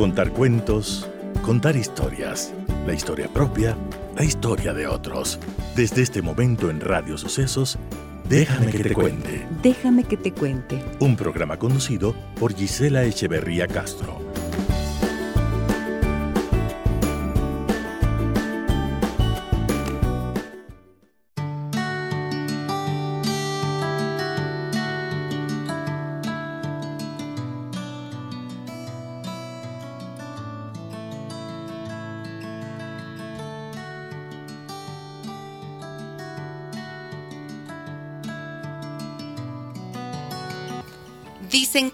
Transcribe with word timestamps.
Contar 0.00 0.32
cuentos, 0.32 1.06
contar 1.42 1.76
historias, 1.76 2.54
la 2.86 2.94
historia 2.94 3.28
propia, 3.28 3.76
la 4.16 4.24
historia 4.24 4.72
de 4.72 4.86
otros. 4.86 5.38
Desde 5.76 6.00
este 6.00 6.22
momento 6.22 6.70
en 6.70 6.80
Radio 6.80 7.18
Sucesos, 7.18 7.78
Déjame 8.26 8.70
que 8.70 8.82
te 8.82 8.94
cuente. 8.94 9.46
Déjame 9.62 10.04
que 10.04 10.16
te 10.16 10.32
cuente. 10.32 10.82
Un 11.00 11.16
programa 11.16 11.58
conducido 11.58 12.14
por 12.38 12.54
Gisela 12.54 13.04
Echeverría 13.04 13.66
Castro. 13.68 14.19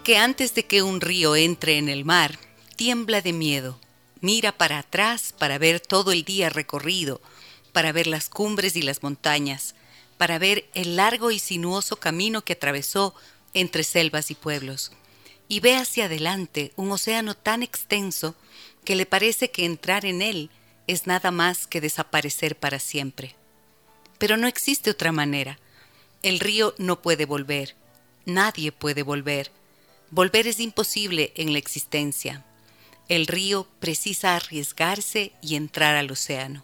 Que 0.07 0.17
antes 0.17 0.55
de 0.55 0.65
que 0.65 0.83
un 0.83 1.01
río 1.01 1.35
entre 1.35 1.77
en 1.77 1.89
el 1.89 2.05
mar, 2.05 2.39
tiembla 2.77 3.19
de 3.19 3.33
miedo, 3.33 3.77
mira 4.21 4.53
para 4.53 4.79
atrás 4.79 5.33
para 5.37 5.57
ver 5.57 5.81
todo 5.81 6.13
el 6.13 6.23
día 6.23 6.49
recorrido, 6.49 7.19
para 7.73 7.91
ver 7.91 8.07
las 8.07 8.29
cumbres 8.29 8.77
y 8.77 8.81
las 8.83 9.03
montañas, 9.03 9.75
para 10.17 10.39
ver 10.39 10.69
el 10.73 10.95
largo 10.95 11.29
y 11.29 11.39
sinuoso 11.39 11.97
camino 11.97 12.45
que 12.45 12.53
atravesó 12.53 13.15
entre 13.53 13.83
selvas 13.83 14.31
y 14.31 14.35
pueblos, 14.35 14.93
y 15.49 15.59
ve 15.59 15.75
hacia 15.75 16.05
adelante 16.05 16.71
un 16.77 16.89
océano 16.89 17.35
tan 17.35 17.61
extenso 17.61 18.33
que 18.85 18.95
le 18.95 19.05
parece 19.05 19.51
que 19.51 19.65
entrar 19.65 20.05
en 20.05 20.21
él 20.21 20.49
es 20.87 21.05
nada 21.05 21.31
más 21.31 21.67
que 21.67 21.81
desaparecer 21.81 22.55
para 22.55 22.79
siempre. 22.79 23.35
Pero 24.19 24.37
no 24.37 24.47
existe 24.47 24.89
otra 24.89 25.11
manera. 25.11 25.59
El 26.23 26.39
río 26.39 26.75
no 26.77 27.01
puede 27.01 27.25
volver 27.25 27.75
nadie 28.27 28.71
puede 28.71 29.01
volver. 29.01 29.49
Volver 30.11 30.47
es 30.47 30.59
imposible 30.59 31.33
en 31.35 31.51
la 31.51 31.59
existencia. 31.59 32.45
El 33.09 33.27
río 33.27 33.67
precisa 33.79 34.35
arriesgarse 34.35 35.33
y 35.41 35.55
entrar 35.55 35.95
al 35.95 36.11
océano. 36.11 36.63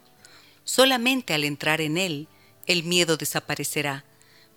Solamente 0.63 1.33
al 1.33 1.43
entrar 1.43 1.81
en 1.81 1.97
él, 1.97 2.27
el 2.67 2.83
miedo 2.83 3.17
desaparecerá, 3.17 4.05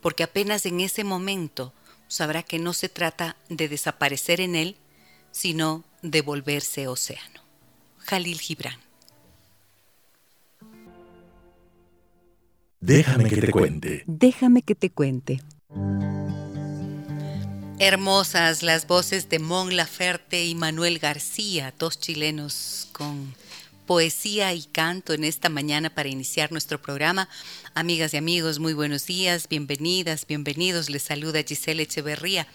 porque 0.01 0.23
apenas 0.23 0.67
en 0.67 0.81
ese 0.81 1.05
momento 1.05 1.73
sabrá 2.09 2.43
que 2.43 2.59
no 2.59 2.73
se 2.73 2.89
trata 2.89 3.37
de 3.49 3.69
desaparecer 3.69 4.41
en 4.41 4.55
él, 4.55 4.77
sino 5.33 5.85
de 6.03 6.23
volverse 6.23 6.87
océano. 6.87 7.41
Jalil 7.99 8.41
Gibran. 8.41 8.79
Déjame 12.81 13.29
que 13.29 13.41
te 13.41 13.51
cuente. 13.51 14.05
Déjame 14.07 14.63
que 14.63 14.75
te 14.77 14.91
cuente. 14.91 15.43
Hermosas 17.79 18.63
las 18.63 18.87
voces 18.87 19.29
de 19.29 19.39
Mon 19.39 19.77
Laferte 19.77 20.47
y 20.47 20.55
Manuel 20.55 20.99
García, 20.99 21.75
dos 21.79 22.01
chilenos 22.01 22.89
con 22.93 23.35
poesía 23.87 24.55
y 24.55 24.63
canto 24.63 25.13
en 25.13 25.25
esta 25.25 25.51
mañana 25.51 25.91
para 25.95 26.09
iniciar 26.09 26.53
nuestro 26.53 26.81
programa. 26.81 27.29
Amigas 27.75 28.15
y 28.15 28.17
amigos, 28.17 28.61
muy 28.61 28.73
buenos 28.73 29.05
días, 29.05 29.47
bienvenidas, 29.51 30.27
bienvenidos. 30.27 30.89
Les 30.89 31.03
saluda 31.03 31.43
Giselle 31.47 31.83
Echeverría 31.83 32.47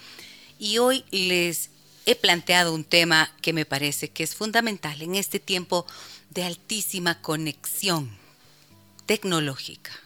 y 0.58 0.78
hoy 0.78 1.04
les 1.12 1.70
he 2.04 2.16
planteado 2.16 2.74
un 2.74 2.82
tema 2.82 3.32
que 3.42 3.52
me 3.52 3.64
parece 3.64 4.10
que 4.10 4.24
es 4.24 4.34
fundamental 4.34 5.02
en 5.02 5.14
este 5.14 5.38
tiempo 5.38 5.86
de 6.30 6.42
altísima 6.42 7.22
conexión 7.22 8.10
tecnológica 9.06 10.01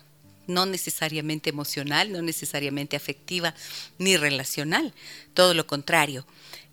no 0.46 0.66
necesariamente 0.66 1.50
emocional, 1.50 2.12
no 2.12 2.22
necesariamente 2.22 2.96
afectiva 2.96 3.54
ni 3.98 4.16
relacional, 4.16 4.94
todo 5.34 5.54
lo 5.54 5.66
contrario. 5.66 6.26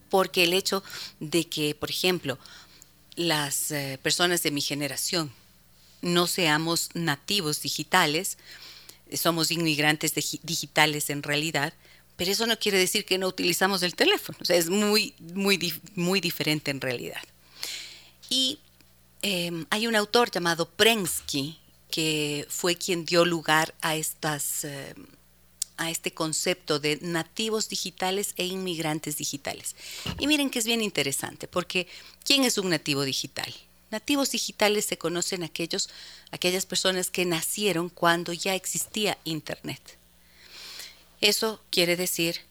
porque 0.09 0.43
el 0.43 0.53
hecho 0.53 0.83
de 1.19 1.47
que, 1.47 1.75
por 1.75 1.89
ejemplo, 1.89 2.39
las 3.15 3.71
eh, 3.71 3.99
personas 4.01 4.41
de 4.41 4.51
mi 4.51 4.61
generación 4.61 5.31
no 6.01 6.27
seamos 6.27 6.89
nativos 6.93 7.61
digitales, 7.61 8.37
somos 9.13 9.51
inmigrantes 9.51 10.13
digitales 10.43 11.09
en 11.09 11.21
realidad, 11.21 11.73
pero 12.15 12.31
eso 12.31 12.45
no 12.45 12.57
quiere 12.57 12.77
decir 12.77 13.05
que 13.05 13.17
no 13.17 13.27
utilizamos 13.27 13.83
el 13.83 13.95
teléfono. 13.95 14.37
O 14.47 14.53
es 14.53 14.69
muy, 14.69 15.13
muy, 15.19 15.81
muy 15.95 16.21
diferente 16.21 16.71
en 16.71 16.81
realidad. 16.81 17.21
Y 18.29 18.59
em, 19.21 19.65
hay 19.69 19.87
un 19.87 19.95
autor 19.95 20.31
llamado 20.31 20.69
Prensky 20.69 21.57
que 21.89 22.45
fue 22.49 22.75
quien 22.75 23.05
dio 23.05 23.25
lugar 23.25 23.75
a 23.81 23.95
estas 23.95 24.63
em, 24.63 25.05
a 25.77 25.89
este 25.89 26.13
concepto 26.13 26.79
de 26.79 26.99
nativos 27.01 27.69
digitales 27.69 28.33
e 28.37 28.45
inmigrantes 28.45 29.17
digitales. 29.17 29.75
Y 30.19 30.27
miren 30.27 30.49
que 30.49 30.59
es 30.59 30.65
bien 30.65 30.81
interesante, 30.81 31.47
porque 31.47 31.87
¿quién 32.23 32.43
es 32.43 32.57
un 32.57 32.69
nativo 32.69 33.03
digital? 33.03 33.53
Nativos 33.91 34.31
digitales 34.31 34.85
se 34.85 34.97
conocen 34.97 35.43
aquellos, 35.43 35.89
aquellas 36.31 36.65
personas 36.65 37.09
que 37.09 37.25
nacieron 37.25 37.89
cuando 37.89 38.33
ya 38.33 38.55
existía 38.55 39.17
Internet. 39.23 39.97
Eso 41.23 41.63
quiere 41.69 41.95
decir 41.95 42.41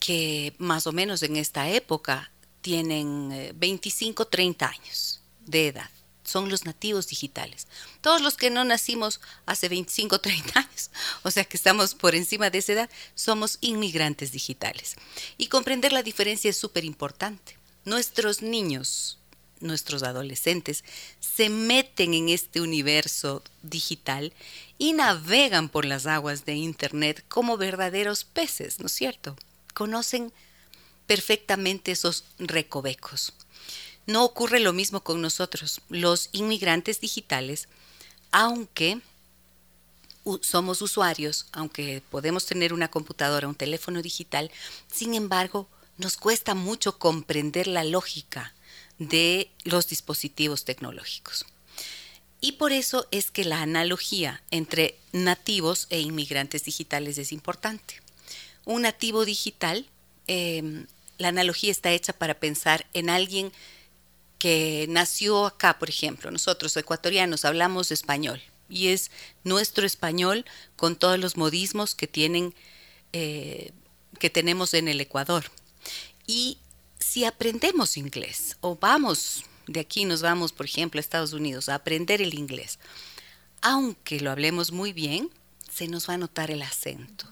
que 0.00 0.52
más 0.58 0.88
o 0.88 0.92
menos 0.92 1.22
en 1.22 1.36
esta 1.36 1.68
época 1.70 2.32
tienen 2.60 3.54
25, 3.54 4.24
eh, 4.24 4.26
30 4.28 4.68
años 4.68 5.20
de 5.46 5.68
edad. 5.68 5.88
Son 6.24 6.48
los 6.48 6.64
nativos 6.64 7.06
digitales. 7.06 7.68
Todos 8.00 8.20
los 8.20 8.36
que 8.36 8.50
no 8.50 8.64
nacimos 8.64 9.20
hace 9.46 9.68
25, 9.68 10.20
30 10.20 10.58
años, 10.58 10.90
o 11.22 11.30
sea 11.30 11.44
que 11.44 11.56
estamos 11.56 11.94
por 11.94 12.16
encima 12.16 12.50
de 12.50 12.58
esa 12.58 12.72
edad, 12.72 12.90
somos 13.14 13.58
inmigrantes 13.60 14.32
digitales. 14.32 14.96
Y 15.36 15.46
comprender 15.46 15.92
la 15.92 16.02
diferencia 16.02 16.50
es 16.50 16.56
súper 16.56 16.84
importante. 16.84 17.56
Nuestros 17.84 18.42
niños 18.42 19.18
nuestros 19.60 20.02
adolescentes 20.02 20.84
se 21.20 21.48
meten 21.48 22.14
en 22.14 22.28
este 22.28 22.60
universo 22.60 23.42
digital 23.62 24.32
y 24.78 24.92
navegan 24.92 25.68
por 25.68 25.84
las 25.84 26.06
aguas 26.06 26.44
de 26.44 26.54
Internet 26.54 27.24
como 27.28 27.56
verdaderos 27.56 28.24
peces, 28.24 28.78
¿no 28.78 28.86
es 28.86 28.92
cierto? 28.92 29.36
Conocen 29.74 30.32
perfectamente 31.06 31.90
esos 31.90 32.24
recovecos. 32.38 33.34
No 34.06 34.24
ocurre 34.24 34.60
lo 34.60 34.72
mismo 34.72 35.02
con 35.02 35.20
nosotros, 35.20 35.82
los 35.88 36.30
inmigrantes 36.32 37.00
digitales, 37.00 37.68
aunque 38.30 39.00
somos 40.42 40.82
usuarios, 40.82 41.46
aunque 41.52 42.02
podemos 42.10 42.46
tener 42.46 42.72
una 42.72 42.88
computadora, 42.88 43.48
un 43.48 43.54
teléfono 43.54 44.02
digital, 44.02 44.50
sin 44.92 45.14
embargo, 45.14 45.68
nos 45.96 46.16
cuesta 46.16 46.54
mucho 46.54 46.98
comprender 46.98 47.66
la 47.66 47.84
lógica 47.84 48.54
de 48.98 49.50
los 49.64 49.88
dispositivos 49.88 50.64
tecnológicos. 50.64 51.46
Y 52.40 52.52
por 52.52 52.72
eso 52.72 53.06
es 53.10 53.30
que 53.30 53.44
la 53.44 53.62
analogía 53.62 54.42
entre 54.50 54.96
nativos 55.12 55.86
e 55.90 56.00
inmigrantes 56.00 56.64
digitales 56.64 57.18
es 57.18 57.32
importante. 57.32 58.00
Un 58.64 58.82
nativo 58.82 59.24
digital, 59.24 59.86
em, 60.26 60.86
la 61.18 61.28
analogía 61.28 61.72
está 61.72 61.90
hecha 61.90 62.12
para 62.12 62.34
pensar 62.34 62.86
en 62.94 63.10
alguien 63.10 63.52
que 64.38 64.86
nació 64.88 65.46
acá, 65.46 65.78
por 65.78 65.88
ejemplo. 65.88 66.30
Nosotros, 66.30 66.76
ecuatorianos, 66.76 67.44
hablamos 67.44 67.90
español 67.90 68.40
y 68.68 68.88
es 68.88 69.10
nuestro 69.42 69.84
español 69.84 70.44
con 70.76 70.96
todos 70.96 71.18
los 71.18 71.36
modismos 71.36 71.94
que 71.94 72.06
tienen 72.06 72.54
eh, 73.12 73.72
que 74.18 74.30
tenemos 74.30 74.74
en 74.74 74.88
el 74.88 75.00
Ecuador. 75.00 75.44
Y 76.26 76.58
si 76.98 77.24
aprendemos 77.24 77.96
inglés 77.96 78.56
o 78.60 78.76
vamos 78.76 79.44
de 79.68 79.80
aquí 79.80 80.04
nos 80.04 80.22
vamos, 80.22 80.52
por 80.52 80.66
ejemplo, 80.66 80.98
a 80.98 81.00
Estados 81.00 81.32
Unidos 81.32 81.68
a 81.68 81.76
aprender 81.76 82.20
el 82.20 82.34
inglés, 82.34 82.78
aunque 83.60 84.20
lo 84.20 84.30
hablemos 84.30 84.72
muy 84.72 84.92
bien, 84.92 85.30
se 85.70 85.88
nos 85.88 86.08
va 86.08 86.14
a 86.14 86.18
notar 86.18 86.50
el 86.50 86.62
acento. 86.62 87.26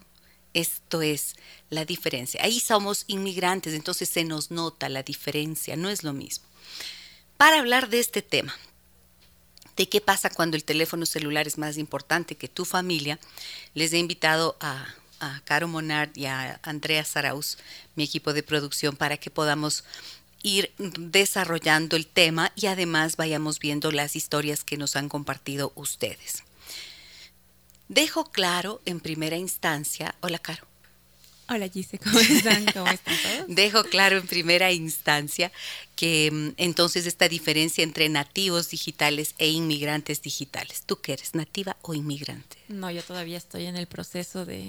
Esto 0.53 1.03
es 1.03 1.35
la 1.71 1.85
diferencia. 1.85 2.41
Ahí 2.43 2.61
somos 2.61 3.05
inmigrantes, 3.09 3.75
entonces 3.75 4.09
se 4.09 4.25
nos 4.25 4.51
nota 4.51 4.89
la 4.89 5.03
diferencia, 5.03 5.77
no 5.77 5.89
es 5.89 6.03
lo 6.03 6.13
mismo. 6.13 6.45
Para 7.37 7.59
hablar 7.59 7.89
de 7.89 8.01
este 8.01 8.23
tema, 8.23 8.55
de 9.77 9.89
qué 9.89 10.01
pasa 10.01 10.31
cuando 10.31 10.57
el 10.57 10.65
teléfono 10.65 11.05
celular 11.05 11.47
es 11.47 11.59
más 11.59 11.77
importante 11.77 12.37
que 12.37 12.49
tu 12.49 12.65
familia, 12.65 13.19
les 13.75 13.93
he 13.93 13.99
invitado 13.99 14.57
a, 14.61 14.87
a 15.21 15.41
Caro 15.45 15.69
Monard 15.69 16.17
y 16.17 16.27
a 16.27 16.61
Andrea 16.63 17.05
Saraus, 17.05 17.59
mi 17.95 18.05
equipo 18.05 18.33
de 18.33 18.43
producción, 18.43 18.97
para 18.97 19.19
que 19.19 19.31
podamos 19.31 19.85
ir 20.43 20.73
desarrollando 20.79 21.97
el 21.97 22.07
tema 22.07 22.53
y 22.57 22.67
además 22.67 23.17
vayamos 23.17 23.59
viendo 23.59 23.91
las 23.93 24.17
historias 24.17 24.65
que 24.65 24.77
nos 24.77 24.97
han 24.97 25.09
compartido 25.09 25.73
ustedes. 25.75 26.45
Dejo 27.89 28.25
claro 28.25 28.81
en 28.85 29.01
primera 29.01 29.37
instancia, 29.37 30.15
hola 30.21 30.39
Caro. 30.39 30.67
Hola 31.49 31.69
Gise, 31.69 31.99
¿cómo 31.99 32.19
están? 32.19 32.67
¿Cómo 32.73 32.89
están 32.89 33.17
todos? 33.23 33.45
Dejo 33.49 33.85
claro 33.85 34.17
en 34.19 34.27
primera 34.27 34.73
instancia 34.73 35.53
que 35.95 36.31
mm, 36.33 36.49
entonces 36.57 37.07
esta 37.07 37.29
diferencia 37.29 37.85
entre 37.85 38.09
nativos 38.09 38.69
digitales 38.71 39.35
e 39.39 39.49
inmigrantes 39.49 40.23
digitales. 40.23 40.83
¿Tú 40.85 41.01
qué 41.01 41.13
eres, 41.13 41.37
nativa 41.37 41.77
o 41.83 41.95
inmigrante? 41.95 42.57
No, 42.67 42.91
yo 42.91 43.03
todavía 43.05 43.39
estoy 43.39 43.67
en 43.67 43.77
el 43.77 43.87
proceso 43.87 44.45
de 44.45 44.67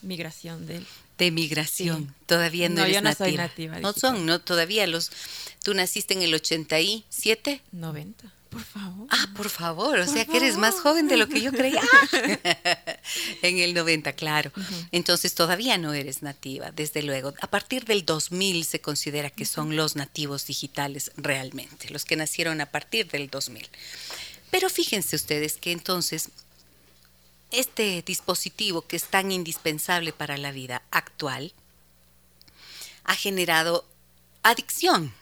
migración 0.00 0.66
del 0.66 0.86
de 1.18 1.30
migración. 1.30 2.14
Todavía 2.26 2.68
no, 2.68 2.82
eres 2.82 2.94
yo 2.94 3.02
no 3.02 3.12
soy 3.12 3.36
nativa. 3.36 3.80
No 3.80 3.92
son, 3.92 4.24
no 4.24 4.40
todavía 4.40 4.86
los 4.86 5.10
tú 5.62 5.74
naciste 5.74 6.14
en 6.14 6.22
el 6.22 6.34
87? 6.34 7.60
90. 7.72 8.32
Por 8.48 8.62
favor. 8.62 9.06
Ah, 9.10 9.28
por 9.36 9.50
favor, 9.50 9.98
o 9.98 10.06
sea 10.06 10.24
que 10.24 10.38
eres 10.38 10.56
más 10.56 10.76
joven 10.76 11.06
de 11.06 11.18
lo 11.18 11.28
que 11.28 11.42
yo 11.42 11.52
creía. 11.52 11.82
en 13.42 13.58
el 13.58 13.74
90, 13.74 14.14
claro. 14.14 14.50
Entonces 14.90 15.34
todavía 15.34 15.76
no 15.76 15.92
eres 15.92 16.22
nativa, 16.22 16.70
desde 16.70 17.02
luego. 17.02 17.34
A 17.42 17.46
partir 17.48 17.84
del 17.84 18.06
2000 18.06 18.64
se 18.64 18.80
considera 18.80 19.28
que 19.28 19.44
son 19.44 19.76
los 19.76 19.96
nativos 19.96 20.46
digitales 20.46 21.10
realmente, 21.18 21.90
los 21.90 22.06
que 22.06 22.16
nacieron 22.16 22.62
a 22.62 22.66
partir 22.66 23.10
del 23.10 23.28
2000. 23.28 23.68
Pero 24.50 24.70
fíjense 24.70 25.16
ustedes 25.16 25.58
que 25.58 25.72
entonces 25.72 26.30
este 27.50 28.02
dispositivo 28.02 28.82
que 28.82 28.96
es 28.96 29.04
tan 29.04 29.32
indispensable 29.32 30.12
para 30.12 30.36
la 30.36 30.52
vida 30.52 30.82
actual 30.90 31.52
ha 33.04 33.14
generado 33.14 33.86
adicción 34.42 35.14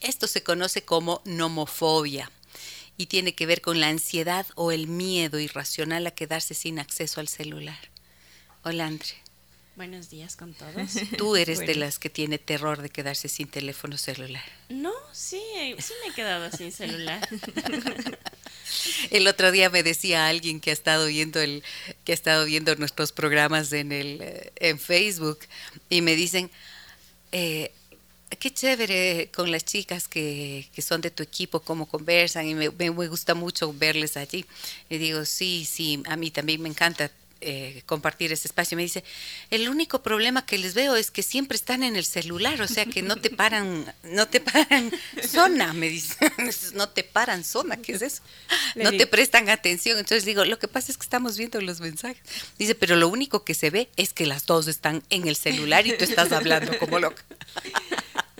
esto 0.00 0.26
se 0.26 0.42
conoce 0.42 0.82
como 0.82 1.22
nomofobia 1.24 2.30
y 2.96 3.06
tiene 3.06 3.34
que 3.34 3.46
ver 3.46 3.60
con 3.60 3.80
la 3.80 3.88
ansiedad 3.88 4.46
o 4.54 4.70
el 4.70 4.86
miedo 4.86 5.38
irracional 5.38 6.06
a 6.06 6.10
quedarse 6.10 6.54
sin 6.54 6.78
acceso 6.78 7.20
al 7.20 7.28
celular. 7.28 7.90
Hola, 8.62 8.86
Andre. 8.86 9.25
Buenos 9.76 10.08
días 10.08 10.36
con 10.36 10.54
todos. 10.54 10.92
Tú 11.18 11.36
eres 11.36 11.58
de 11.58 11.74
las 11.74 11.98
que 11.98 12.08
tiene 12.08 12.38
terror 12.38 12.80
de 12.80 12.88
quedarse 12.88 13.28
sin 13.28 13.46
teléfono 13.46 13.98
celular. 13.98 14.42
No, 14.70 14.92
sí, 15.12 15.38
sí 15.78 15.92
me 16.02 16.12
he 16.12 16.14
quedado 16.14 16.50
sin 16.50 16.72
celular. 16.72 17.28
El 19.10 19.28
otro 19.28 19.52
día 19.52 19.68
me 19.68 19.82
decía 19.82 20.28
alguien 20.28 20.60
que 20.60 20.70
ha 20.70 20.72
estado 20.72 21.06
viendo 21.06 21.40
el 21.40 21.62
que 22.04 22.12
ha 22.12 22.14
estado 22.14 22.46
viendo 22.46 22.74
nuestros 22.76 23.12
programas 23.12 23.72
en 23.72 23.92
el 23.92 24.20
eh, 24.22 24.52
en 24.56 24.78
Facebook 24.78 25.40
y 25.88 26.00
me 26.00 26.16
dicen 26.16 26.50
eh, 27.30 27.70
qué 28.40 28.52
chévere 28.52 29.30
con 29.32 29.52
las 29.52 29.64
chicas 29.64 30.08
que, 30.08 30.68
que, 30.74 30.82
son 30.82 31.00
de 31.02 31.10
tu 31.10 31.22
equipo, 31.22 31.60
cómo 31.60 31.86
conversan 31.86 32.48
y 32.48 32.54
me, 32.54 32.70
me, 32.70 32.88
gusta 32.90 33.34
mucho 33.34 33.72
verles 33.72 34.16
allí. 34.16 34.46
Le 34.88 34.98
digo, 34.98 35.24
sí, 35.24 35.64
sí, 35.64 36.02
a 36.06 36.16
mí 36.16 36.30
también 36.30 36.62
me 36.62 36.68
encanta 36.68 37.10
eh, 37.40 37.82
compartir 37.86 38.32
ese 38.32 38.48
espacio. 38.48 38.76
Me 38.76 38.82
dice, 38.82 39.04
el 39.50 39.68
único 39.68 40.02
problema 40.02 40.46
que 40.46 40.58
les 40.58 40.74
veo 40.74 40.96
es 40.96 41.10
que 41.10 41.22
siempre 41.22 41.56
están 41.56 41.82
en 41.82 41.96
el 41.96 42.04
celular, 42.04 42.60
o 42.62 42.68
sea 42.68 42.86
que 42.86 43.02
no 43.02 43.16
te 43.16 43.30
paran, 43.30 43.92
no 44.04 44.26
te 44.26 44.40
paran 44.40 44.90
zona, 45.26 45.72
me 45.72 45.88
dice, 45.88 46.16
no 46.74 46.88
te 46.88 47.04
paran 47.04 47.44
zona, 47.44 47.76
¿qué 47.76 47.92
es 47.92 48.02
eso? 48.02 48.22
No 48.74 48.90
te 48.90 49.06
prestan 49.06 49.48
atención. 49.48 49.98
Entonces 49.98 50.24
digo, 50.24 50.44
lo 50.44 50.58
que 50.58 50.68
pasa 50.68 50.92
es 50.92 50.98
que 50.98 51.04
estamos 51.04 51.36
viendo 51.36 51.60
los 51.60 51.80
mensajes. 51.80 52.22
Dice, 52.58 52.74
pero 52.74 52.96
lo 52.96 53.08
único 53.08 53.44
que 53.44 53.54
se 53.54 53.70
ve 53.70 53.88
es 53.96 54.12
que 54.12 54.26
las 54.26 54.46
dos 54.46 54.66
están 54.68 55.02
en 55.10 55.28
el 55.28 55.36
celular 55.36 55.86
y 55.86 55.96
tú 55.96 56.04
estás 56.04 56.32
hablando 56.32 56.78
como 56.78 56.98
loca. 56.98 57.22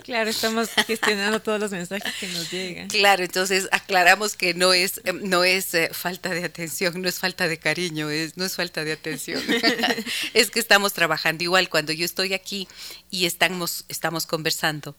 Claro, 0.07 0.29
estamos 0.29 0.69
gestionando 0.87 1.41
todos 1.41 1.59
los 1.59 1.69
mensajes 1.69 2.13
que 2.17 2.29
nos 2.29 2.49
llegan. 2.49 2.87
Claro, 2.87 3.25
entonces 3.25 3.67
aclaramos 3.73 4.37
que 4.37 4.53
no 4.53 4.71
es 4.71 5.01
eh, 5.03 5.11
no 5.11 5.43
es 5.43 5.73
eh, 5.73 5.89
falta 5.91 6.29
de 6.29 6.45
atención, 6.45 7.01
no 7.01 7.09
es 7.09 7.19
falta 7.19 7.49
de 7.49 7.59
cariño, 7.59 8.09
es 8.09 8.37
no 8.37 8.45
es 8.45 8.55
falta 8.55 8.85
de 8.85 8.93
atención. 8.93 9.43
es 10.33 10.49
que 10.49 10.61
estamos 10.61 10.93
trabajando 10.93 11.43
igual 11.43 11.67
cuando 11.67 11.91
yo 11.91 12.05
estoy 12.05 12.33
aquí 12.33 12.69
y 13.11 13.25
estamos 13.25 13.83
estamos 13.89 14.25
conversando. 14.25 14.95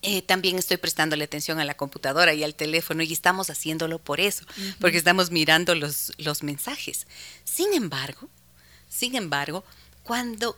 Eh, 0.00 0.22
también 0.22 0.56
estoy 0.56 0.78
prestándole 0.78 1.24
atención 1.24 1.60
a 1.60 1.66
la 1.66 1.76
computadora 1.76 2.32
y 2.32 2.44
al 2.44 2.54
teléfono 2.54 3.02
y 3.02 3.12
estamos 3.12 3.50
haciéndolo 3.50 3.98
por 3.98 4.18
eso, 4.18 4.46
porque 4.80 4.96
estamos 4.96 5.30
mirando 5.30 5.74
los, 5.74 6.14
los 6.16 6.42
mensajes. 6.42 7.06
Sin 7.44 7.74
embargo, 7.74 8.30
sin 8.88 9.14
embargo, 9.14 9.62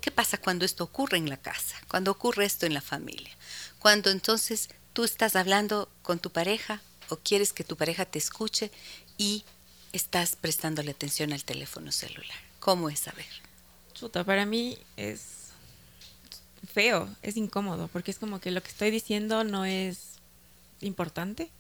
¿Qué 0.01 0.13
pasa 0.13 0.39
cuando 0.39 0.65
esto 0.65 0.85
ocurre 0.85 1.19
en 1.19 1.29
la 1.29 1.37
casa? 1.37 1.75
Cuando 1.89 2.13
ocurre 2.13 2.45
esto 2.45 2.67
en 2.67 2.75
la 2.75 2.81
familia. 2.81 3.37
Cuando 3.81 4.11
entonces 4.11 4.69
tú 4.93 5.03
estás 5.03 5.35
hablando 5.35 5.89
con 6.03 6.21
tu 6.21 6.31
pareja 6.31 6.81
o 7.09 7.17
quieres 7.17 7.53
que 7.53 7.65
tu 7.65 7.77
pareja 7.77 8.05
te 8.05 8.21
escuche 8.21 8.71
y 9.19 9.45
estás 9.93 10.37
prestándole 10.37 10.93
atención 10.93 11.33
al 11.33 11.43
teléfono 11.43 11.91
celular. 11.91 12.39
¿Cómo 12.61 12.91
es 12.91 13.01
saber? 13.01 13.27
Chuta, 13.93 14.23
para 14.23 14.47
mí 14.47 14.79
es 14.97 15.23
feo, 16.73 17.09
es 17.23 17.37
incómodo, 17.37 17.89
porque 17.89 18.13
es 18.13 18.19
como 18.19 18.41
que 18.41 18.53
lo 18.53 18.63
que 18.63 18.69
estoy 18.69 18.93
diciendo 18.93 19.43
no 19.43 19.65
es 19.65 19.99
importante. 20.81 21.51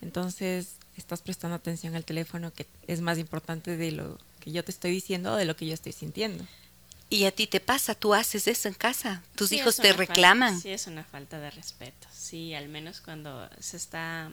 Entonces 0.00 0.74
estás 0.96 1.22
prestando 1.22 1.56
atención 1.56 1.96
al 1.96 2.04
teléfono 2.04 2.52
que 2.52 2.68
es 2.86 3.00
más 3.00 3.18
importante 3.18 3.76
de 3.76 3.90
lo 3.90 4.18
que 4.38 4.52
yo 4.52 4.62
te 4.62 4.70
estoy 4.70 4.92
diciendo 4.92 5.32
o 5.32 5.36
de 5.36 5.44
lo 5.44 5.56
que 5.56 5.66
yo 5.66 5.74
estoy 5.74 5.92
sintiendo. 5.92 6.44
¿Y 7.12 7.26
a 7.26 7.30
ti 7.30 7.46
te 7.46 7.60
pasa? 7.60 7.94
¿Tú 7.94 8.14
haces 8.14 8.48
eso 8.48 8.68
en 8.68 8.74
casa? 8.74 9.22
¿Tus 9.34 9.52
hijos 9.52 9.76
te 9.76 9.92
reclaman? 9.92 10.58
sí, 10.58 10.70
es 10.70 10.86
una 10.86 11.04
falta 11.04 11.38
de 11.38 11.50
respeto. 11.50 12.08
Sí, 12.10 12.54
al 12.54 12.70
menos 12.70 13.02
cuando 13.02 13.50
se 13.60 13.76
está 13.76 14.30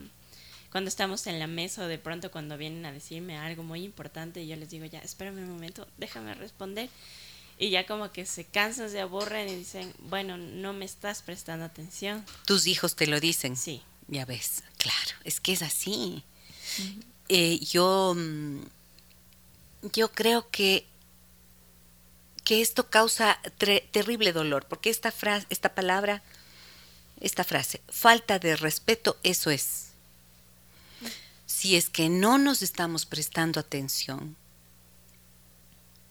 cuando 0.71 0.87
estamos 0.87 1.27
en 1.27 1.39
la 1.39 1.47
mesa 1.47 1.83
o 1.83 1.87
de 1.87 1.97
pronto 1.97 2.31
cuando 2.31 2.57
vienen 2.57 2.85
a 2.85 2.93
decirme 2.93 3.37
algo 3.37 3.63
muy 3.63 3.83
importante 3.83 4.41
y 4.41 4.47
yo 4.47 4.55
les 4.55 4.69
digo, 4.69 4.85
ya, 4.85 4.99
espérame 4.99 5.39
un 5.39 5.49
momento, 5.49 5.89
déjame 5.97 6.33
responder. 6.35 6.89
Y 7.57 7.69
ya 7.69 7.85
como 7.85 8.13
que 8.13 8.25
se 8.25 8.45
cansan, 8.45 8.89
se 8.89 9.01
aburren 9.01 9.49
y 9.49 9.55
dicen, 9.55 9.93
bueno, 10.03 10.37
no 10.37 10.71
me 10.71 10.85
estás 10.85 11.21
prestando 11.21 11.65
atención. 11.65 12.23
¿Tus 12.45 12.65
hijos 12.65 12.95
te 12.95 13.07
lo 13.07 13.19
dicen? 13.19 13.57
Sí. 13.57 13.81
Ya 14.07 14.23
ves, 14.23 14.63
claro, 14.77 15.17
es 15.25 15.41
que 15.41 15.51
es 15.51 15.63
así. 15.63 16.23
Eh, 17.27 17.59
yo, 17.59 18.15
mm, 18.15 18.61
yo 19.93 20.13
creo 20.13 20.49
que 20.49 20.88
que 22.41 22.61
esto 22.61 22.89
causa 22.89 23.39
terrible 23.91 24.33
dolor, 24.33 24.65
porque 24.67 24.89
esta 24.89 25.11
frase, 25.11 25.45
esta 25.49 25.75
palabra 25.75 26.21
esta 27.21 27.43
frase, 27.43 27.81
falta 27.89 28.39
de 28.39 28.55
respeto, 28.55 29.17
eso 29.23 29.49
es. 29.49 29.87
Si 31.45 31.75
es 31.75 31.89
que 31.89 32.09
no 32.09 32.37
nos 32.37 32.61
estamos 32.61 33.05
prestando 33.05 33.59
atención, 33.59 34.35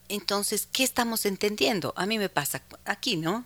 entonces, 0.08 0.68
¿qué 0.72 0.84
estamos 0.84 1.26
entendiendo? 1.26 1.92
A 1.96 2.06
mí 2.06 2.18
me 2.18 2.28
pasa 2.28 2.62
aquí, 2.84 3.16
¿no? 3.16 3.44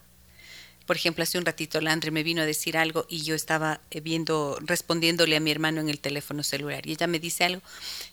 Por 0.87 0.97
ejemplo, 0.97 1.23
hace 1.23 1.39
un 1.39 1.45
ratito 1.45 1.81
Landry 1.81 2.11
me 2.11 2.23
vino 2.23 2.43
a 2.43 2.47
decir 2.47 2.77
algo 2.77 3.07
y 3.09 3.23
yo 3.23 3.35
estaba 3.35 3.81
eh, 3.91 4.01
viendo, 4.01 4.59
respondiéndole 4.61 5.37
a 5.37 5.41
mi 5.41 5.51
hermano 5.51 5.81
en 5.81 5.89
el 5.89 6.01
teléfono 6.01 6.43
celular 6.43 6.87
y 6.87 6.93
ella 6.93 7.07
me 7.07 7.21
dice 7.21 7.45
algo 7.45 7.63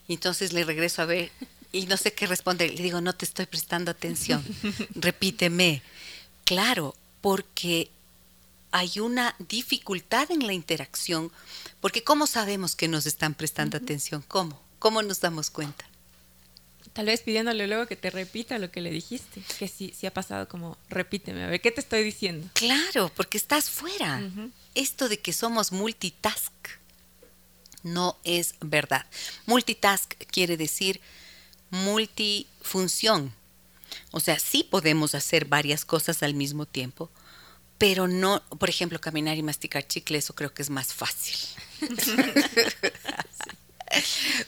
y 0.07 0.13
entonces 0.13 0.53
le 0.53 0.63
regreso 0.63 1.01
a 1.01 1.05
ver 1.05 1.31
y 1.71 1.85
no 1.85 1.97
sé 1.97 2.13
qué 2.13 2.27
responder. 2.27 2.73
Le 2.73 2.83
digo, 2.83 3.01
no 3.01 3.13
te 3.13 3.25
estoy 3.25 3.45
prestando 3.45 3.91
atención, 3.91 4.43
repíteme. 4.95 5.81
Claro, 6.45 6.95
porque 7.21 7.91
hay 8.71 8.99
una 8.99 9.35
dificultad 9.39 10.31
en 10.31 10.45
la 10.45 10.53
interacción, 10.53 11.31
porque 11.81 12.03
¿cómo 12.03 12.27
sabemos 12.27 12.75
que 12.75 12.87
nos 12.87 13.05
están 13.05 13.33
prestando 13.33 13.77
atención? 13.77 14.23
¿Cómo? 14.27 14.61
¿Cómo 14.79 15.01
nos 15.01 15.19
damos 15.21 15.49
cuenta? 15.49 15.85
Tal 16.93 17.05
vez 17.05 17.21
pidiéndole 17.21 17.67
luego 17.67 17.87
que 17.87 17.95
te 17.95 18.09
repita 18.09 18.57
lo 18.57 18.71
que 18.71 18.81
le 18.81 18.91
dijiste, 18.91 19.41
que 19.59 19.67
sí, 19.67 19.93
sí 19.97 20.07
ha 20.07 20.13
pasado 20.13 20.47
como, 20.47 20.77
repíteme, 20.89 21.43
a 21.43 21.47
ver, 21.47 21.61
¿qué 21.61 21.71
te 21.71 21.81
estoy 21.81 22.03
diciendo? 22.03 22.47
Claro, 22.53 23.11
porque 23.15 23.37
estás 23.37 23.69
fuera. 23.69 24.21
Esto 24.75 25.07
de 25.07 25.19
que 25.19 25.33
somos 25.33 25.71
multitask 25.71 26.51
no 27.83 28.17
es 28.23 28.55
verdad. 28.61 29.05
Multitask 29.45 30.13
quiere 30.31 30.57
decir 30.57 30.99
multifunción. 31.71 33.33
O 34.11 34.19
sea, 34.19 34.39
sí 34.39 34.63
podemos 34.63 35.15
hacer 35.15 35.45
varias 35.45 35.85
cosas 35.85 36.23
al 36.23 36.33
mismo 36.33 36.65
tiempo, 36.65 37.09
pero 37.77 38.07
no, 38.07 38.43
por 38.59 38.69
ejemplo, 38.69 38.99
caminar 38.99 39.37
y 39.37 39.43
masticar 39.43 39.87
chicle, 39.87 40.17
eso 40.17 40.35
creo 40.35 40.53
que 40.53 40.61
es 40.61 40.69
más 40.69 40.93
fácil. 40.93 41.37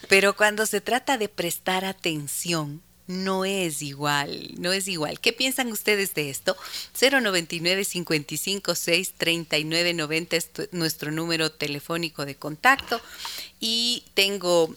Pero 0.07 0.35
cuando 0.35 0.65
se 0.65 0.81
trata 0.81 1.17
de 1.17 1.29
prestar 1.29 1.85
atención, 1.85 2.81
no 3.07 3.45
es 3.45 3.81
igual, 3.81 4.53
no 4.57 4.71
es 4.71 4.87
igual. 4.87 5.19
¿Qué 5.19 5.33
piensan 5.33 5.71
ustedes 5.71 6.13
de 6.13 6.29
esto? 6.29 6.55
099 6.99 7.85
556 7.85 9.13
3990 9.17 10.35
es 10.35 10.49
nuestro 10.71 11.11
número 11.11 11.51
telefónico 11.51 12.25
de 12.25 12.35
contacto 12.35 13.01
y 13.59 14.03
tengo 14.13 14.73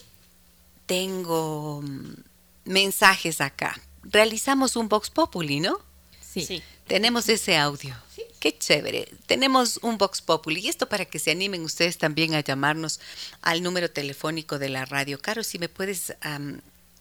tengo 0.86 1.82
mm, 1.82 2.14
mensajes 2.64 3.40
acá. 3.40 3.80
Realizamos 4.02 4.76
un 4.76 4.88
Vox 4.88 5.10
Populi, 5.10 5.60
¿no? 5.60 5.80
Sí. 6.20 6.62
Tenemos 6.86 7.28
ese 7.28 7.56
audio. 7.56 7.94
Qué 8.40 8.58
chévere. 8.58 9.08
Tenemos 9.26 9.78
un 9.82 9.96
Vox 9.96 10.20
Populi. 10.20 10.60
Y 10.60 10.68
esto 10.68 10.88
para 10.88 11.06
que 11.06 11.18
se 11.18 11.30
animen 11.30 11.62
ustedes 11.62 11.96
también 11.96 12.34
a 12.34 12.40
llamarnos 12.40 13.00
al 13.40 13.62
número 13.62 13.90
telefónico 13.90 14.58
de 14.58 14.68
la 14.68 14.84
radio. 14.84 15.18
Caro, 15.18 15.42
si 15.42 15.58
me 15.58 15.68
puedes 15.68 16.14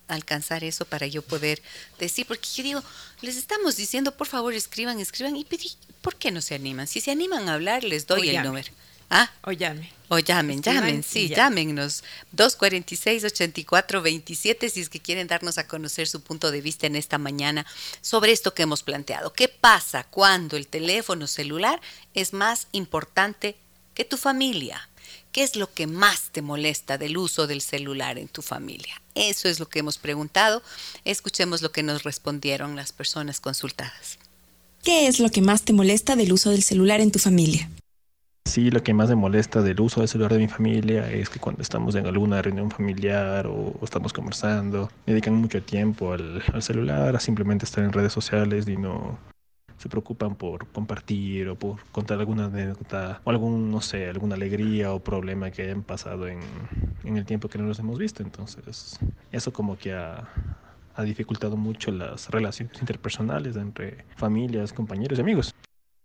alcanzar 0.08 0.64
eso 0.64 0.86
para 0.86 1.08
yo 1.08 1.22
poder 1.22 1.62
decir, 2.00 2.26
porque 2.26 2.48
yo 2.56 2.64
digo, 2.64 2.84
les 3.22 3.36
estamos 3.36 3.76
diciendo, 3.76 4.16
por 4.16 4.28
favor, 4.28 4.54
escriban, 4.54 5.00
escriban. 5.00 5.36
Y 5.36 5.44
pedí, 5.44 5.72
¿por 6.02 6.16
qué 6.16 6.32
no 6.32 6.42
se 6.42 6.56
animan? 6.56 6.88
Si 6.88 7.02
se 7.02 7.12
animan 7.12 7.50
a 7.50 7.56
hablar, 7.56 7.84
les 7.84 8.08
doy 8.08 8.30
el 8.30 8.44
número. 8.44 8.72
¿Ah? 9.10 9.32
O 9.44 9.52
llame. 9.52 9.92
O 10.10 10.20
llamen, 10.20 10.62
llamen, 10.62 11.02
sí, 11.02 11.28
llámennos. 11.28 12.04
246-8427 12.36 14.70
si 14.70 14.82
es 14.82 14.90
que 14.90 15.00
quieren 15.00 15.26
darnos 15.28 15.58
a 15.58 15.68
conocer 15.68 16.08
su 16.08 16.22
punto 16.22 16.52
de 16.52 16.62
vista 16.62 16.86
en 16.86 16.96
esta 16.96 17.18
mañana 17.18 17.66
sobre 18.02 18.32
esto 18.32 18.54
que 18.54 18.62
hemos 18.64 18.84
planteado. 18.84 19.34
¿Qué 19.34 19.48
pasa 19.48 20.04
cuando 20.04 20.56
el 20.56 20.68
teléfono 20.68 21.26
celular 21.26 21.82
es 22.14 22.34
más 22.34 22.68
importante 22.74 23.56
que 23.96 24.06
tu 24.06 24.18
familia? 24.18 24.88
¿Qué 25.32 25.42
es 25.42 25.56
lo 25.56 25.74
que 25.74 25.88
más 25.88 26.30
te 26.32 26.44
molesta 26.44 27.00
del 27.00 27.18
uso 27.18 27.48
del 27.48 27.62
celular 27.62 28.20
en 28.20 28.28
tu 28.28 28.44
familia? 28.44 29.02
Eso 29.16 29.50
es 29.50 29.60
lo 29.60 29.68
que 29.68 29.80
hemos 29.80 29.98
preguntado. 29.98 30.62
Escuchemos 31.06 31.64
lo 31.64 31.72
que 31.72 31.82
nos 31.82 32.04
respondieron 32.04 32.76
las 32.76 32.92
personas 32.92 33.40
consultadas. 33.40 34.20
¿Qué 34.84 35.08
es 35.08 35.20
lo 35.20 35.32
que 35.32 35.42
más 35.42 35.64
te 35.64 35.74
molesta 35.74 36.16
del 36.16 36.34
uso 36.34 36.52
del 36.52 36.62
celular 36.62 37.02
en 37.02 37.12
tu 37.12 37.18
familia? 37.18 37.68
Sí, 38.54 38.70
lo 38.70 38.84
que 38.84 38.94
más 38.94 39.10
me 39.10 39.16
molesta 39.16 39.64
del 39.64 39.82
uso 39.82 40.02
del 40.02 40.08
celular 40.08 40.32
de 40.34 40.38
mi 40.38 40.48
familia 40.48 41.10
es 41.12 41.28
que 41.28 41.40
cuando 41.40 41.64
estamos 41.64 41.96
en 41.96 42.06
alguna 42.06 42.40
reunión 42.40 42.70
familiar 42.70 43.48
o, 43.48 43.74
estamos 43.82 44.14
conversando, 44.14 44.92
dedican 45.08 45.34
mucho 45.34 45.64
tiempo 45.64 46.14
al, 46.14 46.44
celular, 46.62 47.16
a 47.16 47.20
simplemente 47.20 47.66
estar 47.66 47.84
en 47.84 47.92
redes 47.92 48.14
sociales 48.14 48.68
y 48.68 48.78
no 48.78 49.18
se 49.80 49.90
preocupan 49.90 50.36
por 50.36 50.68
compartir 50.68 51.50
o 51.50 51.56
por 51.56 51.84
contar 51.86 52.20
alguna 52.20 52.46
anécdota 52.46 53.22
o 53.24 53.32
algún, 53.32 53.72
no 53.72 53.82
sé, 53.82 54.08
alguna 54.08 54.36
alegría 54.36 54.94
o 54.94 55.00
problema 55.00 55.50
que 55.50 55.64
hayan 55.64 55.82
pasado 55.82 56.28
en, 56.28 56.38
en 57.06 57.18
el 57.18 57.26
tiempo 57.26 57.50
que 57.50 57.58
no 57.58 57.64
nos 57.64 57.80
hemos 57.80 57.98
visto. 57.98 58.22
Entonces, 58.22 59.00
eso 59.32 59.52
como 59.52 59.80
que 59.80 59.94
ha 59.94 60.28
dificultado 61.04 61.58
mucho 61.58 61.90
las 61.92 62.30
relaciones 62.30 62.80
interpersonales 62.80 63.56
entre 63.56 64.06
familias, 64.16 64.74
compañeros 64.74 65.18
y 65.18 65.22
amigos 65.24 65.56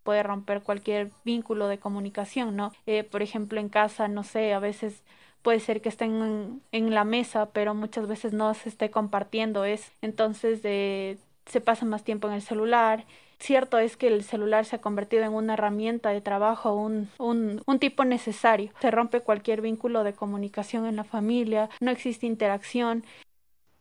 puede 0.08 0.22
romper 0.22 0.62
cualquier 0.62 1.10
vínculo 1.22 1.68
de 1.68 1.76
comunicación, 1.76 2.56
¿no? 2.56 2.72
Eh, 2.86 3.04
por 3.04 3.20
ejemplo, 3.20 3.60
en 3.60 3.68
casa, 3.68 4.08
no 4.08 4.24
sé, 4.24 4.54
a 4.54 4.58
veces 4.58 5.02
puede 5.42 5.60
ser 5.60 5.82
que 5.82 5.90
estén 5.90 6.62
en, 6.72 6.94
la 6.94 7.04
mesa, 7.04 7.50
pero 7.50 7.74
muchas 7.74 8.08
veces 8.08 8.32
no 8.32 8.54
se 8.54 8.70
esté 8.70 8.90
compartiendo 8.90 9.66
es, 9.66 9.92
entonces 10.00 10.60
eh, 10.64 11.18
se 11.44 11.60
pasa 11.60 11.84
más 11.84 12.04
tiempo 12.04 12.26
en 12.26 12.32
el 12.32 12.40
celular. 12.40 13.04
Cierto 13.38 13.78
es 13.78 13.98
que 13.98 14.06
el 14.06 14.24
celular 14.24 14.64
se 14.64 14.76
ha 14.76 14.80
convertido 14.80 15.24
en 15.24 15.34
una 15.34 15.52
herramienta 15.52 16.08
de 16.08 16.22
trabajo, 16.22 16.74
un, 16.74 17.10
un, 17.18 17.60
un 17.66 17.78
tipo 17.78 18.06
necesario. 18.06 18.72
Se 18.80 18.90
rompe 18.90 19.20
cualquier 19.20 19.60
vínculo 19.60 20.04
de 20.04 20.14
comunicación 20.14 20.86
en 20.86 20.96
la 20.96 21.04
familia, 21.04 21.68
no 21.80 21.90
existe 21.90 22.24
interacción 22.24 23.04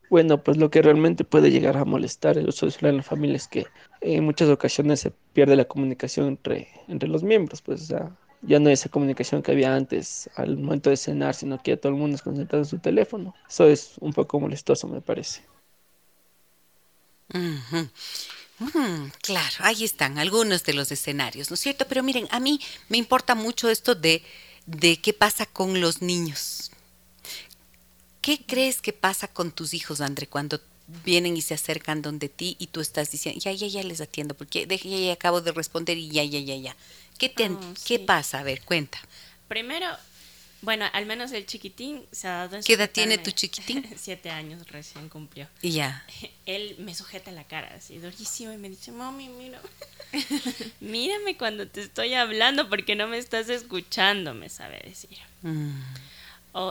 bueno, 0.09 0.43
pues 0.43 0.57
lo 0.57 0.69
que 0.69 0.81
realmente 0.81 1.23
puede 1.23 1.51
llegar 1.51 1.77
a 1.77 1.85
molestar 1.85 2.37
el 2.37 2.47
uso 2.47 2.65
del 2.65 2.73
celular 2.73 2.91
en 2.91 2.97
la 2.97 3.03
familia 3.03 3.35
es 3.35 3.47
que 3.47 3.65
en 4.01 4.23
muchas 4.23 4.49
ocasiones 4.49 4.99
se 4.99 5.11
pierde 5.33 5.55
la 5.55 5.65
comunicación 5.65 6.27
entre, 6.27 6.69
entre 6.87 7.09
los 7.09 7.23
miembros, 7.23 7.61
pues 7.61 7.87
ya 7.87 8.59
no 8.59 8.67
hay 8.67 8.73
esa 8.73 8.89
comunicación 8.89 9.41
que 9.41 9.51
había 9.51 9.75
antes 9.75 10.29
al 10.35 10.57
momento 10.57 10.89
de 10.89 10.97
cenar, 10.97 11.35
sino 11.35 11.61
que 11.61 11.71
ya 11.71 11.77
todo 11.77 11.91
el 11.91 11.97
mundo 11.97 12.15
es 12.15 12.21
concentrado 12.21 12.63
en 12.63 12.69
su 12.69 12.79
teléfono. 12.79 13.35
Eso 13.49 13.67
es 13.67 13.95
un 13.99 14.13
poco 14.13 14.39
molestoso, 14.39 14.87
me 14.87 15.01
parece. 15.01 15.41
Mm, 18.59 19.09
claro, 19.21 19.55
ahí 19.59 19.83
están 19.83 20.17
algunos 20.17 20.63
de 20.63 20.73
los 20.73 20.91
escenarios, 20.91 21.49
¿no 21.49 21.55
es 21.55 21.59
cierto? 21.59 21.85
Pero 21.87 22.03
miren, 22.03 22.27
a 22.31 22.39
mí 22.39 22.59
me 22.89 22.97
importa 22.97 23.35
mucho 23.35 23.69
esto 23.69 23.95
de, 23.95 24.23
de 24.65 24.97
qué 24.97 25.13
pasa 25.13 25.45
con 25.45 25.79
los 25.81 26.01
niños. 26.01 26.71
¿Qué 28.27 28.41
crees 28.45 28.81
que 28.81 28.91
pasa 28.91 29.29
con 29.29 29.53
tus 29.53 29.73
hijos, 29.73 30.01
André, 30.01 30.27
cuando 30.27 30.59
vienen 31.05 31.37
y 31.37 31.41
se 31.41 31.53
acercan 31.53 32.01
donde 32.01 32.27
ti 32.27 32.57
y 32.59 32.67
tú 32.67 32.81
estás 32.81 33.09
diciendo, 33.09 33.39
ya, 33.41 33.53
ya, 33.53 33.67
ya 33.67 33.81
les 33.83 34.01
atiendo, 34.01 34.35
porque 34.35 34.67
ya, 34.67 34.75
ya, 34.75 35.13
acabo 35.13 35.39
de 35.39 35.53
responder 35.53 35.97
y 35.97 36.09
ya, 36.09 36.25
ya, 36.25 36.41
ya, 36.41 36.57
ya. 36.57 36.75
¿Qué, 37.17 37.29
te, 37.29 37.49
oh, 37.49 37.59
¿qué 37.85 37.99
pasa? 37.99 38.39
A 38.39 38.43
ver, 38.43 38.63
cuenta. 38.63 38.99
Primero, 39.47 39.87
bueno, 40.61 40.83
al 40.91 41.05
menos 41.05 41.31
el 41.31 41.45
chiquitín 41.45 42.05
se 42.11 42.27
ha 42.27 42.31
dado 42.31 42.57
en 42.57 42.63
¿Qué 42.63 42.73
edad 42.73 42.89
tiene 42.91 43.17
tu 43.17 43.31
chiquitín? 43.31 43.87
Siete 43.95 44.29
años 44.29 44.67
recién 44.67 45.07
cumplió. 45.07 45.47
Y 45.61 45.71
ya. 45.71 46.05
Él 46.45 46.75
me 46.79 46.93
sujeta 46.95 47.31
la 47.31 47.45
cara 47.45 47.73
así, 47.77 47.97
durísimo, 47.97 48.51
y 48.51 48.57
me 48.57 48.67
dice, 48.67 48.91
mami, 48.91 49.29
mira, 49.29 49.61
mírame 50.81 51.37
cuando 51.37 51.65
te 51.65 51.79
estoy 51.79 52.13
hablando 52.13 52.67
porque 52.67 52.93
no 52.93 53.07
me 53.07 53.19
estás 53.19 53.47
escuchando, 53.47 54.33
me 54.33 54.49
sabe 54.49 54.81
decir. 54.83 55.17
Mm. 55.43 55.79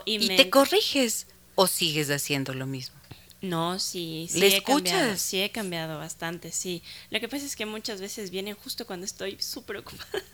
y, 0.05 0.37
te 0.37 0.51
corriges 0.51 1.29
o 1.57 1.67
sigues 1.67 2.11
haciendo 2.11 2.55
lo 2.55 2.67
mismo? 2.67 2.97
No, 3.43 3.79
sí, 3.79 4.29
sí. 4.31 4.39
¿Le 4.41 4.57
he 4.57 4.57
escuchas? 4.59 4.93
Cambiado, 4.93 5.17
sí, 5.19 5.43
he 5.43 5.51
cambiado 5.51 5.99
bastante, 5.99 6.53
sí. 6.53 6.83
Lo 7.11 7.21
que 7.21 7.29
pasa 7.29 7.45
es 7.47 7.57
que 7.57 7.67
muchas 7.67 8.01
veces 8.01 8.31
vienen 8.31 8.55
justo 8.57 8.87
cuando 8.87 9.07
estoy 9.07 9.37
súper 9.41 9.79
ocupada. 9.79 10.25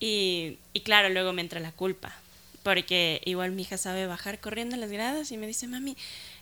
Y, 0.00 0.58
y 0.72 0.80
claro, 0.80 1.08
luego 1.10 1.32
me 1.32 1.42
entra 1.42 1.60
la 1.60 1.72
culpa. 1.72 2.14
Porque 2.62 3.20
igual 3.26 3.52
mi 3.52 3.62
hija 3.62 3.76
sabe 3.78 4.06
bajar 4.06 4.40
corriendo 4.40 4.76
las 4.76 4.90
gradas 4.90 5.30
y 5.32 5.36
me 5.36 5.46
dice, 5.46 5.66
mami, 5.66 5.96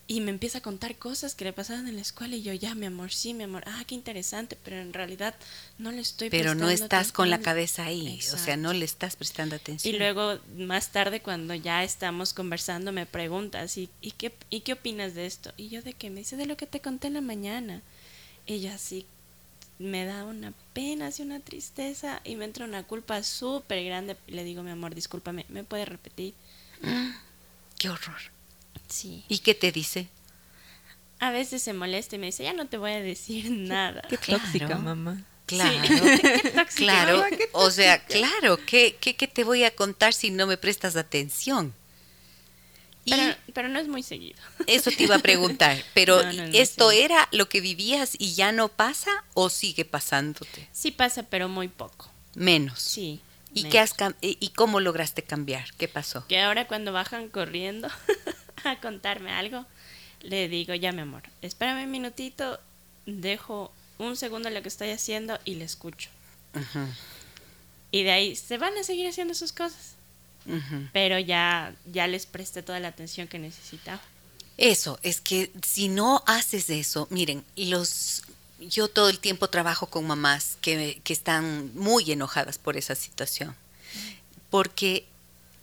y 0.09 0.21
me 0.21 0.31
empieza 0.31 0.59
a 0.59 0.61
contar 0.61 0.97
cosas 0.97 1.35
que 1.35 1.45
le 1.45 1.53
pasaban 1.53 1.87
en 1.87 1.97
la 1.97 2.03
escuela 2.03 2.35
y 2.37 2.43
yo 2.43 2.53
ya, 2.53 2.75
mi 2.75 2.87
amor, 2.87 3.13
sí, 3.13 3.35
mi 3.35 3.45
amor, 3.45 3.63
ah, 3.67 3.83
qué 3.87 3.95
interesante, 3.95 4.59
pero 4.63 4.77
en 4.77 4.93
realidad 4.93 5.35
no 5.79 5.93
le 5.93 6.01
estoy 6.01 6.29
Pero 6.29 6.55
no 6.55 6.69
estás 6.69 7.13
con 7.13 7.31
la 7.31 7.41
cabeza 7.41 7.85
ahí, 7.85 8.19
o 8.33 8.37
sea, 8.37 8.57
no 8.57 8.73
le 8.73 8.85
estás 8.85 9.17
prestando 9.17 9.57
atención. 9.57 9.95
Y 9.95 9.99
luego 9.99 10.39
más 10.57 10.91
tarde 10.91 11.21
cuando 11.21 11.55
ya 11.55 11.85
estamos 11.85 12.35
conversando 12.35 12.93
me 12.93 13.07
preguntas, 13.07 13.79
¿y, 13.79 13.89
y, 14.01 14.11
qué, 14.11 14.35
¿y 14.51 14.61
qué 14.61 14.75
opinas 14.75 15.15
de 15.15 15.27
esto? 15.27 15.53
Y 15.57 15.69
yo 15.69 15.83
de 15.83 15.95
qué, 15.95 16.11
me 16.11 16.21
dice 16.21 16.37
de 16.37 16.47
lo 16.47 16.57
que 16.57 16.67
te 16.67 16.81
conté 16.81 17.07
en 17.07 17.15
la 17.15 17.21
mañana. 17.21 17.81
Y 18.45 18.61
yo 18.61 18.73
así 18.73 19.07
me 19.79 20.05
da 20.05 20.25
una 20.25 20.53
pena, 20.73 21.09
así 21.09 21.23
una 21.23 21.41
tristeza 21.41 22.21
y 22.25 22.37
me 22.37 22.45
entra 22.45 22.65
una 22.65 22.85
culpa 22.85 23.23
súper 23.23 23.85
grande. 23.85 24.17
Le 24.27 24.45
digo, 24.45 24.63
mi 24.63 24.71
amor, 24.71 24.95
discúlpame, 24.95 25.47
¿me 25.49 25.65
puedes 25.65 25.89
repetir? 25.89 26.35
qué 27.79 27.89
horror. 27.89 28.21
Sí. 28.93 29.25
¿Y 29.29 29.39
qué 29.39 29.55
te 29.55 29.73
dice? 29.73 30.09
A 31.19 31.31
veces 31.31 31.63
se 31.63 31.73
molesta 31.73 32.17
y 32.17 32.19
me 32.19 32.27
dice, 32.27 32.45
ya 32.45 32.53
no 32.53 32.67
te 32.67 32.77
voy 32.77 32.91
a 32.93 33.01
decir 33.01 33.51
nada. 33.51 34.03
Qué 34.09 34.19
tóxica, 34.19 34.77
mamá. 34.77 35.25
Claro, 35.47 35.81
Qué 35.83 36.67
claro. 36.75 37.25
O 37.53 37.71
sea, 37.71 38.05
claro, 38.05 38.59
¿qué, 38.67 38.97
qué, 39.01 39.17
qué 39.17 39.27
te 39.29 39.45
voy 39.45 39.65
a 39.65 39.75
contar 39.75 40.15
si 40.15 40.31
no 40.31 40.47
me 40.47 40.57
prestas 40.57 40.97
atención? 40.97 41.75
Y 43.05 43.11
Pero, 43.11 43.37
pero 43.53 43.69
no 43.69 43.79
es 43.81 43.89
muy 43.89 44.03
seguido. 44.03 44.39
eso 44.67 44.91
te 44.91 45.05
iba 45.05 45.17
a 45.17 45.21
preguntar, 45.21 45.83
pero 45.95 46.23
No, 46.23 46.33
no, 46.33 46.47
no, 46.47 46.53
¿esto 46.53 46.91
era 46.91 47.29
lo 47.33 47.49
que 47.49 47.61
vivías 47.61 48.15
y 48.19 48.35
ya 48.35 48.53
no 48.53 48.69
pasa 48.69 49.11
o 49.35 49.51
sigue 49.51 49.85
pasándote? 49.85 50.69
Sí 50.73 50.91
pasa, 50.91 51.25
pero 51.25 51.49
muy 51.49 51.69
poco. 51.69 52.11
Menos. 52.35 52.81
Sí. 52.81 53.21
¿Y, 53.55 53.65
menos. 53.65 53.73
qué 53.73 53.79
has 53.81 53.95
y 54.21 54.49
cómo 54.51 54.81
lograste 54.81 55.23
cambiar? 55.23 55.73
¿Qué 55.75 55.89
pasó? 55.89 56.27
Que 56.29 56.41
ahora 56.41 56.67
cuando 56.69 56.93
bajan 56.93 57.29
corriendo 57.29 57.89
a 58.71 58.81
contarme 58.81 59.33
algo, 59.33 59.67
le 60.23 60.49
digo, 60.49 60.75
ya 60.75 60.93
mi 60.93 61.03
amor, 61.03 61.23
espérame 61.43 61.85
un 61.85 61.91
minutito, 61.91 62.61
dejo 63.07 63.73
un 63.99 64.17
segundo 64.17 64.51
lo 64.51 64.63
que 64.63 64.69
estoy 64.69 64.91
haciendo 64.91 65.39
y 65.45 65.55
le 65.55 65.65
escucho. 65.65 66.11
Y 67.91 68.03
de 68.05 68.11
ahí 68.11 68.37
se 68.37 68.59
van 68.59 68.77
a 68.77 68.85
seguir 68.85 69.09
haciendo 69.09 69.35
sus 69.35 69.53
cosas. 69.53 69.95
Pero 70.93 71.19
ya, 71.19 71.75
ya 71.87 72.07
les 72.09 72.27
presté 72.27 72.63
toda 72.63 72.81
la 72.81 72.89
atención 72.89 73.29
que 73.29 73.39
necesitaba. 73.39 74.01
Eso, 74.59 74.99
es 75.03 75.21
que 75.21 75.53
si 75.65 75.89
no 75.89 76.23
haces 76.27 76.69
eso, 76.69 77.07
miren, 77.11 77.45
los 77.57 78.23
yo 78.59 78.89
todo 78.89 79.09
el 79.09 79.19
tiempo 79.19 79.49
trabajo 79.49 79.87
con 79.87 80.07
mamás 80.07 80.57
que, 80.61 81.01
que 81.03 81.13
están 81.13 81.75
muy 81.75 82.11
enojadas 82.11 82.59
por 82.59 82.77
esa 82.77 82.95
situación. 82.95 83.57
Porque 84.51 85.07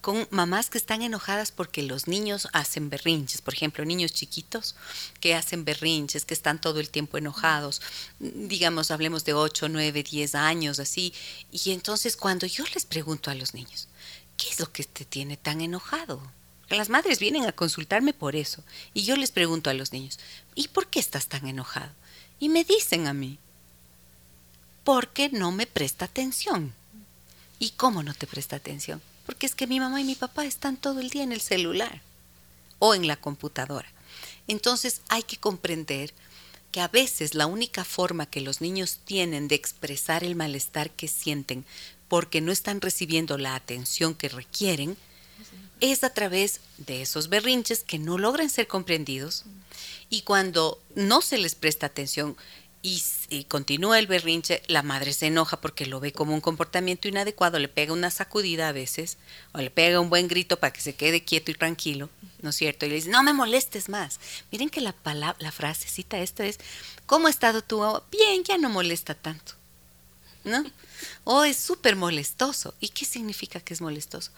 con 0.01 0.27
mamás 0.32 0.70
que 0.70 0.77
están 0.77 1.01
enojadas 1.01 1.51
porque 1.51 1.84
los 1.84 2.08
niños 2.08 2.48
hacen 2.53 2.89
berrinches, 2.89 3.41
por 3.41 3.53
ejemplo, 3.53 3.84
niños 3.84 4.13
chiquitos 4.13 4.75
que 5.20 5.36
hacen 5.36 5.65
berrinches, 5.65 6.25
que 6.25 6.34
están 6.34 6.62
todo 6.62 6.79
el 6.79 6.89
tiempo 6.89 7.18
enojados, 7.18 7.82
digamos, 8.20 8.91
hablemos 8.91 9.25
de 9.25 9.34
8, 9.34 9.70
9, 9.70 10.03
10 10.03 10.36
años, 10.36 10.79
así, 10.79 11.13
y 11.51 11.72
entonces 11.72 12.15
cuando 12.15 12.48
yo 12.48 12.63
les 12.74 12.86
pregunto 12.86 13.29
a 13.29 13.36
los 13.36 13.53
niños, 13.53 13.88
¿qué 14.38 14.50
es 14.50 14.60
lo 14.60 14.72
que 14.72 14.84
te 14.84 15.06
tiene 15.06 15.38
tan 15.38 15.62
enojado? 15.62 16.22
Las 16.70 16.89
madres 16.89 17.20
vienen 17.20 17.46
a 17.46 17.51
consultarme 17.51 18.13
por 18.13 18.36
eso, 18.36 18.63
y 18.94 19.03
yo 19.03 19.15
les 19.15 19.32
pregunto 19.32 19.70
a 19.70 19.74
los 19.74 19.91
niños, 19.91 20.20
¿y 20.56 20.70
por 20.70 20.88
qué 20.88 21.00
estás 21.00 21.27
tan 21.27 21.48
enojado? 21.48 21.91
Y 22.39 22.48
me 22.50 22.63
dicen 22.63 23.08
a 23.08 23.13
mí, 23.13 23.38
porque 24.84 25.29
no 25.29 25.51
me 25.51 25.68
presta 25.68 26.06
atención. 26.06 26.74
¿Y 27.60 27.72
cómo 27.72 28.01
no 28.01 28.13
te 28.13 28.25
presta 28.25 28.56
atención? 28.56 29.01
Porque 29.30 29.46
es 29.46 29.54
que 29.54 29.68
mi 29.68 29.80
mamá 29.80 30.02
y 30.02 30.06
mi 30.06 30.16
papá 30.16 30.44
están 30.44 30.76
todo 30.76 31.00
el 31.00 31.12
día 31.12 31.22
en 31.22 31.32
el 31.32 31.40
celular 31.40 32.02
o 32.80 32.96
en 32.96 33.06
la 33.06 33.16
computadora. 33.16 33.88
Entonces 34.48 35.02
hay 35.08 35.22
que 35.22 35.38
comprender 35.38 36.16
que 36.72 36.82
a 36.82 36.88
veces 36.88 37.36
la 37.36 37.46
única 37.46 37.84
forma 37.84 38.26
que 38.26 38.42
los 38.42 38.60
niños 38.60 38.98
tienen 39.06 39.48
de 39.48 39.54
expresar 39.54 40.24
el 40.24 40.36
malestar 40.36 40.90
que 40.90 41.08
sienten 41.08 41.64
porque 42.08 42.42
no 42.42 42.52
están 42.52 42.82
recibiendo 42.82 43.38
la 43.38 43.54
atención 43.54 44.16
que 44.16 44.30
requieren 44.30 44.98
es 45.80 46.04
a 46.04 46.12
través 46.12 46.60
de 46.80 47.04
esos 47.04 47.30
berrinches 47.30 47.84
que 47.84 48.00
no 48.00 48.18
logran 48.18 48.50
ser 48.50 48.68
comprendidos 48.68 49.44
y 50.10 50.24
cuando 50.24 50.82
no 50.96 51.22
se 51.22 51.38
les 51.38 51.54
presta 51.54 51.86
atención 51.86 52.36
y, 52.82 53.44
continúa 53.50 54.00
el 54.00 54.08
berrinche, 54.08 54.64
la 54.68 54.84
madre 54.84 55.12
se 55.12 55.28
enoja 55.28 55.60
porque 55.60 55.86
lo 55.86 56.00
ve 56.00 56.14
como 56.14 56.34
un 56.34 56.40
comportamiento 56.40 57.08
inadecuado, 57.08 57.60
le 57.60 57.68
pega 57.68 57.92
una 57.92 58.10
sacudida 58.10 58.70
a 58.70 58.72
veces, 58.72 59.18
o 59.52 59.60
le 59.60 59.70
pega 59.70 60.00
un 60.00 60.10
buen 60.10 60.30
grito 60.30 60.60
para 60.60 60.72
que 60.72 60.80
se 60.80 60.96
quede 60.96 61.24
quieto 61.24 61.52
y 61.52 61.56
tranquilo, 61.56 62.10
¿no 62.42 62.52
es 62.52 62.56
cierto? 62.56 62.86
Y 62.86 62.90
le 62.90 62.96
dice, 62.96 63.10
no 63.10 63.22
me 63.22 63.34
molestes 63.34 63.90
más. 63.90 64.20
Miren 64.52 64.70
que 64.70 64.80
la, 64.80 64.94
palabra, 64.94 65.38
la 65.40 65.52
frasecita 65.52 66.20
esta 66.20 66.46
es, 66.46 66.58
¿cómo 67.06 67.28
ha 67.28 67.32
estado 67.32 67.62
tú? 67.62 67.82
Bien, 68.12 68.44
ya 68.46 68.58
no 68.58 68.70
molesta 68.70 69.14
tanto. 69.14 69.54
¿No? 70.46 70.64
O 71.26 71.44
es 71.44 71.58
súper 71.58 71.98
molestoso. 71.98 72.74
¿Y 72.80 72.90
qué 72.90 73.04
significa 73.04 73.60
que 73.60 73.74
es 73.74 73.82
molestoso? 73.82 74.32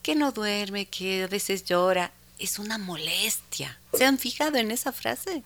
Que 0.00 0.14
no 0.14 0.30
duerme, 0.30 0.86
que 0.86 1.24
a 1.24 1.26
veces 1.26 1.64
llora. 1.64 2.12
Es 2.38 2.60
una 2.60 2.78
molestia. 2.78 3.78
¿Se 3.92 4.04
han 4.04 4.16
fijado 4.16 4.58
en 4.58 4.70
esa 4.70 4.92
frase? 4.92 5.42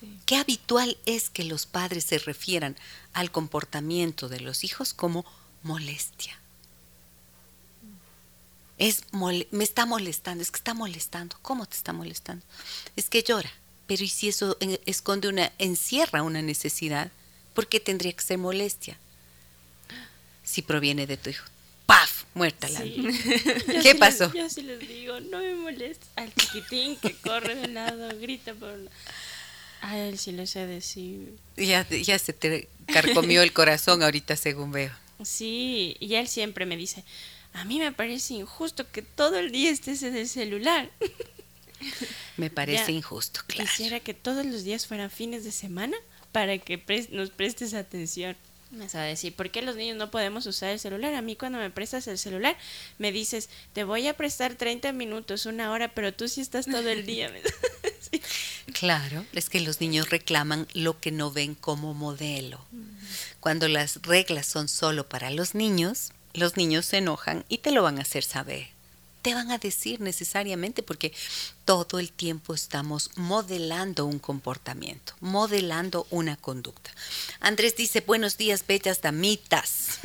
Sí. 0.00 0.18
Qué 0.26 0.36
habitual 0.36 0.96
es 1.06 1.30
que 1.30 1.44
los 1.44 1.66
padres 1.66 2.04
se 2.04 2.18
refieran 2.18 2.76
al 3.12 3.30
comportamiento 3.30 4.28
de 4.28 4.40
los 4.40 4.62
hijos 4.64 4.92
como 4.94 5.24
molestia. 5.62 6.38
Es 8.78 9.04
me 9.12 9.64
está 9.64 9.86
molestando, 9.86 10.42
es 10.42 10.50
que 10.50 10.58
está 10.58 10.74
molestando. 10.74 11.36
¿Cómo 11.40 11.64
te 11.66 11.76
está 11.76 11.92
molestando? 11.94 12.44
Es 12.94 13.08
que 13.08 13.22
llora. 13.22 13.50
Pero 13.86 14.04
¿y 14.04 14.08
si 14.08 14.28
eso 14.28 14.56
eh, 14.60 14.80
esconde 14.84 15.28
una, 15.28 15.50
encierra 15.58 16.22
una 16.22 16.42
necesidad? 16.42 17.10
¿Por 17.54 17.68
qué 17.68 17.80
tendría 17.80 18.12
que 18.12 18.22
ser 18.22 18.36
molestia? 18.38 18.98
Si 20.44 20.60
proviene 20.60 21.06
de 21.06 21.16
tu 21.16 21.30
hijo. 21.30 21.44
¡Paf! 21.86 22.24
Muerta 22.34 22.68
la 22.68 22.80
Sí. 22.80 22.96
¿Qué 23.82 23.92
sí 23.92 23.98
pasó? 23.98 24.26
Les, 24.26 24.34
yo 24.34 24.50
sí 24.50 24.62
les 24.62 24.80
digo, 24.80 25.20
no 25.20 25.38
me 25.38 25.54
molestes. 25.54 26.08
Al 26.16 26.34
chiquitín 26.34 26.96
que 26.96 27.14
corre 27.16 27.54
de 27.54 27.68
lado, 27.68 28.08
grita 28.20 28.52
por... 28.54 28.68
un- 28.70 28.90
A 29.80 29.98
él 29.98 30.18
sí 30.18 30.32
le 30.32 30.46
sé 30.46 30.66
decir. 30.66 31.34
Ya, 31.56 31.86
ya 31.88 32.18
se 32.18 32.32
te 32.32 32.68
carcomió 32.86 33.42
el 33.42 33.52
corazón 33.52 34.02
ahorita 34.02 34.36
según 34.36 34.72
veo. 34.72 34.92
Sí, 35.24 35.96
y 36.00 36.14
él 36.14 36.28
siempre 36.28 36.66
me 36.66 36.76
dice, 36.76 37.04
a 37.52 37.64
mí 37.64 37.78
me 37.78 37.92
parece 37.92 38.34
injusto 38.34 38.90
que 38.90 39.02
todo 39.02 39.38
el 39.38 39.50
día 39.52 39.70
estés 39.70 40.02
en 40.02 40.16
el 40.16 40.28
celular. 40.28 40.90
Me 42.36 42.50
parece 42.50 42.84
Ya, 42.86 42.90
injusto, 42.90 43.40
claro. 43.46 43.68
Quisiera 43.70 44.00
que 44.00 44.14
todos 44.14 44.44
los 44.46 44.64
días 44.64 44.86
fueran 44.86 45.10
fines 45.10 45.44
de 45.44 45.52
semana 45.52 45.96
para 46.32 46.58
que 46.58 46.78
pres- 46.84 47.10
nos 47.10 47.30
prestes 47.30 47.74
atención. 47.74 48.36
Me 48.70 48.86
a 48.92 49.02
decir, 49.02 49.32
¿por 49.34 49.50
qué 49.50 49.62
los 49.62 49.76
niños 49.76 49.96
no 49.96 50.10
podemos 50.10 50.44
usar 50.46 50.70
el 50.70 50.80
celular? 50.80 51.14
A 51.14 51.22
mí 51.22 51.36
cuando 51.36 51.58
me 51.58 51.70
prestas 51.70 52.06
el 52.08 52.18
celular 52.18 52.56
me 52.98 53.12
dices, 53.12 53.48
te 53.72 53.84
voy 53.84 54.08
a 54.08 54.16
prestar 54.16 54.54
30 54.56 54.92
minutos, 54.92 55.46
una 55.46 55.70
hora, 55.70 55.94
pero 55.94 56.12
tú 56.12 56.28
sí 56.28 56.40
estás 56.40 56.66
todo 56.66 56.88
el 56.88 57.06
día. 57.06 57.30
Sí. 58.10 58.22
Claro, 58.72 59.24
es 59.32 59.48
que 59.48 59.60
los 59.60 59.80
niños 59.80 60.10
reclaman 60.10 60.66
lo 60.74 61.00
que 61.00 61.10
no 61.10 61.30
ven 61.30 61.54
como 61.54 61.94
modelo. 61.94 62.60
Cuando 63.40 63.68
las 63.68 64.02
reglas 64.02 64.46
son 64.46 64.68
solo 64.68 65.08
para 65.08 65.30
los 65.30 65.54
niños, 65.54 66.12
los 66.34 66.56
niños 66.56 66.86
se 66.86 66.98
enojan 66.98 67.44
y 67.48 67.58
te 67.58 67.70
lo 67.70 67.82
van 67.82 67.98
a 67.98 68.02
hacer 68.02 68.24
saber. 68.24 68.75
Te 69.26 69.34
van 69.34 69.50
a 69.50 69.58
decir 69.58 70.00
necesariamente 70.00 70.84
porque 70.84 71.12
todo 71.64 71.98
el 71.98 72.12
tiempo 72.12 72.54
estamos 72.54 73.10
modelando 73.16 74.06
un 74.06 74.20
comportamiento, 74.20 75.14
modelando 75.18 76.06
una 76.10 76.36
conducta. 76.36 76.92
Andrés 77.40 77.74
dice, 77.74 78.02
buenos 78.06 78.36
días, 78.36 78.64
bellas 78.64 79.02
damitas. 79.02 79.98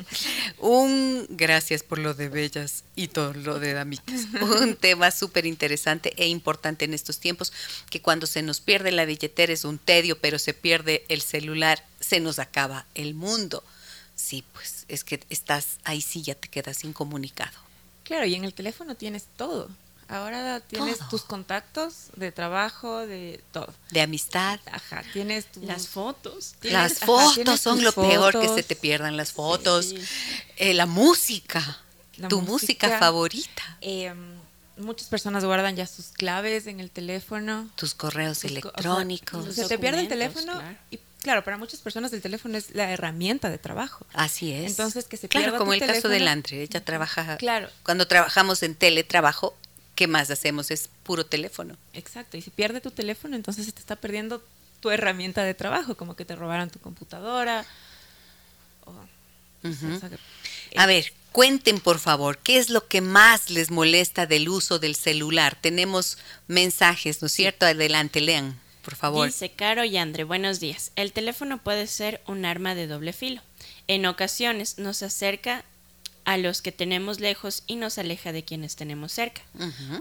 un, 0.58 1.26
gracias 1.28 1.82
por 1.82 1.98
lo 1.98 2.14
de 2.14 2.30
bellas 2.30 2.84
y 2.96 3.08
todo 3.08 3.34
lo 3.34 3.60
de 3.60 3.74
damitas. 3.74 4.22
Un 4.40 4.74
tema 4.76 5.10
súper 5.10 5.44
interesante 5.44 6.14
e 6.16 6.28
importante 6.28 6.86
en 6.86 6.94
estos 6.94 7.18
tiempos, 7.18 7.52
que 7.90 8.00
cuando 8.00 8.26
se 8.26 8.40
nos 8.40 8.62
pierde 8.62 8.90
la 8.90 9.04
billetera 9.04 9.52
es 9.52 9.66
un 9.66 9.76
tedio, 9.76 10.18
pero 10.18 10.38
se 10.38 10.54
pierde 10.54 11.04
el 11.10 11.20
celular, 11.20 11.84
se 12.00 12.20
nos 12.20 12.38
acaba 12.38 12.86
el 12.94 13.12
mundo. 13.12 13.62
Sí, 14.16 14.46
pues 14.54 14.86
es 14.88 15.04
que 15.04 15.20
estás 15.28 15.78
ahí 15.84 16.00
sí 16.00 16.22
ya 16.22 16.34
te 16.34 16.48
quedas 16.48 16.84
incomunicado. 16.84 17.71
Claro, 18.04 18.26
y 18.26 18.34
en 18.34 18.44
el 18.44 18.54
teléfono 18.54 18.94
tienes 18.94 19.24
todo. 19.36 19.68
Ahora 20.08 20.60
tienes 20.60 20.98
Todo. 20.98 21.08
tus 21.08 21.22
contactos 21.22 22.08
de 22.16 22.32
trabajo, 22.32 22.98
de 23.06 23.42
todo. 23.50 23.72
De 23.92 24.02
amistad. 24.02 24.60
Ajá, 24.70 25.02
tienes 25.14 25.46
tus... 25.50 25.62
Las 25.64 25.88
fotos. 25.88 26.54
tienes- 26.60 26.72
Las 26.72 26.96
ajá, 27.02 27.06
fotos 27.06 27.60
son 27.60 27.82
lo 27.82 27.92
peor 27.92 28.32
que 28.34 28.42
se 28.42 28.48
fotos, 28.48 28.66
te 28.66 28.76
pierdan 28.76 29.16
las 29.16 29.32
fotos. 29.32 29.86
Sí. 29.86 29.98
Eh, 30.58 30.74
la 30.74 30.84
música, 30.84 31.80
La 32.18 32.28
tu 32.28 32.42
música, 32.42 32.88
música. 32.88 32.98
favorita, 32.98 33.78
eh, 33.80 34.12
muchas 34.76 35.08
personas 35.08 35.46
guardan 35.46 35.76
ya 35.76 35.86
sus 35.86 36.08
claves 36.08 36.66
en 36.66 36.80
el 36.80 36.90
teléfono. 36.90 37.70
tus 37.76 37.94
correos 37.94 38.40
tus 38.40 38.50
co- 38.50 38.56
o 38.58 38.60
sea, 38.60 38.60
electrónicos. 38.92 39.54
Se 39.54 39.66
te 39.66 39.78
pierde 39.78 40.00
el 40.02 40.08
teléfono 40.08 40.52
claro. 40.58 40.76
y 40.90 40.98
claro, 41.22 41.42
para 41.44 41.56
muchas 41.56 41.80
personas 41.80 42.12
el 42.12 42.20
teléfono 42.20 42.56
es 42.58 42.74
la 42.74 42.90
herramienta 42.90 43.48
de 43.50 43.58
trabajo. 43.58 44.06
Así 44.12 44.52
es. 44.52 44.70
Entonces, 44.70 45.04
que 45.06 45.16
se 45.16 45.28
Claro, 45.28 45.44
pierda 45.46 45.58
como 45.58 45.70
tu 45.70 45.74
el 45.74 45.80
caso 45.80 45.92
de 45.94 46.00
teléfono. 46.18 46.24
Landry, 46.24 46.58
ella 46.60 46.84
trabaja. 46.84 47.36
Claro. 47.38 47.68
Cuando 47.84 48.06
trabajamos 48.06 48.62
en 48.62 48.74
teletrabajo, 48.74 49.56
¿qué 49.94 50.06
más 50.06 50.30
hacemos? 50.30 50.70
Es 50.70 50.88
puro 51.02 51.24
teléfono. 51.26 51.76
Exacto, 51.92 52.36
y 52.36 52.42
si 52.42 52.50
pierde 52.50 52.80
tu 52.80 52.90
teléfono, 52.90 53.36
entonces 53.36 53.66
se 53.66 53.72
te 53.72 53.80
está 53.80 53.96
perdiendo 53.96 54.42
tu 54.80 54.90
herramienta 54.90 55.44
de 55.44 55.54
trabajo, 55.54 55.96
como 55.96 56.16
que 56.16 56.24
te 56.24 56.34
robaran 56.36 56.68
tu 56.70 56.78
computadora. 56.80 57.64
o- 58.84 59.68
Ujú. 59.68 59.94
o 59.94 59.98
sea, 60.00 60.10
A 60.76 60.86
ver, 60.86 61.12
cuenten 61.30 61.78
por 61.78 61.98
favor, 62.00 62.38
¿qué 62.38 62.58
es 62.58 62.68
lo 62.68 62.88
que 62.88 63.00
más 63.00 63.48
les 63.50 63.70
molesta 63.70 64.26
del 64.26 64.48
uso 64.48 64.78
del 64.80 64.96
celular? 64.96 65.56
Tenemos 65.60 66.18
mensajes, 66.48 67.22
¿no 67.22 67.26
es 67.26 67.32
cierto? 67.32 67.64
Adelante, 67.66 68.20
lean, 68.20 68.58
por 68.82 68.96
favor. 68.96 69.26
Dice 69.26 69.50
Caro 69.50 69.84
y 69.84 69.96
Andre, 69.96 70.24
buenos 70.24 70.60
días. 70.60 70.92
El 70.96 71.12
teléfono 71.12 71.58
puede 71.62 71.86
ser 71.86 72.20
un 72.26 72.44
arma 72.44 72.74
de 72.74 72.86
doble 72.86 73.12
filo. 73.12 73.40
En 73.88 74.06
ocasiones 74.06 74.78
nos 74.78 75.02
acerca 75.02 75.64
a 76.24 76.36
los 76.36 76.62
que 76.62 76.72
tenemos 76.72 77.20
lejos 77.20 77.64
y 77.66 77.76
nos 77.76 77.98
aleja 77.98 78.32
de 78.32 78.44
quienes 78.44 78.76
tenemos 78.76 79.12
cerca. 79.12 79.42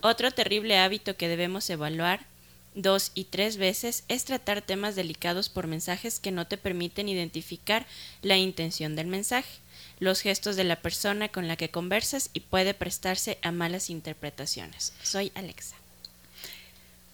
Otro 0.01 0.31
terrible 0.31 0.77
hábito 0.77 1.15
que 1.15 1.27
debemos 1.27 1.69
evaluar 1.69 2.25
dos 2.73 3.11
y 3.15 3.25
tres 3.25 3.57
veces 3.57 4.03
es 4.07 4.25
tratar 4.25 4.61
temas 4.61 4.95
delicados 4.95 5.49
por 5.49 5.67
mensajes 5.67 6.19
que 6.19 6.31
no 6.31 6.47
te 6.47 6.57
permiten 6.57 7.09
identificar 7.09 7.85
la 8.21 8.37
intención 8.37 8.95
del 8.95 9.07
mensaje, 9.07 9.59
los 9.99 10.21
gestos 10.21 10.55
de 10.55 10.63
la 10.63 10.81
persona 10.81 11.29
con 11.29 11.47
la 11.47 11.55
que 11.55 11.69
conversas 11.69 12.29
y 12.33 12.41
puede 12.41 12.73
prestarse 12.73 13.39
a 13.41 13.51
malas 13.51 13.89
interpretaciones. 13.89 14.93
Soy 15.03 15.31
Alexa. 15.35 15.80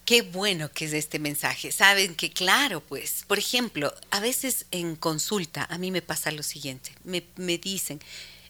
Qué 0.08 0.22
bueno 0.22 0.72
que 0.72 0.86
es 0.86 0.94
este 0.94 1.20
mensaje. 1.20 1.70
Saben 1.74 2.16
que, 2.16 2.32
claro, 2.32 2.80
pues, 2.80 3.26
por 3.28 3.40
ejemplo, 3.40 3.94
a 4.10 4.22
veces 4.22 4.66
en 4.72 4.96
consulta 4.96 5.68
a 5.70 5.78
mí 5.78 5.92
me 5.92 6.02
pasa 6.02 6.32
lo 6.32 6.44
siguiente. 6.44 6.94
Me, 7.04 7.26
me 7.36 7.58
dicen, 7.58 8.00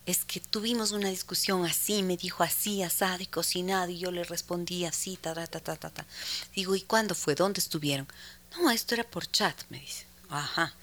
es 0.06 0.24
que 0.24 0.40
tuvimos 0.40 0.92
una 0.92 1.10
discusión 1.10 1.66
así, 1.66 2.04
me 2.04 2.16
dijo 2.16 2.44
así, 2.44 2.84
asado 2.84 3.24
y 3.24 3.26
cocinado, 3.26 3.90
y 3.90 3.98
yo 3.98 4.12
le 4.12 4.24
respondí 4.24 4.86
así, 4.86 5.18
ta, 5.18 5.34
ta, 5.34 5.48
ta, 5.48 5.76
ta, 5.76 5.90
ta. 5.90 6.06
Digo, 6.54 6.76
¿y 6.76 6.82
cuándo 6.82 7.16
fue? 7.16 7.34
¿Dónde 7.34 7.60
estuvieron? 7.60 8.08
No, 8.52 8.70
esto 8.70 8.94
era 8.94 9.04
por 9.04 9.26
chat, 9.26 9.60
me 9.70 9.80
dice. 9.80 10.06
Ajá. 10.30 10.76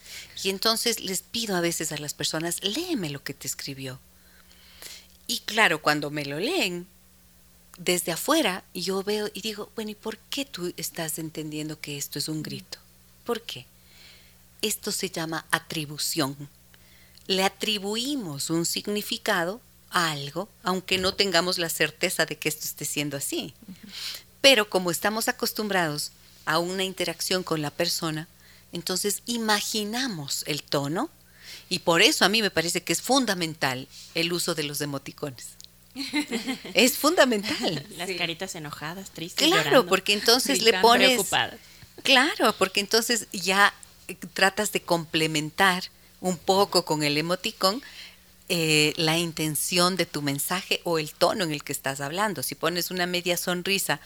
Y 0.43 0.49
entonces 0.49 0.99
les 0.99 1.21
pido 1.21 1.55
a 1.55 1.61
veces 1.61 1.93
a 1.93 1.97
las 1.99 2.13
personas, 2.13 2.61
léeme 2.61 3.09
lo 3.11 3.23
que 3.23 3.33
te 3.33 3.47
escribió. 3.47 3.97
Y 5.25 5.39
claro, 5.39 5.81
cuando 5.81 6.11
me 6.11 6.25
lo 6.25 6.37
leen, 6.37 6.85
desde 7.77 8.11
afuera 8.11 8.63
yo 8.73 9.03
veo 9.03 9.29
y 9.33 9.41
digo, 9.41 9.69
bueno, 9.75 9.91
¿y 9.91 9.95
por 9.95 10.17
qué 10.17 10.45
tú 10.45 10.73
estás 10.77 11.19
entendiendo 11.19 11.79
que 11.79 11.97
esto 11.97 12.19
es 12.19 12.27
un 12.27 12.41
grito? 12.43 12.77
¿Por 13.25 13.41
qué? 13.41 13.65
Esto 14.61 14.91
se 14.91 15.09
llama 15.09 15.45
atribución. 15.51 16.49
Le 17.27 17.43
atribuimos 17.43 18.49
un 18.49 18.65
significado 18.65 19.61
a 19.89 20.11
algo, 20.11 20.49
aunque 20.63 20.97
no 20.97 21.13
tengamos 21.13 21.57
la 21.57 21.69
certeza 21.69 22.25
de 22.25 22.37
que 22.37 22.49
esto 22.49 22.65
esté 22.65 22.85
siendo 22.85 23.17
así. 23.17 23.53
Pero 24.41 24.69
como 24.69 24.91
estamos 24.91 25.27
acostumbrados 25.27 26.11
a 26.45 26.59
una 26.59 26.83
interacción 26.83 27.43
con 27.43 27.61
la 27.61 27.71
persona, 27.71 28.27
entonces 28.71 29.23
imaginamos 29.25 30.43
el 30.47 30.63
tono 30.63 31.09
y 31.69 31.79
por 31.79 32.01
eso 32.01 32.25
a 32.25 32.29
mí 32.29 32.41
me 32.41 32.51
parece 32.51 32.83
que 32.83 32.93
es 32.93 33.01
fundamental 33.01 33.87
el 34.13 34.33
uso 34.33 34.53
de 34.53 34.63
los 34.63 34.81
emoticones. 34.81 35.54
es 36.73 36.97
fundamental. 36.97 37.85
Las 37.97 38.09
caritas 38.11 38.55
enojadas, 38.55 39.11
tristes. 39.11 39.47
Claro, 39.47 39.85
porque 39.85 40.13
entonces 40.13 40.61
le 40.61 40.79
pones... 40.81 41.21
Claro, 42.03 42.53
porque 42.57 42.81
entonces 42.81 43.27
ya 43.31 43.73
tratas 44.33 44.71
de 44.71 44.81
complementar 44.81 45.85
un 46.21 46.37
poco 46.37 46.85
con 46.85 47.03
el 47.03 47.17
emoticón 47.17 47.81
eh, 48.47 48.93
la 48.97 49.17
intención 49.17 49.95
de 49.95 50.05
tu 50.05 50.21
mensaje 50.21 50.79
o 50.83 50.99
el 50.99 51.11
tono 51.13 51.43
en 51.43 51.51
el 51.51 51.63
que 51.63 51.73
estás 51.73 51.99
hablando. 51.99 52.43
Si 52.43 52.53
pones 52.53 52.91
una 52.91 53.07
media 53.07 53.37
sonrisa 53.37 53.99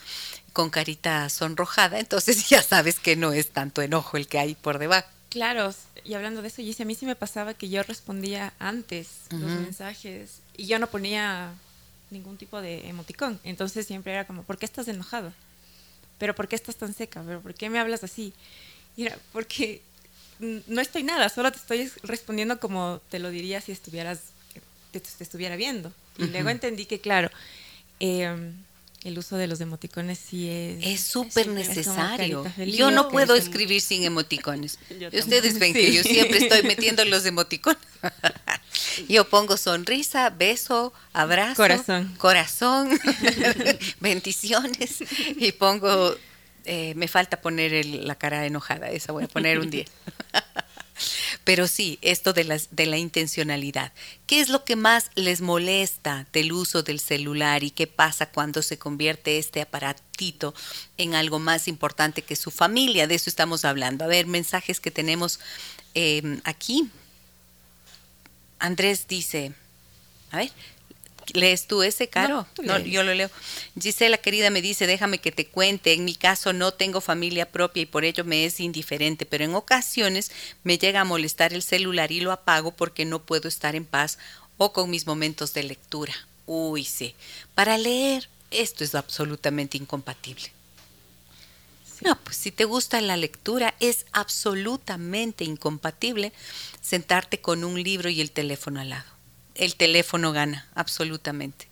con 0.53 0.69
carita 0.69 1.27
sonrojada, 1.27 1.99
entonces 1.99 2.47
ya 2.49 2.63
sabes 2.63 2.99
que 2.99 3.17
no 3.17 3.33
es 3.33 3.49
tanto 3.49 3.81
enojo 3.81 4.15
el 4.15 4.27
que 4.27 4.39
hay 4.39 4.55
por 4.55 4.79
debajo. 4.79 5.09
Claro, 5.27 5.73
y 6.05 6.13
hablando 6.13 6.41
de 6.41 6.47
eso, 6.47 6.61
a 6.61 6.85
mí 6.85 6.95
sí 6.95 7.05
me 7.05 7.17
pasaba 7.17 7.53
que 7.53 7.67
yo 7.67 7.83
respondía 7.83 8.53
antes 8.59 9.09
los 9.29 9.51
mensajes 9.51 10.39
y 10.55 10.67
yo 10.67 10.79
no 10.79 10.87
ponía 10.87 11.53
ningún 12.11 12.37
tipo 12.37 12.61
de 12.61 12.87
emoticón. 12.87 13.39
Entonces 13.43 13.85
siempre 13.85 14.13
era 14.13 14.25
como, 14.25 14.43
¿por 14.43 14.57
qué 14.57 14.65
estás 14.65 14.87
enojado? 14.87 15.33
¿Pero 16.17 16.35
por 16.35 16.47
qué 16.47 16.55
estás 16.55 16.75
tan 16.75 16.93
seca? 16.93 17.23
¿Pero 17.25 17.41
por 17.41 17.53
qué 17.53 17.69
me 17.69 17.79
hablas 17.79 18.03
así? 18.03 18.33
Y 18.97 19.05
era, 19.05 19.17
porque 19.31 19.81
no 20.39 20.81
estoy 20.81 21.03
nada, 21.03 21.29
solo 21.29 21.51
te 21.51 21.57
estoy 21.57 21.91
respondiendo 22.03 22.59
como 22.59 23.01
te 23.09 23.19
lo 23.19 23.29
diría 23.29 23.61
si 23.61 23.71
estuvieras, 23.71 24.19
te, 24.91 25.01
estuviera 25.19 25.55
viendo. 25.55 25.93
Y 26.17 26.25
luego 26.25 26.49
entendí 26.49 26.85
que, 26.85 26.99
claro, 26.99 27.29
em, 27.99 28.53
el 29.03 29.17
uso 29.17 29.37
de 29.37 29.47
los 29.47 29.61
emoticones 29.61 30.19
sí 30.19 30.49
es... 30.49 30.85
Es 30.85 31.01
súper 31.01 31.47
necesario. 31.47 32.43
Yo 32.57 32.91
no 32.91 33.09
puedo 33.09 33.35
escribir 33.35 33.81
sin 33.81 34.03
emoticones. 34.03 34.79
Ustedes 35.13 35.59
ven 35.59 35.73
que 35.73 35.93
yo 35.93 36.03
siempre 36.03 36.39
estoy 36.39 36.63
metiendo 36.67 37.05
los 37.05 37.25
emoticones. 37.25 37.81
yo 39.07 39.29
pongo 39.29 39.57
sonrisa, 39.57 40.29
beso, 40.29 40.93
abrazo, 41.13 41.55
corazón, 41.55 42.15
corazón 42.17 42.99
bendiciones 43.99 45.03
y 45.37 45.51
pongo... 45.53 46.15
Eh, 46.65 46.93
me 46.95 47.07
falta 47.07 47.41
poner 47.41 47.83
la 47.85 48.15
cara 48.15 48.45
enojada, 48.45 48.89
esa 48.91 49.11
voy 49.11 49.23
a 49.23 49.27
poner 49.27 49.59
un 49.59 49.71
día. 49.71 49.85
Pero 51.43 51.67
sí, 51.67 51.97
esto 52.01 52.33
de, 52.33 52.43
las, 52.43 52.69
de 52.71 52.85
la 52.85 52.97
intencionalidad. 52.97 53.91
¿Qué 54.27 54.39
es 54.39 54.49
lo 54.49 54.65
que 54.65 54.75
más 54.75 55.09
les 55.15 55.41
molesta 55.41 56.27
del 56.33 56.51
uso 56.51 56.83
del 56.83 56.99
celular 56.99 57.63
y 57.63 57.71
qué 57.71 57.87
pasa 57.87 58.29
cuando 58.29 58.61
se 58.61 58.77
convierte 58.77 59.37
este 59.37 59.61
aparatito 59.61 60.53
en 60.97 61.15
algo 61.15 61.39
más 61.39 61.67
importante 61.67 62.21
que 62.21 62.35
su 62.35 62.51
familia? 62.51 63.07
De 63.07 63.15
eso 63.15 63.29
estamos 63.29 63.65
hablando. 63.65 64.05
A 64.05 64.07
ver, 64.07 64.27
mensajes 64.27 64.79
que 64.79 64.91
tenemos 64.91 65.39
eh, 65.95 66.39
aquí. 66.43 66.89
Andrés 68.59 69.07
dice, 69.07 69.53
a 70.31 70.37
ver, 70.37 70.51
¿Lees 71.33 71.67
tú 71.67 71.83
ese, 71.83 72.07
Caro? 72.07 72.47
No, 72.63 72.79
yo 72.79 73.03
lo 73.03 73.13
leo. 73.13 73.29
Gisela, 73.79 74.17
querida, 74.17 74.49
me 74.49 74.61
dice, 74.61 74.87
déjame 74.87 75.19
que 75.19 75.31
te 75.31 75.45
cuente. 75.45 75.93
En 75.93 76.05
mi 76.05 76.15
caso 76.15 76.53
no 76.53 76.73
tengo 76.73 77.01
familia 77.01 77.51
propia 77.51 77.83
y 77.83 77.85
por 77.85 78.03
ello 78.03 78.23
me 78.23 78.45
es 78.45 78.59
indiferente, 78.59 79.25
pero 79.25 79.43
en 79.43 79.55
ocasiones 79.55 80.31
me 80.63 80.77
llega 80.77 81.01
a 81.01 81.05
molestar 81.05 81.53
el 81.53 81.61
celular 81.61 82.11
y 82.11 82.21
lo 82.21 82.31
apago 82.31 82.71
porque 82.71 83.05
no 83.05 83.19
puedo 83.19 83.47
estar 83.47 83.75
en 83.75 83.85
paz 83.85 84.17
o 84.57 84.73
con 84.73 84.89
mis 84.89 85.07
momentos 85.07 85.53
de 85.53 85.63
lectura. 85.63 86.13
Uy, 86.45 86.83
sí. 86.83 87.15
Para 87.53 87.77
leer, 87.77 88.27
esto 88.51 88.83
es 88.83 88.95
absolutamente 88.95 89.77
incompatible. 89.77 90.51
No, 92.01 92.17
pues 92.23 92.37
si 92.37 92.51
te 92.51 92.65
gusta 92.65 93.01
la 93.01 93.17
lectura, 93.17 93.75
es 93.79 94.05
absolutamente 94.11 95.43
incompatible 95.43 96.33
sentarte 96.81 97.41
con 97.41 97.63
un 97.63 97.81
libro 97.81 98.09
y 98.09 98.21
el 98.21 98.31
teléfono 98.31 98.79
al 98.79 98.89
lado 98.89 99.19
el 99.59 99.75
teléfono 99.75 100.31
gana, 100.31 100.67
absolutamente. 100.73 101.67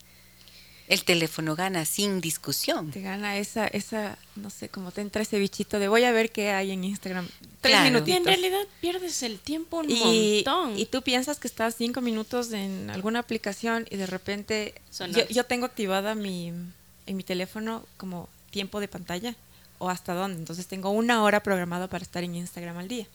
El 0.87 1.03
teléfono 1.03 1.55
gana 1.55 1.83
sin 1.83 2.21
discusión. 2.21 2.91
Te 2.91 3.01
gana 3.01 3.37
esa, 3.37 3.67
esa, 3.67 4.17
no 4.37 4.49
sé, 4.49 4.69
como 4.69 4.91
te 4.91 5.01
entra 5.01 5.21
ese 5.21 5.37
bichito 5.37 5.79
de 5.79 5.89
voy 5.89 6.05
a 6.05 6.13
ver 6.13 6.31
qué 6.31 6.51
hay 6.51 6.71
en 6.71 6.85
Instagram. 6.85 7.27
Tres 7.59 7.81
minutos. 7.81 8.07
Y 8.07 8.11
en 8.13 8.23
realidad 8.23 8.61
pierdes 8.79 9.21
el 9.23 9.39
tiempo 9.39 9.79
un 9.79 9.87
montón. 9.87 10.79
Y 10.79 10.85
tú 10.85 11.01
piensas 11.01 11.39
que 11.39 11.47
estás 11.47 11.75
cinco 11.77 11.99
minutos 11.99 12.53
en 12.53 12.89
alguna 12.89 13.19
aplicación 13.19 13.85
y 13.89 13.97
de 13.97 14.05
repente 14.05 14.75
yo, 15.09 15.27
yo, 15.27 15.43
tengo 15.45 15.65
activada 15.65 16.15
mi, 16.15 16.53
en 17.05 17.17
mi 17.17 17.23
teléfono 17.23 17.85
como 17.97 18.29
tiempo 18.49 18.79
de 18.79 18.87
pantalla 18.87 19.35
o 19.79 19.89
hasta 19.89 20.13
dónde. 20.13 20.39
Entonces 20.39 20.67
tengo 20.67 20.89
una 20.91 21.23
hora 21.23 21.41
programada 21.41 21.87
para 21.87 22.03
estar 22.03 22.23
en 22.23 22.35
Instagram 22.35 22.77
al 22.77 22.87
día. 22.87 23.07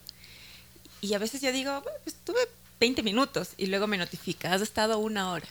Y 1.01 1.15
a 1.15 1.19
veces 1.19 1.41
yo 1.41 1.53
digo, 1.53 1.83
pues 2.05 2.17
tuve 2.25 2.41
20 2.81 3.03
minutos 3.03 3.51
y 3.57 3.67
luego 3.67 3.87
me 3.87 3.99
notifica, 3.99 4.53
has 4.53 4.63
estado 4.63 4.99
una 4.99 5.33
hora 5.33 5.47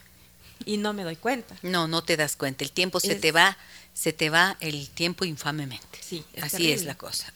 y 0.66 0.78
no 0.78 0.94
me 0.94 1.04
doy 1.04 1.16
cuenta. 1.16 1.56
No, 1.62 1.88
no 1.88 2.04
te 2.04 2.18
das 2.18 2.36
cuenta, 2.36 2.64
el 2.64 2.72
tiempo 2.72 3.00
se 3.00 3.16
te 3.16 3.32
va, 3.32 3.58
se 3.94 4.14
te 4.14 4.30
va 4.30 4.58
el 4.60 4.90
tiempo 4.90 5.26
infamemente. 5.26 6.00
Sí, 6.02 6.24
así 6.42 6.72
es 6.72 6.84
la 6.84 6.96
cosa. 6.96 7.34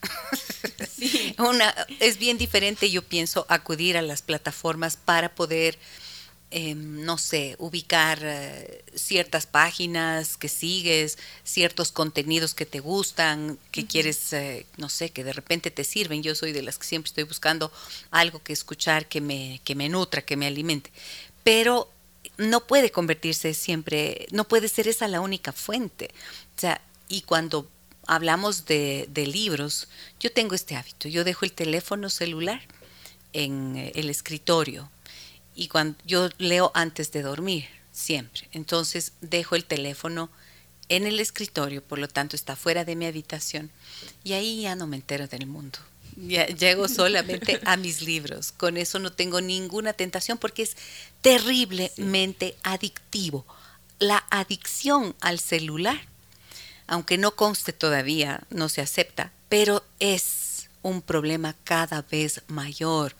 Una 1.38 1.74
es 2.00 2.18
bien 2.18 2.38
diferente, 2.38 2.90
yo 2.90 3.02
pienso, 3.02 3.46
acudir 3.48 3.96
a 3.96 4.02
las 4.02 4.22
plataformas 4.22 4.96
para 4.96 5.34
poder 5.34 5.78
Em, 6.58 7.04
no 7.04 7.18
sé, 7.18 7.54
ubicar 7.58 8.18
eh, 8.22 8.82
ciertas 8.94 9.44
páginas 9.44 10.38
que 10.38 10.48
sigues, 10.48 11.18
ciertos 11.44 11.92
contenidos 11.92 12.54
que 12.54 12.64
te 12.64 12.80
gustan, 12.80 13.58
que 13.70 13.86
quieres, 13.86 14.32
eh, 14.32 14.64
no 14.78 14.88
sé, 14.88 15.10
que 15.10 15.22
de 15.22 15.34
repente 15.34 15.70
te 15.70 15.84
sirven. 15.84 16.22
Yo 16.22 16.34
soy 16.34 16.52
de 16.52 16.62
las 16.62 16.78
que 16.78 16.86
siempre 16.86 17.10
estoy 17.10 17.24
buscando 17.24 17.70
algo 18.10 18.42
que 18.42 18.54
escuchar 18.54 19.06
que 19.06 19.20
me, 19.20 19.60
que 19.64 19.74
me 19.74 19.90
nutra, 19.90 20.22
que 20.22 20.38
me 20.38 20.46
alimente. 20.46 20.90
Pero 21.44 21.90
no 22.38 22.66
puede 22.66 22.90
convertirse 22.90 23.52
siempre, 23.52 24.26
no 24.30 24.44
puede 24.44 24.68
ser 24.68 24.88
esa 24.88 25.08
la 25.08 25.20
única 25.20 25.52
fuente. 25.52 26.08
O 26.56 26.58
sea, 26.58 26.80
y 27.06 27.20
cuando 27.20 27.68
hablamos 28.06 28.64
de, 28.64 29.06
de 29.10 29.26
libros, 29.26 29.88
yo 30.20 30.32
tengo 30.32 30.54
este 30.54 30.74
hábito, 30.74 31.06
yo 31.08 31.22
dejo 31.22 31.44
el 31.44 31.52
teléfono 31.52 32.08
celular 32.08 32.62
en 33.34 33.76
eh, 33.76 33.92
el 33.94 34.08
escritorio 34.08 34.90
y 35.56 35.68
cuando 35.68 35.98
yo 36.04 36.28
leo 36.38 36.70
antes 36.74 37.10
de 37.10 37.22
dormir, 37.22 37.66
siempre. 37.90 38.48
Entonces 38.52 39.12
dejo 39.22 39.56
el 39.56 39.64
teléfono 39.64 40.30
en 40.88 41.06
el 41.06 41.18
escritorio, 41.18 41.82
por 41.82 41.98
lo 41.98 42.08
tanto 42.08 42.36
está 42.36 42.54
fuera 42.54 42.84
de 42.84 42.94
mi 42.94 43.06
habitación 43.06 43.70
y 44.22 44.34
ahí 44.34 44.62
ya 44.62 44.76
no 44.76 44.86
me 44.86 44.96
entero 44.96 45.26
del 45.26 45.46
mundo. 45.46 45.78
Ya 46.16 46.46
llego 46.46 46.88
solamente 46.88 47.60
a 47.64 47.76
mis 47.76 48.02
libros. 48.02 48.52
Con 48.52 48.76
eso 48.76 48.98
no 48.98 49.10
tengo 49.10 49.40
ninguna 49.40 49.94
tentación 49.94 50.38
porque 50.38 50.62
es 50.62 50.76
terriblemente 51.22 52.56
adictivo. 52.62 53.44
La 53.98 54.24
adicción 54.30 55.16
al 55.20 55.40
celular, 55.40 56.00
aunque 56.86 57.18
no 57.18 57.34
conste 57.34 57.72
todavía, 57.72 58.44
no 58.50 58.68
se 58.68 58.82
acepta, 58.82 59.32
pero 59.48 59.84
es 59.98 60.68
un 60.82 61.02
problema 61.02 61.56
cada 61.64 62.02
vez 62.02 62.42
mayor. 62.46 63.16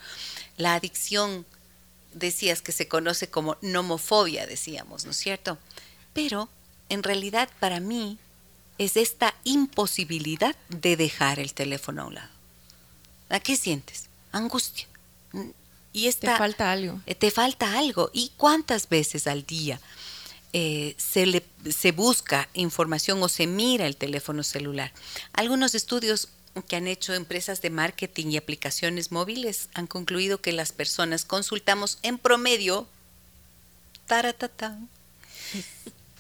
La 0.57 0.75
adicción 0.75 1.45
decías 2.17 2.63
que 2.63 2.73
se 2.73 2.89
conoce 2.89 3.29
como 3.29 3.57
nomofobia, 3.61 4.47
decíamos, 4.47 5.05
¿no 5.05 5.11
es 5.11 5.17
cierto? 5.19 5.59
Pero 6.13 6.49
en 6.89 7.03
realidad 7.03 7.49
para 7.61 7.79
mí 7.79 8.19
es 8.79 8.97
esta 8.97 9.35
imposibilidad 9.45 10.57
de 10.69 10.97
dejar 10.97 11.39
el 11.39 11.55
teléfono 11.55 12.03
a 12.03 12.07
un 12.07 12.15
lado. 12.15 12.31
¿A 13.29 13.41
qué 13.41 13.57
sientes? 13.57 14.07
Angustia. 14.33 14.87
Y 15.93 16.07
esta, 16.09 16.33
te 16.33 16.39
falta 16.39 16.73
algo. 16.73 17.01
Eh, 17.07 17.15
te 17.15 17.31
falta 17.31 17.79
algo. 17.79 18.11
¿Y 18.13 18.33
cuántas 18.37 18.89
veces 18.89 19.27
al 19.27 19.45
día 19.47 19.81
eh, 20.53 20.95
se, 20.99 21.27
le, 21.27 21.45
se 21.71 21.93
busca 21.93 22.49
información 22.55 23.23
o 23.23 23.29
se 23.29 23.47
mira 23.47 23.87
el 23.87 23.97
teléfono 23.97 24.43
celular? 24.43 24.93
Algunos 25.33 25.75
estudios 25.75 26.29
que 26.63 26.77
han 26.77 26.87
hecho 26.87 27.15
empresas 27.15 27.61
de 27.63 27.71
marketing 27.71 28.27
y 28.29 28.37
aplicaciones 28.37 29.11
móviles 29.13 29.69
han 29.75 29.87
concluido 29.87 30.41
que 30.41 30.53
las 30.53 30.73
personas 30.73 31.25
consultamos 31.25 31.99
en 32.03 32.19
promedio 32.19 32.87
taratata, 34.07 34.79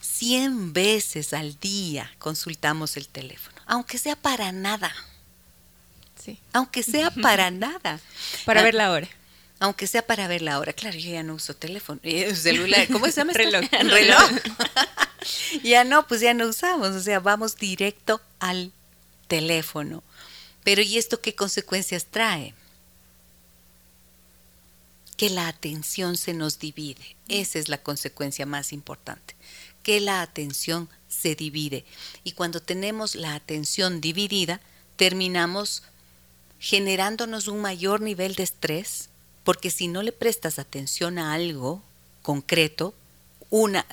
100 0.01 0.72
veces 0.72 1.33
al 1.33 1.59
día 1.61 2.11
consultamos 2.18 2.96
el 2.96 3.09
teléfono, 3.09 3.57
aunque 3.66 3.99
sea 3.99 4.16
para 4.16 4.53
nada. 4.53 4.94
Sí. 6.22 6.38
Aunque 6.53 6.83
sea 6.83 7.11
para 7.22 7.51
nada. 7.51 8.01
Para 8.44 8.61
Ah, 8.61 8.64
ver 8.64 8.75
la 8.75 8.90
hora. 8.90 9.09
Aunque 9.59 9.87
sea 9.87 10.05
para 10.07 10.27
ver 10.29 10.42
la 10.42 10.59
hora. 10.59 10.72
Claro, 10.72 10.99
yo 10.99 11.11
ya 11.11 11.22
no 11.22 11.35
uso 11.35 11.55
teléfono. 11.55 12.01
eh, 12.03 12.35
celular. 12.35 12.87
¿Cómo 12.90 13.07
se 13.07 13.12
llama? 13.12 13.33
esto? 13.37 13.42
Reloj. 13.70 13.90
Reloj. 13.92 14.31
ya 15.62 15.85
no, 15.85 16.07
pues 16.07 16.20
ya 16.20 16.35
no 16.35 16.46
usamos. 16.49 16.88
O 16.88 17.01
sea, 17.01 17.20
vamos 17.20 17.57
directo 17.57 18.20
al 18.40 18.72
teléfono. 19.29 20.03
Pero 20.66 20.83
¿y 20.83 20.98
esto 20.98 21.20
qué 21.20 21.33
consecuencias 21.33 22.07
trae? 22.07 22.52
Que 25.16 25.31
la 25.31 25.46
atención 25.46 26.16
se 26.16 26.35
nos 26.35 26.59
divide. 26.59 27.14
Esa 27.29 27.61
es 27.61 27.68
la 27.68 27.79
consecuencia 27.79 28.46
más 28.46 28.72
importante. 28.72 29.37
Que 29.85 30.00
la 30.00 30.22
atención 30.22 30.88
se 31.07 31.37
divide. 31.37 31.85
Y 32.24 32.33
cuando 32.33 32.61
tenemos 32.61 33.14
la 33.14 33.37
atención 33.37 34.00
dividida, 34.00 34.61
terminamos 34.96 35.85
generándonos 36.59 37.46
un 37.46 37.61
mayor 37.61 38.00
nivel 38.00 38.35
de 38.35 38.42
estrés, 38.42 39.09
porque 39.44 39.70
si 39.70 39.87
no 39.87 40.02
le 40.02 40.11
prestas 40.11 40.59
atención 40.59 41.20
a 41.20 41.33
algo 41.33 41.81
concreto, 42.22 42.92
una 43.50 43.87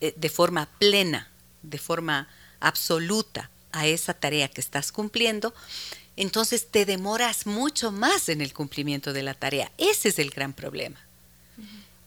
eh, 0.00 0.14
de 0.16 0.28
forma 0.28 0.68
plena, 0.78 1.28
de 1.64 1.78
forma 1.78 2.28
absoluta 2.60 3.50
a 3.72 3.88
esa 3.88 4.14
tarea 4.14 4.48
que 4.48 4.60
estás 4.60 4.92
cumpliendo, 4.92 5.52
entonces 6.16 6.68
te 6.70 6.84
demoras 6.84 7.46
mucho 7.46 7.92
más 7.92 8.28
en 8.28 8.40
el 8.40 8.52
cumplimiento 8.52 9.12
de 9.12 9.22
la 9.22 9.34
tarea. 9.34 9.70
Ese 9.78 10.10
es 10.10 10.18
el 10.18 10.30
gran 10.30 10.52
problema. 10.52 11.00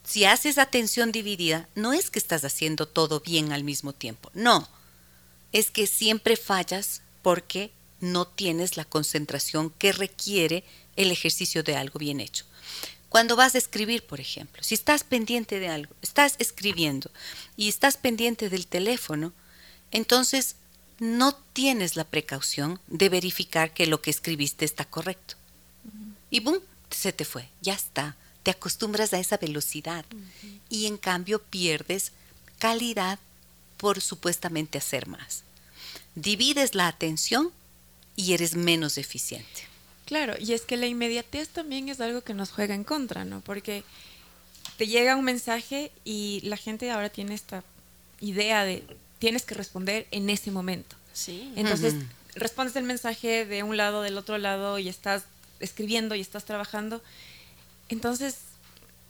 Si 0.04 0.26
haces 0.26 0.58
atención 0.58 1.12
dividida, 1.12 1.68
no 1.76 1.94
es 1.94 2.10
que 2.10 2.20
estás 2.20 2.44
haciendo 2.44 2.88
todo 2.88 3.22
bien 3.22 3.54
al 3.54 3.64
mismo 3.64 3.94
tiempo, 3.94 4.30
no, 4.34 4.68
es 5.54 5.72
que 5.72 5.88
siempre 5.88 6.36
fallas 6.36 7.02
porque 7.22 7.72
no 8.02 8.28
tienes 8.28 8.76
la 8.76 8.84
concentración 8.84 9.70
que 9.70 9.94
requiere 9.94 10.66
el 10.98 11.10
ejercicio 11.12 11.64
de 11.64 11.76
algo 11.76 12.00
bien 12.00 12.20
hecho. 12.20 12.46
Cuando 13.08 13.36
vas 13.36 13.56
a 13.56 13.60
escribir, 13.60 14.06
por 14.06 14.20
ejemplo, 14.20 14.62
si 14.64 14.74
estás 14.74 15.04
pendiente 15.04 15.60
de 15.60 15.70
algo, 15.70 15.96
estás 16.02 16.36
escribiendo 16.40 17.12
y 17.56 17.70
estás 17.70 17.96
pendiente 17.96 18.50
del 18.50 18.68
teléfono, 18.68 19.32
entonces 19.92 20.56
no 21.04 21.36
tienes 21.52 21.98
la 21.98 22.06
precaución 22.06 22.80
de 22.88 23.10
verificar 23.10 23.74
que 23.74 23.88
lo 23.88 24.02
que 24.02 24.10
escribiste 24.10 24.64
está 24.64 24.86
correcto. 24.86 25.36
Y 26.30 26.40
boom, 26.40 26.60
se 26.90 27.12
te 27.12 27.26
fue, 27.26 27.50
ya 27.62 27.74
está. 27.74 28.16
Te 28.42 28.52
acostumbras 28.52 29.14
a 29.14 29.20
esa 29.20 29.36
velocidad 29.36 30.06
y 30.70 30.86
en 30.86 30.98
cambio 30.98 31.42
pierdes 31.42 32.14
calidad 32.58 33.20
por 33.76 34.00
supuestamente 34.00 34.78
hacer 34.78 35.08
más. 35.08 35.44
Divides 36.16 36.74
la 36.74 36.88
atención 36.88 37.52
y 38.16 38.34
eres 38.34 38.56
menos 38.56 38.98
eficiente. 38.98 39.68
Claro, 40.06 40.36
y 40.40 40.54
es 40.54 40.62
que 40.62 40.78
la 40.78 40.88
inmediatez 40.88 41.50
también 41.50 41.90
es 41.90 42.00
algo 42.00 42.22
que 42.22 42.34
nos 42.34 42.52
juega 42.52 42.76
en 42.76 42.86
contra, 42.86 43.26
¿no? 43.26 43.42
Porque 43.42 43.84
te 44.78 44.88
llega 44.88 45.18
un 45.18 45.26
mensaje 45.26 45.92
y 46.06 46.40
la 46.46 46.56
gente 46.56 46.92
ahora 46.92 47.10
tiene 47.10 47.34
esta 47.34 47.62
idea 48.22 48.64
de 48.64 48.86
tienes 49.20 49.44
que 49.44 49.56
responder 49.56 50.08
en 50.12 50.30
ese 50.30 50.52
momento. 50.52 50.96
Sí. 51.14 51.52
Entonces, 51.56 51.96
respondes 52.36 52.76
el 52.76 52.84
mensaje 52.84 53.46
de 53.46 53.64
un 53.64 53.78
lado, 53.78 54.02
del 54.02 54.18
otro 54.18 54.38
lado 54.38 54.80
y 54.80 54.90
estás 54.90 55.24
escribiendo 55.60 56.16
y 56.16 56.22
estás 56.22 56.46
trabajando. 56.46 57.02
Entonces, 57.90 58.38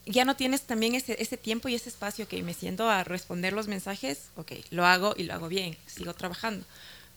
ya 0.06 0.26
no 0.26 0.36
tienes 0.36 0.64
también 0.64 0.96
ese, 0.96 1.22
ese 1.22 1.38
tiempo 1.38 1.70
y 1.70 1.76
ese 1.76 1.90
espacio 1.90 2.28
que 2.28 2.42
me 2.44 2.54
siento 2.54 2.90
a 2.90 3.04
responder 3.04 3.54
los 3.54 3.68
mensajes, 3.68 4.30
ok, 4.36 4.52
lo 4.72 4.86
hago 4.86 5.14
y 5.18 5.24
lo 5.24 5.34
hago 5.34 5.48
bien, 5.48 5.78
sigo 5.88 6.14
trabajando. 6.14 6.66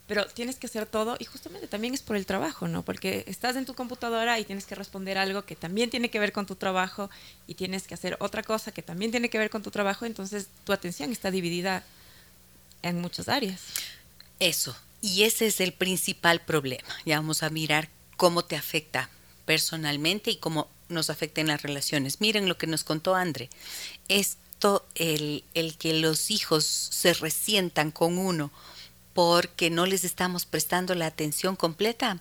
Pero 0.07 0.25
tienes 0.27 0.55
que 0.57 0.69
hacer 0.69 0.87
todo 0.87 1.17
y 1.19 1.25
justamente 1.25 1.67
también 1.67 1.93
es 1.93 2.03
por 2.03 2.15
el 2.15 2.27
trabajo, 2.27 2.69
¿no? 2.69 2.85
Porque 2.85 3.25
estás 3.27 3.57
en 3.57 3.65
tu 3.65 3.75
computadora 3.75 4.39
y 4.39 4.45
tienes 4.45 4.65
que 4.65 4.77
responder 4.77 5.19
algo 5.19 5.45
que 5.45 5.57
también 5.57 5.91
tiene 5.91 6.11
que 6.11 6.21
ver 6.21 6.33
con 6.33 6.47
tu 6.47 6.55
trabajo 6.55 7.11
y 7.49 7.55
tienes 7.55 7.89
que 7.89 7.95
hacer 7.95 8.17
otra 8.21 8.45
cosa 8.45 8.71
que 8.71 8.83
también 8.83 9.11
tiene 9.11 9.31
que 9.31 9.39
ver 9.39 9.51
con 9.51 9.65
tu 9.65 9.73
trabajo, 9.73 10.07
entonces 10.07 10.47
tu 10.63 10.73
atención 10.73 11.11
está 11.11 11.33
dividida 11.33 11.83
en 12.83 13.01
muchas 13.01 13.29
áreas. 13.29 13.61
Eso, 14.39 14.77
y 15.01 15.23
ese 15.23 15.47
es 15.47 15.61
el 15.61 15.73
principal 15.73 16.41
problema. 16.41 16.89
Ya 17.05 17.17
vamos 17.17 17.43
a 17.43 17.51
mirar 17.51 17.89
cómo 18.17 18.45
te 18.45 18.57
afecta 18.57 19.11
personalmente 19.45 20.31
y 20.31 20.37
cómo 20.37 20.69
nos 20.89 21.11
afecta 21.11 21.41
en 21.41 21.49
las 21.49 21.63
relaciones. 21.63 22.21
Miren 22.21 22.49
lo 22.49 22.59
que 22.59 22.67
nos 22.67 22.85
contó 22.85 23.15
Andre. 23.15 23.49
Esto, 24.09 24.87
el, 24.95 25.45
el 25.55 25.77
que 25.77 25.95
los 25.95 26.31
hijos 26.31 26.65
se 26.65 27.15
resientan 27.15 27.91
con 27.91 28.19
uno 28.19 28.51
porque 29.15 29.71
no 29.71 29.87
les 29.87 30.05
estamos 30.05 30.45
prestando 30.45 30.95
la 30.95 31.07
atención 31.07 31.57
completa, 31.57 32.21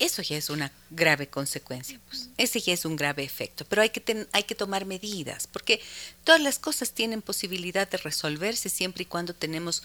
eso 0.00 0.22
ya 0.22 0.36
es 0.36 0.50
una 0.50 0.72
grave 0.90 1.28
consecuencia. 1.28 2.00
Pues. 2.08 2.28
Ese 2.36 2.60
ya 2.60 2.72
es 2.72 2.84
un 2.84 2.96
grave 2.96 3.22
efecto. 3.22 3.64
Pero 3.66 3.82
hay 3.82 3.90
que, 3.90 4.00
ten- 4.00 4.26
hay 4.32 4.42
que 4.42 4.54
tomar 4.54 4.84
medidas, 4.86 5.46
porque 5.46 5.80
todas 6.24 6.40
las 6.40 6.58
cosas 6.58 6.92
tienen 6.92 7.22
posibilidad 7.22 7.88
de 7.88 7.98
resolverse 7.98 8.68
siempre 8.68 9.02
y 9.02 9.06
cuando 9.06 9.34
tenemos 9.34 9.82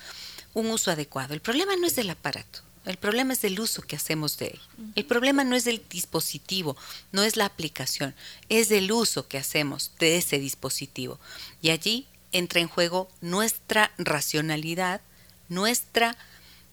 un 0.54 0.67
uso 0.71 0.89
adecuado. 0.89 1.34
El 1.34 1.41
problema 1.41 1.75
no 1.75 1.86
es 1.86 1.95
del 1.95 2.10
aparato, 2.10 2.62
el 2.86 2.97
problema 2.97 3.34
es 3.34 3.41
del 3.41 3.60
uso 3.60 3.82
que 3.82 3.95
hacemos 3.95 4.38
de 4.38 4.47
él. 4.47 4.62
El 4.95 5.06
problema 5.06 5.43
no 5.43 5.56
es 5.56 5.65
del 5.65 5.84
dispositivo, 5.89 6.78
no 7.12 7.23
es 7.23 7.36
la 7.36 7.45
aplicación, 7.45 8.15
es 8.47 8.69
del 8.69 8.91
uso 8.91 9.28
que 9.28 9.38
hacemos 9.38 9.91
de 9.99 10.17
ese 10.17 10.39
dispositivo. 10.39 11.19
Y 11.62 11.71
allí 11.71 12.08
entra 12.32 12.62
en 12.62 12.67
juego 12.67 13.10
nuestra 13.21 13.91
racionalidad, 13.97 15.01
nuestra 15.49 16.15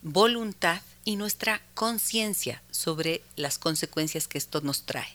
voluntad 0.02 0.80
y 1.04 1.16
nuestra 1.16 1.60
conciencia 1.74 2.62
sobre 2.70 3.22
las 3.36 3.58
consecuencias 3.58 4.28
que 4.28 4.38
esto 4.38 4.60
nos 4.60 4.82
trae. 4.82 5.08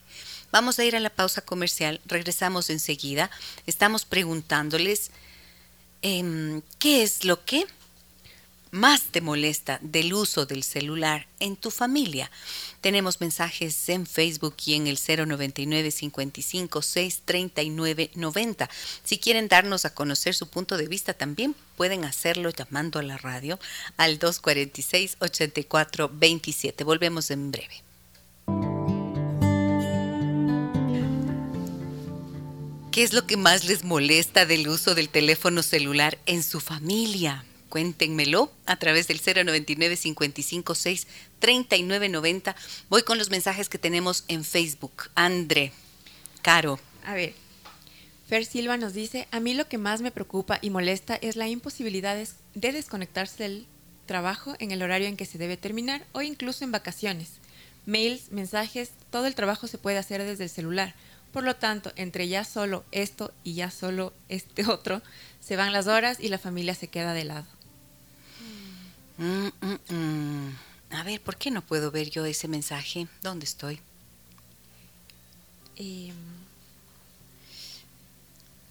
Vamos 0.51 0.79
a 0.79 0.85
ir 0.85 0.95
a 0.95 0.99
la 0.99 1.09
pausa 1.09 1.41
comercial, 1.41 1.99
regresamos 2.05 2.69
enseguida. 2.69 3.29
Estamos 3.65 4.05
preguntándoles 4.05 5.11
em, 6.01 6.61
qué 6.79 7.03
es 7.03 7.25
lo 7.25 7.43
que 7.43 7.65
más 8.77 9.03
te 9.11 9.21
molesta 9.21 9.79
del 9.81 10.13
uso 10.13 10.45
del 10.45 10.63
celular 10.63 11.27
en 11.39 11.55
tu 11.55 11.71
familia. 11.71 12.31
Tenemos 12.79 13.19
mensajes 13.19 13.89
en 13.89 14.05
Facebook 14.05 14.55
y 14.65 14.75
en 14.75 14.87
el 14.87 14.97
099 14.97 15.91
55 15.91 16.81
639 16.81 18.11
90. 18.13 18.69
Si 19.03 19.17
quieren 19.17 19.47
darnos 19.47 19.83
a 19.85 19.93
conocer 19.93 20.35
su 20.35 20.47
punto 20.47 20.77
de 20.77 20.87
vista 20.87 21.13
también 21.13 21.55
pueden 21.75 22.05
hacerlo 22.05 22.51
llamando 22.51 22.99
a 22.99 23.03
la 23.03 23.17
radio 23.17 23.59
al 23.97 24.19
246 24.19 25.17
84 25.19 26.09
27. 26.13 26.83
Volvemos 26.83 27.31
en 27.31 27.51
breve. 27.51 27.83
¿Qué 32.91 33.03
es 33.03 33.13
lo 33.13 33.27
que 33.27 33.37
más 33.37 33.65
les 33.65 33.83
molesta 33.83 34.45
del 34.45 34.67
uso 34.67 34.95
del 34.95 35.09
teléfono 35.09 35.61
celular 35.61 36.17
en 36.25 36.41
su 36.41 36.59
familia? 36.59 37.45
Cuéntenmelo 37.69 38.51
a 38.65 38.77
través 38.77 39.07
del 39.07 39.19
099 39.19 39.97
556 39.97 41.07
3990. 41.39 42.55
Voy 42.89 43.03
con 43.03 43.17
los 43.17 43.29
mensajes 43.29 43.69
que 43.69 43.77
tenemos 43.77 44.23
en 44.27 44.43
Facebook. 44.43 45.09
Andre, 45.15 45.71
Caro, 46.41 46.79
A 47.05 47.13
ver, 47.13 47.33
Fer 48.27 48.45
Silva 48.45 48.77
nos 48.77 48.93
dice, 48.93 49.27
a 49.31 49.39
mí 49.39 49.53
lo 49.53 49.67
que 49.67 49.77
más 49.77 50.01
me 50.01 50.11
preocupa 50.11 50.59
y 50.61 50.69
molesta 50.69 51.15
es 51.15 51.35
la 51.35 51.47
imposibilidad 51.47 52.17
de 52.55 52.71
desconectarse 52.71 53.43
del 53.43 53.67
trabajo 54.05 54.55
en 54.59 54.71
el 54.71 54.81
horario 54.81 55.07
en 55.07 55.15
que 55.15 55.25
se 55.25 55.37
debe 55.37 55.55
terminar 55.55 56.05
o 56.11 56.21
incluso 56.21 56.63
en 56.63 56.71
vacaciones. 56.71 57.33
Mails, 57.85 58.31
mensajes, 58.31 58.91
todo 59.11 59.27
el 59.27 59.35
trabajo 59.35 59.67
se 59.67 59.77
puede 59.77 59.97
hacer 59.97 60.23
desde 60.23 60.43
el 60.45 60.49
celular. 60.49 60.93
Por 61.31 61.43
lo 61.43 61.55
tanto, 61.55 61.93
entre 61.95 62.27
ya 62.27 62.43
solo 62.43 62.83
esto 62.91 63.33
y 63.43 63.53
ya 63.53 63.71
solo 63.71 64.13
este 64.27 64.65
otro, 64.69 65.01
se 65.39 65.55
van 65.55 65.71
las 65.71 65.87
horas 65.87 66.17
y 66.19 66.29
la 66.29 66.37
familia 66.37 66.75
se 66.75 66.89
queda 66.89 67.13
de 67.13 67.23
lado. 67.23 67.56
Mm, 69.17 69.47
mm, 69.61 69.93
mm. 69.93 70.57
A 70.91 71.03
ver, 71.03 71.21
¿por 71.21 71.37
qué 71.37 71.51
no 71.51 71.61
puedo 71.61 71.91
ver 71.91 72.09
yo 72.09 72.25
ese 72.25 72.47
mensaje? 72.47 73.07
¿Dónde 73.21 73.45
estoy? 73.45 73.79
Em, 75.75 76.15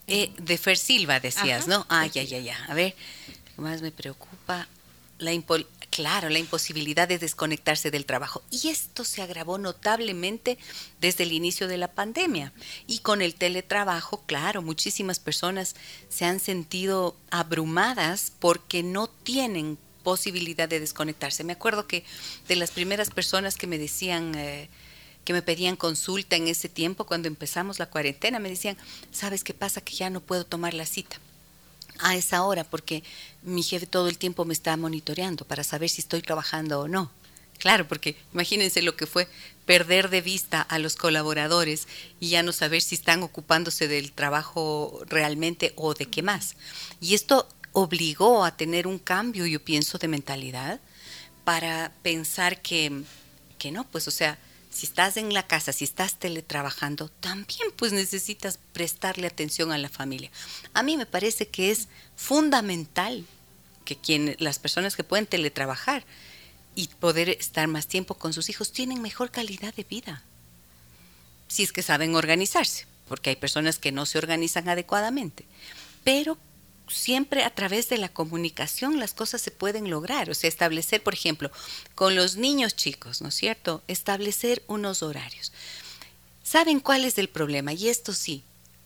Eh, 0.08 0.32
de 0.38 0.56
Fer 0.56 0.78
Silva 0.78 1.18
decías, 1.18 1.62
Ajá, 1.62 1.68
¿no? 1.68 1.86
Ah, 1.88 2.06
ya, 2.06 2.22
ya, 2.22 2.38
ya. 2.38 2.56
A 2.68 2.74
ver, 2.74 2.94
lo 3.56 3.64
más 3.64 3.82
me 3.82 3.90
preocupa, 3.90 4.68
la 5.18 5.32
Claro, 5.96 6.28
la 6.28 6.38
imposibilidad 6.38 7.08
de 7.08 7.18
desconectarse 7.18 7.90
del 7.90 8.04
trabajo. 8.04 8.42
Y 8.50 8.68
esto 8.68 9.02
se 9.02 9.22
agravó 9.22 9.56
notablemente 9.56 10.58
desde 11.00 11.24
el 11.24 11.32
inicio 11.32 11.68
de 11.68 11.78
la 11.78 11.88
pandemia. 11.88 12.52
Y 12.86 12.98
con 12.98 13.22
el 13.22 13.34
teletrabajo, 13.34 14.22
claro, 14.26 14.60
muchísimas 14.60 15.20
personas 15.20 15.74
se 16.10 16.26
han 16.26 16.38
sentido 16.38 17.16
abrumadas 17.30 18.30
porque 18.38 18.82
no 18.82 19.06
tienen 19.06 19.78
posibilidad 20.06 20.68
de 20.68 20.78
desconectarse. 20.78 21.42
Me 21.42 21.54
acuerdo 21.54 21.88
que 21.88 22.04
de 22.46 22.54
las 22.54 22.70
primeras 22.70 23.10
personas 23.10 23.56
que 23.56 23.66
me 23.66 23.76
decían... 23.76 24.36
Eh, 24.36 24.68
que 25.24 25.32
me 25.32 25.42
pedían 25.42 25.74
consulta 25.74 26.36
en 26.36 26.46
ese 26.46 26.68
tiempo 26.68 27.04
cuando 27.04 27.26
empezamos 27.26 27.80
la 27.80 27.90
cuarentena, 27.90 28.38
me 28.38 28.48
decían, 28.48 28.76
¿sabes 29.10 29.42
qué 29.42 29.54
pasa? 29.54 29.80
Que 29.80 29.92
ya 29.92 30.08
no 30.08 30.20
puedo 30.20 30.46
tomar 30.46 30.72
la 30.72 30.86
cita 30.86 31.16
a 31.98 32.14
esa 32.14 32.44
hora 32.44 32.62
porque 32.62 33.02
mi 33.42 33.64
jefe 33.64 33.88
todo 33.88 34.06
el 34.08 34.18
tiempo 34.18 34.44
me 34.44 34.54
está 34.54 34.76
monitoreando 34.76 35.44
para 35.44 35.64
saber 35.64 35.88
si 35.88 36.00
estoy 36.00 36.22
trabajando 36.22 36.78
o 36.78 36.86
no. 36.86 37.10
Claro, 37.58 37.88
porque 37.88 38.14
imagínense 38.32 38.82
lo 38.82 38.94
que 38.94 39.06
fue 39.06 39.26
perder 39.64 40.10
de 40.10 40.20
vista 40.20 40.62
a 40.62 40.78
los 40.78 40.94
colaboradores 40.94 41.88
y 42.20 42.28
ya 42.28 42.44
no 42.44 42.52
saber 42.52 42.80
si 42.80 42.94
están 42.94 43.24
ocupándose 43.24 43.88
del 43.88 44.12
trabajo 44.12 45.02
realmente 45.08 45.72
o 45.74 45.92
de 45.94 46.06
qué 46.06 46.22
más. 46.22 46.54
Y 47.00 47.14
esto 47.14 47.48
obligó 47.78 48.42
a 48.42 48.56
tener 48.56 48.86
un 48.86 48.98
cambio, 48.98 49.44
yo 49.44 49.62
pienso, 49.62 49.98
de 49.98 50.08
mentalidad 50.08 50.80
para 51.44 51.92
pensar 52.02 52.62
que, 52.62 53.02
que 53.58 53.70
no, 53.70 53.84
pues 53.84 54.08
o 54.08 54.10
sea, 54.10 54.38
si 54.70 54.86
estás 54.86 55.18
en 55.18 55.34
la 55.34 55.46
casa, 55.46 55.74
si 55.74 55.84
estás 55.84 56.14
teletrabajando, 56.18 57.10
también 57.20 57.68
pues 57.76 57.92
necesitas 57.92 58.58
prestarle 58.72 59.26
atención 59.26 59.72
a 59.72 59.78
la 59.78 59.90
familia. 59.90 60.30
A 60.72 60.82
mí 60.82 60.96
me 60.96 61.04
parece 61.04 61.48
que 61.48 61.70
es 61.70 61.88
fundamental 62.16 63.26
que 63.84 63.96
quien, 63.96 64.36
las 64.38 64.58
personas 64.58 64.96
que 64.96 65.04
pueden 65.04 65.26
teletrabajar 65.26 66.02
y 66.74 66.88
poder 66.88 67.28
estar 67.28 67.68
más 67.68 67.88
tiempo 67.88 68.14
con 68.14 68.32
sus 68.32 68.48
hijos 68.48 68.72
tienen 68.72 69.02
mejor 69.02 69.30
calidad 69.30 69.74
de 69.74 69.84
vida. 69.84 70.22
Si 71.46 71.62
es 71.62 71.72
que 71.72 71.82
saben 71.82 72.14
organizarse, 72.14 72.86
porque 73.06 73.28
hay 73.28 73.36
personas 73.36 73.78
que 73.78 73.92
no 73.92 74.06
se 74.06 74.16
organizan 74.16 74.66
adecuadamente. 74.70 75.44
Pero 76.04 76.38
siempre 76.88 77.44
a 77.44 77.50
través 77.50 77.88
de 77.88 77.98
la 77.98 78.08
comunicación 78.08 79.00
las 79.00 79.14
cosas 79.14 79.40
se 79.40 79.50
pueden 79.50 79.90
lograr. 79.90 80.30
O 80.30 80.34
sea, 80.34 80.48
establecer, 80.48 81.02
por 81.02 81.14
ejemplo, 81.14 81.50
con 81.94 82.14
los 82.14 82.36
niños 82.36 82.76
chicos, 82.76 83.20
¿no 83.22 83.28
es 83.28 83.34
cierto? 83.34 83.82
Establecer 83.88 84.62
unos 84.66 85.02
horarios. 85.02 85.52
¿Saben 86.42 86.80
cuál 86.80 87.04
es 87.04 87.18
el 87.18 87.28
problema? 87.28 87.72
Y 87.72 87.88
esto 87.88 88.12
sí, 88.12 88.44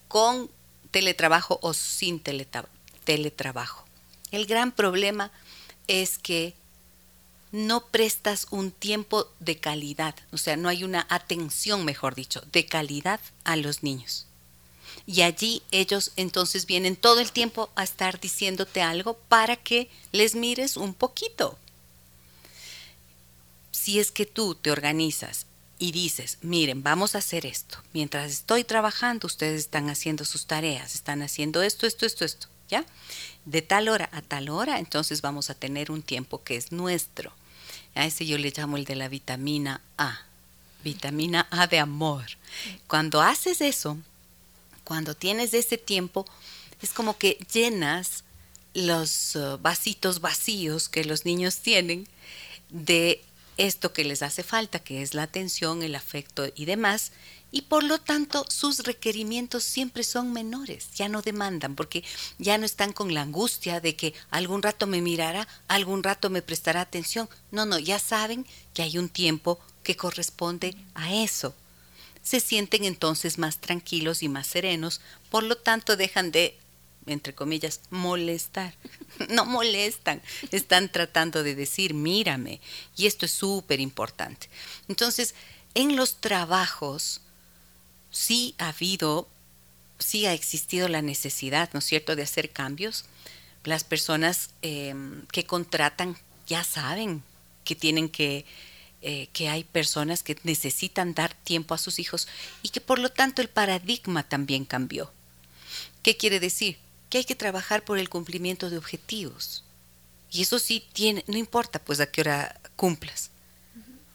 con 0.08 0.50
teletrabajo 0.90 1.58
o 1.62 1.74
sin 1.74 2.20
teletrabajo. 2.20 3.84
El 4.30 4.46
gran 4.46 4.72
problema 4.72 5.30
es 5.86 6.18
que 6.18 6.54
no 7.52 7.86
prestas 7.86 8.46
un 8.50 8.70
tiempo 8.70 9.28
de 9.40 9.58
calidad, 9.58 10.14
o 10.32 10.38
sea, 10.38 10.56
no 10.56 10.68
hay 10.68 10.84
una 10.84 11.06
atención, 11.10 11.84
mejor 11.84 12.14
dicho, 12.14 12.42
de 12.52 12.64
calidad 12.64 13.20
a 13.44 13.56
los 13.56 13.82
niños. 13.82 14.26
Y 15.06 15.22
allí 15.22 15.62
ellos 15.70 16.12
entonces 16.16 16.66
vienen 16.66 16.96
todo 16.96 17.20
el 17.20 17.32
tiempo 17.32 17.70
a 17.74 17.84
estar 17.84 18.20
diciéndote 18.20 18.82
algo 18.82 19.14
para 19.28 19.56
que 19.56 19.90
les 20.12 20.34
mires 20.34 20.76
un 20.76 20.94
poquito. 20.94 21.58
Si 23.70 23.98
es 23.98 24.10
que 24.10 24.26
tú 24.26 24.54
te 24.54 24.70
organizas 24.70 25.46
y 25.78 25.92
dices, 25.92 26.36
miren, 26.42 26.82
vamos 26.82 27.14
a 27.14 27.18
hacer 27.18 27.46
esto. 27.46 27.78
Mientras 27.94 28.30
estoy 28.30 28.64
trabajando, 28.64 29.26
ustedes 29.26 29.62
están 29.62 29.88
haciendo 29.88 30.26
sus 30.26 30.46
tareas, 30.46 30.94
están 30.94 31.22
haciendo 31.22 31.62
esto, 31.62 31.86
esto, 31.86 32.04
esto, 32.04 32.26
esto, 32.26 32.48
¿ya? 32.68 32.84
De 33.46 33.62
tal 33.62 33.88
hora 33.88 34.10
a 34.12 34.20
tal 34.20 34.50
hora, 34.50 34.78
entonces 34.78 35.22
vamos 35.22 35.48
a 35.48 35.54
tener 35.54 35.90
un 35.90 36.02
tiempo 36.02 36.44
que 36.44 36.56
es 36.56 36.70
nuestro. 36.70 37.32
A 37.94 38.04
ese 38.04 38.26
yo 38.26 38.36
le 38.36 38.52
llamo 38.54 38.76
el 38.76 38.84
de 38.84 38.94
la 38.94 39.08
vitamina 39.08 39.80
A, 39.96 40.26
vitamina 40.84 41.48
A 41.50 41.66
de 41.66 41.78
amor. 41.78 42.26
Cuando 42.86 43.22
haces 43.22 43.62
eso, 43.62 43.96
cuando 44.90 45.14
tienes 45.14 45.54
ese 45.54 45.78
tiempo, 45.78 46.26
es 46.82 46.92
como 46.92 47.16
que 47.16 47.38
llenas 47.52 48.24
los 48.74 49.36
uh, 49.36 49.56
vasitos 49.62 50.20
vacíos 50.20 50.88
que 50.88 51.04
los 51.04 51.24
niños 51.24 51.58
tienen 51.58 52.08
de 52.70 53.22
esto 53.56 53.92
que 53.92 54.02
les 54.02 54.20
hace 54.20 54.42
falta, 54.42 54.80
que 54.80 55.02
es 55.02 55.14
la 55.14 55.22
atención, 55.22 55.84
el 55.84 55.94
afecto 55.94 56.50
y 56.56 56.64
demás, 56.64 57.12
y 57.52 57.62
por 57.62 57.84
lo 57.84 58.00
tanto 58.00 58.44
sus 58.48 58.80
requerimientos 58.80 59.62
siempre 59.62 60.02
son 60.02 60.32
menores, 60.32 60.88
ya 60.96 61.08
no 61.08 61.22
demandan, 61.22 61.76
porque 61.76 62.02
ya 62.38 62.58
no 62.58 62.66
están 62.66 62.92
con 62.92 63.14
la 63.14 63.22
angustia 63.22 63.78
de 63.78 63.94
que 63.94 64.12
algún 64.30 64.60
rato 64.60 64.88
me 64.88 65.00
mirará, 65.00 65.46
algún 65.68 66.02
rato 66.02 66.30
me 66.30 66.42
prestará 66.42 66.80
atención. 66.80 67.28
No, 67.52 67.64
no, 67.64 67.78
ya 67.78 68.00
saben 68.00 68.44
que 68.74 68.82
hay 68.82 68.98
un 68.98 69.08
tiempo 69.08 69.60
que 69.84 69.94
corresponde 69.96 70.74
a 70.94 71.14
eso 71.14 71.54
se 72.22 72.40
sienten 72.40 72.84
entonces 72.84 73.38
más 73.38 73.58
tranquilos 73.60 74.22
y 74.22 74.28
más 74.28 74.46
serenos, 74.46 75.00
por 75.30 75.42
lo 75.42 75.56
tanto 75.56 75.96
dejan 75.96 76.30
de, 76.30 76.58
entre 77.06 77.34
comillas, 77.34 77.80
molestar. 77.90 78.74
No 79.28 79.44
molestan, 79.44 80.22
están 80.50 80.90
tratando 80.90 81.42
de 81.42 81.54
decir, 81.54 81.92
mírame, 81.92 82.60
y 82.96 83.06
esto 83.06 83.26
es 83.26 83.32
súper 83.32 83.78
importante. 83.78 84.48
Entonces, 84.88 85.34
en 85.74 85.94
los 85.94 86.22
trabajos 86.22 87.20
sí 88.10 88.54
ha 88.58 88.68
habido, 88.68 89.28
sí 89.98 90.24
ha 90.24 90.32
existido 90.32 90.88
la 90.88 91.02
necesidad, 91.02 91.68
¿no 91.74 91.80
es 91.80 91.84
cierto?, 91.84 92.16
de 92.16 92.22
hacer 92.22 92.50
cambios. 92.50 93.04
Las 93.64 93.84
personas 93.84 94.50
em, 94.62 95.26
que 95.32 95.44
contratan 95.44 96.16
ya 96.46 96.64
saben 96.64 97.22
que 97.64 97.74
tienen 97.74 98.08
que 98.08 98.46
eh, 99.02 99.28
que 99.32 99.48
hay 99.48 99.64
personas 99.64 100.22
que 100.22 100.36
necesitan 100.42 101.14
dar 101.14 101.34
tiempo 101.34 101.74
a 101.74 101.78
sus 101.78 101.98
hijos 101.98 102.28
y 102.62 102.68
que 102.68 102.80
por 102.80 102.98
lo 102.98 103.10
tanto 103.10 103.42
el 103.42 103.48
paradigma 103.48 104.28
también 104.28 104.64
cambió. 104.64 105.12
¿Qué 106.02 106.16
quiere 106.16 106.40
decir? 106.40 106.78
Que 107.08 107.18
hay 107.18 107.24
que 107.24 107.34
trabajar 107.34 107.84
por 107.84 107.98
el 107.98 108.08
cumplimiento 108.08 108.70
de 108.70 108.78
objetivos. 108.78 109.64
Y 110.30 110.42
eso 110.42 110.58
sí 110.58 110.84
tiene, 110.92 111.24
no 111.26 111.36
importa 111.36 111.78
pues 111.78 112.00
a 112.00 112.10
qué 112.10 112.20
hora 112.20 112.60
cumplas. 112.76 113.30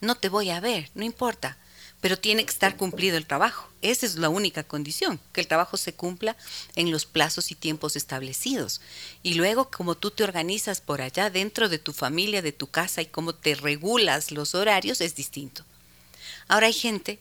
No 0.00 0.14
te 0.14 0.28
voy 0.28 0.50
a 0.50 0.60
ver, 0.60 0.90
no 0.94 1.04
importa 1.04 1.58
pero 2.06 2.20
tiene 2.20 2.44
que 2.44 2.52
estar 2.52 2.76
cumplido 2.76 3.16
el 3.16 3.26
trabajo. 3.26 3.68
Esa 3.82 4.06
es 4.06 4.14
la 4.14 4.28
única 4.28 4.62
condición, 4.62 5.18
que 5.32 5.40
el 5.40 5.48
trabajo 5.48 5.76
se 5.76 5.92
cumpla 5.92 6.36
en 6.76 6.92
los 6.92 7.04
plazos 7.04 7.50
y 7.50 7.56
tiempos 7.56 7.96
establecidos. 7.96 8.80
Y 9.24 9.34
luego, 9.34 9.72
como 9.72 9.96
tú 9.96 10.12
te 10.12 10.22
organizas 10.22 10.80
por 10.80 11.02
allá 11.02 11.30
dentro 11.30 11.68
de 11.68 11.80
tu 11.80 11.92
familia, 11.92 12.42
de 12.42 12.52
tu 12.52 12.68
casa 12.68 13.02
y 13.02 13.06
cómo 13.06 13.34
te 13.34 13.56
regulas 13.56 14.30
los 14.30 14.54
horarios, 14.54 15.00
es 15.00 15.16
distinto. 15.16 15.64
Ahora 16.46 16.68
hay 16.68 16.74
gente... 16.74 17.18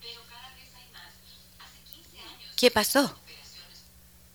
¿Qué 2.56 2.70
pasó? 2.70 3.18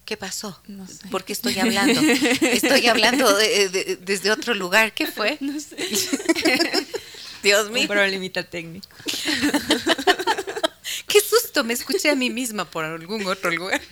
¿Qué 0.05 0.17
pasó? 0.17 0.61
No 0.67 0.85
sé. 0.89 1.07
¿Por 1.13 1.23
qué 1.23 1.33
estoy 1.33 1.61
hablando? 1.61 2.01
Estoy 2.01 2.89
hablando 2.89 3.33
desde 3.37 4.33
otro 4.33 4.55
lugar. 4.55 4.95
¿Qué 4.95 5.07
fue? 5.07 5.39
No 5.39 5.61
sé. 5.61 5.77
Dios 7.45 7.71
mío. 7.71 7.83
Un 7.83 7.89
problemita 7.89 8.43
técnico. 8.43 8.89
Me 11.65 11.75
escuché 11.75 12.11
a 12.11 12.15
mí 12.15 12.31
misma 12.31 12.65
por 12.65 12.85
algún 12.85 13.27
otro 13.27 13.51
lugar. 13.51 13.81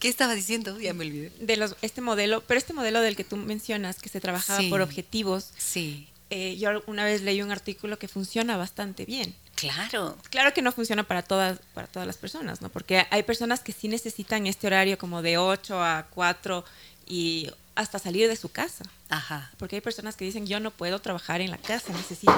¿Qué 0.00 0.08
estaba 0.08 0.34
diciendo? 0.34 0.78
Ya 0.78 0.94
me 0.94 1.06
olvidé. 1.06 1.32
De 1.40 1.56
los, 1.56 1.76
este 1.82 2.00
modelo, 2.00 2.42
pero 2.42 2.58
este 2.58 2.72
modelo 2.72 3.00
del 3.00 3.16
que 3.16 3.24
tú 3.24 3.36
mencionas, 3.36 4.00
que 4.00 4.08
se 4.08 4.20
trabajaba 4.20 4.60
por 4.68 4.80
objetivos. 4.80 5.50
Sí. 5.56 6.08
Eh, 6.30 6.56
yo 6.56 6.82
una 6.86 7.04
vez 7.04 7.22
leí 7.22 7.42
un 7.42 7.52
artículo 7.52 7.98
que 7.98 8.08
funciona 8.08 8.56
bastante 8.56 9.04
bien. 9.04 9.34
Claro. 9.54 10.16
Claro 10.30 10.54
que 10.54 10.62
no 10.62 10.72
funciona 10.72 11.04
para 11.04 11.22
todas, 11.22 11.58
para 11.74 11.86
todas 11.86 12.06
las 12.06 12.16
personas, 12.16 12.62
¿no? 12.62 12.68
Porque 12.68 13.06
hay 13.10 13.22
personas 13.22 13.60
que 13.60 13.72
sí 13.72 13.88
necesitan 13.88 14.46
este 14.46 14.66
horario 14.66 14.98
como 14.98 15.22
de 15.22 15.38
8 15.38 15.82
a 15.82 16.06
4 16.10 16.64
y 17.06 17.50
hasta 17.74 17.98
salir 17.98 18.28
de 18.28 18.36
su 18.36 18.50
casa. 18.50 18.84
Ajá. 19.08 19.50
Porque 19.58 19.76
hay 19.76 19.82
personas 19.82 20.16
que 20.16 20.24
dicen, 20.24 20.46
yo 20.46 20.58
no 20.60 20.70
puedo 20.70 21.00
trabajar 21.00 21.40
en 21.40 21.50
la 21.50 21.58
casa, 21.58 21.92
necesito 21.92 22.32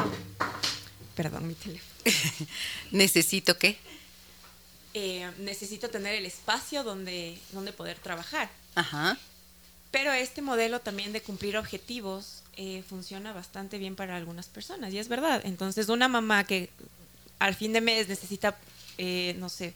Perdón, 1.15 1.49
mi 1.49 1.55
teléfono. 1.55 1.93
¿Necesito 2.91 3.59
qué? 3.59 3.79
Eh, 4.95 5.31
necesito 5.39 5.89
tener 5.91 6.15
el 6.15 6.27
espacio 6.27 6.85
donde, 6.85 7.39
donde 7.53 7.73
poder 7.73 7.99
trabajar. 7.99 8.51
Ajá. 8.75 9.19
Pero 9.91 10.13
este 10.13 10.43
modelo 10.43 10.81
también 10.81 11.13
de 11.13 11.21
cumplir 11.21 11.57
objetivos 11.57 12.43
eh, 12.57 12.83
funciona 12.89 13.33
bastante 13.33 13.79
bien 13.79 13.97
para 13.97 14.17
algunas 14.17 14.47
personas, 14.47 14.93
y 14.93 14.99
es 14.99 15.09
verdad. 15.09 15.41
Entonces, 15.45 15.89
una 15.89 16.09
mamá 16.09 16.45
que 16.45 16.71
al 17.39 17.55
fin 17.55 17.73
de 17.73 17.81
mes 17.81 18.09
necesita, 18.09 18.57
eh, 18.99 19.35
no 19.39 19.49
sé, 19.49 19.75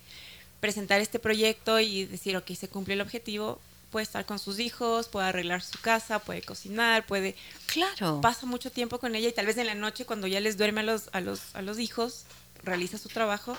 presentar 0.61 1.01
este 1.01 1.19
proyecto 1.19 1.79
y 1.81 2.05
decir, 2.05 2.37
ok, 2.37 2.53
se 2.55 2.69
cumple 2.69 2.95
el 2.95 3.01
objetivo, 3.01 3.61
puede 3.91 4.05
estar 4.05 4.27
con 4.27 4.39
sus 4.39 4.59
hijos, 4.59 5.09
puede 5.09 5.27
arreglar 5.29 5.63
su 5.63 5.79
casa, 5.81 6.19
puede 6.19 6.43
cocinar, 6.43 7.07
puede... 7.07 7.35
Claro. 7.67 8.21
Pasa 8.21 8.47
mucho 8.47 8.71
tiempo 8.71 8.99
con 8.99 9.15
ella 9.15 9.29
y 9.29 9.33
tal 9.33 9.47
vez 9.47 9.57
en 9.57 9.67
la 9.67 9.75
noche 9.75 10.05
cuando 10.05 10.27
ya 10.27 10.41
les 10.41 10.57
duerme 10.57 10.81
a 10.81 10.85
los, 10.85 11.09
a 11.13 11.21
los, 11.21 11.55
a 11.55 11.63
los 11.63 11.79
hijos, 11.79 12.25
realiza 12.63 12.99
su 12.99 13.09
trabajo. 13.09 13.57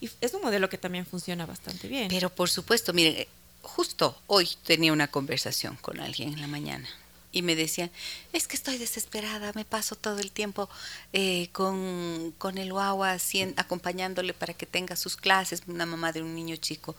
Y 0.00 0.10
es 0.20 0.34
un 0.34 0.42
modelo 0.42 0.68
que 0.68 0.78
también 0.78 1.06
funciona 1.06 1.46
bastante 1.46 1.88
bien. 1.88 2.08
Pero 2.08 2.30
por 2.30 2.50
supuesto, 2.50 2.92
miren, 2.92 3.26
justo 3.62 4.20
hoy 4.26 4.48
tenía 4.64 4.92
una 4.92 5.08
conversación 5.08 5.76
con 5.76 6.00
alguien 6.00 6.32
en 6.32 6.40
la 6.40 6.46
mañana 6.46 6.88
y 7.34 7.42
me 7.42 7.56
decían, 7.56 7.90
es 8.32 8.46
que 8.46 8.54
estoy 8.54 8.78
desesperada, 8.78 9.50
me 9.56 9.64
paso 9.64 9.96
todo 9.96 10.20
el 10.20 10.30
tiempo 10.30 10.68
eh, 11.12 11.48
con, 11.50 12.32
con, 12.38 12.58
el 12.58 12.72
guagua 12.72 13.16
acompañándole 13.56 14.32
para 14.32 14.54
que 14.54 14.66
tenga 14.66 14.94
sus 14.94 15.16
clases, 15.16 15.62
una 15.66 15.84
mamá 15.84 16.12
de 16.12 16.22
un 16.22 16.32
niño 16.32 16.54
chico. 16.54 16.94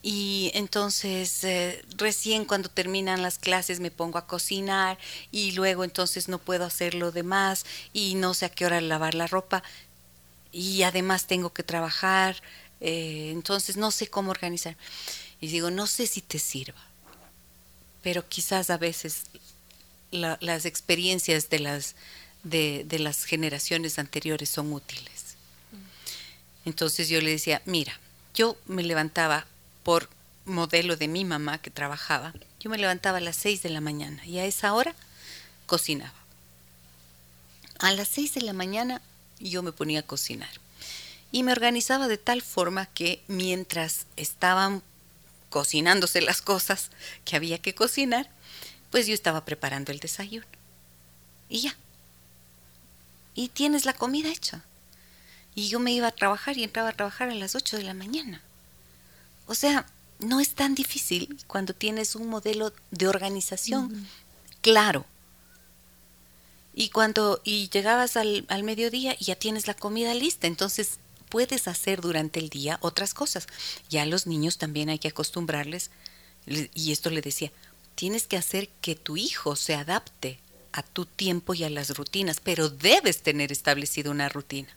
Y 0.00 0.52
entonces 0.54 1.42
eh, 1.42 1.84
recién 1.96 2.44
cuando 2.44 2.68
terminan 2.68 3.20
las 3.20 3.38
clases 3.38 3.80
me 3.80 3.90
pongo 3.90 4.18
a 4.18 4.28
cocinar 4.28 4.96
y 5.32 5.52
luego 5.52 5.82
entonces 5.82 6.28
no 6.28 6.38
puedo 6.38 6.64
hacer 6.64 6.94
lo 6.94 7.10
demás 7.10 7.66
y 7.92 8.14
no 8.14 8.32
sé 8.32 8.46
a 8.46 8.50
qué 8.50 8.66
hora 8.66 8.80
lavar 8.80 9.14
la 9.14 9.26
ropa 9.26 9.64
y 10.52 10.84
además 10.84 11.26
tengo 11.26 11.52
que 11.52 11.64
trabajar, 11.64 12.40
eh, 12.80 13.30
entonces 13.32 13.76
no 13.76 13.90
sé 13.90 14.06
cómo 14.06 14.30
organizar. 14.30 14.76
Y 15.40 15.48
digo, 15.48 15.72
no 15.72 15.88
sé 15.88 16.06
si 16.06 16.20
te 16.20 16.38
sirva, 16.38 16.80
pero 18.02 18.28
quizás 18.28 18.70
a 18.70 18.78
veces 18.78 19.24
las 20.14 20.64
experiencias 20.64 21.50
de 21.50 21.58
las, 21.58 21.94
de, 22.42 22.84
de 22.86 22.98
las 22.98 23.24
generaciones 23.24 23.98
anteriores 23.98 24.48
son 24.48 24.72
útiles. 24.72 25.36
Entonces 26.64 27.08
yo 27.08 27.20
le 27.20 27.30
decía, 27.30 27.62
mira, 27.66 27.98
yo 28.34 28.56
me 28.66 28.82
levantaba 28.82 29.46
por 29.82 30.08
modelo 30.46 30.96
de 30.96 31.08
mi 31.08 31.24
mamá 31.24 31.58
que 31.58 31.70
trabajaba, 31.70 32.34
yo 32.60 32.70
me 32.70 32.78
levantaba 32.78 33.18
a 33.18 33.20
las 33.20 33.36
6 33.36 33.62
de 33.62 33.70
la 33.70 33.80
mañana 33.80 34.24
y 34.26 34.38
a 34.38 34.44
esa 34.44 34.72
hora 34.74 34.94
cocinaba. 35.66 36.14
A 37.78 37.92
las 37.92 38.08
6 38.08 38.34
de 38.34 38.40
la 38.42 38.52
mañana 38.52 39.02
yo 39.40 39.62
me 39.62 39.72
ponía 39.72 40.00
a 40.00 40.04
cocinar. 40.04 40.50
Y 41.32 41.42
me 41.42 41.52
organizaba 41.52 42.08
de 42.08 42.18
tal 42.18 42.42
forma 42.42 42.86
que 42.86 43.22
mientras 43.26 44.06
estaban 44.16 44.82
cocinándose 45.50 46.20
las 46.20 46.40
cosas 46.40 46.90
que 47.24 47.36
había 47.36 47.58
que 47.58 47.74
cocinar, 47.74 48.30
pues 48.94 49.08
yo 49.08 49.14
estaba 49.14 49.44
preparando 49.44 49.90
el 49.90 49.98
desayuno. 49.98 50.46
Y 51.48 51.62
ya. 51.62 51.76
Y 53.34 53.48
tienes 53.48 53.86
la 53.86 53.92
comida 53.92 54.28
hecha. 54.28 54.62
Y 55.56 55.66
yo 55.66 55.80
me 55.80 55.90
iba 55.90 56.06
a 56.06 56.12
trabajar 56.12 56.56
y 56.56 56.62
entraba 56.62 56.90
a 56.90 56.92
trabajar 56.92 57.28
a 57.28 57.34
las 57.34 57.56
8 57.56 57.76
de 57.76 57.82
la 57.82 57.92
mañana. 57.92 58.40
O 59.48 59.56
sea, 59.56 59.84
no 60.20 60.38
es 60.38 60.50
tan 60.50 60.76
difícil 60.76 61.40
cuando 61.48 61.74
tienes 61.74 62.14
un 62.14 62.28
modelo 62.28 62.72
de 62.92 63.08
organización 63.08 64.06
claro. 64.60 65.04
Y 66.72 66.90
cuando 66.90 67.40
y 67.42 67.68
llegabas 67.70 68.16
al, 68.16 68.46
al 68.48 68.62
mediodía 68.62 69.16
y 69.18 69.24
ya 69.24 69.34
tienes 69.34 69.66
la 69.66 69.74
comida 69.74 70.14
lista, 70.14 70.46
entonces 70.46 71.00
puedes 71.30 71.66
hacer 71.66 72.00
durante 72.00 72.38
el 72.38 72.48
día 72.48 72.78
otras 72.80 73.12
cosas. 73.12 73.48
Ya 73.90 74.02
a 74.02 74.06
los 74.06 74.28
niños 74.28 74.56
también 74.56 74.88
hay 74.88 75.00
que 75.00 75.08
acostumbrarles, 75.08 75.90
y 76.46 76.92
esto 76.92 77.10
le 77.10 77.22
decía, 77.22 77.50
tienes 77.94 78.26
que 78.26 78.36
hacer 78.36 78.68
que 78.80 78.94
tu 78.94 79.16
hijo 79.16 79.56
se 79.56 79.74
adapte 79.74 80.38
a 80.72 80.82
tu 80.82 81.06
tiempo 81.06 81.54
y 81.54 81.64
a 81.64 81.70
las 81.70 81.96
rutinas, 81.96 82.40
pero 82.40 82.68
debes 82.68 83.22
tener 83.22 83.52
establecida 83.52 84.10
una 84.10 84.28
rutina. 84.28 84.68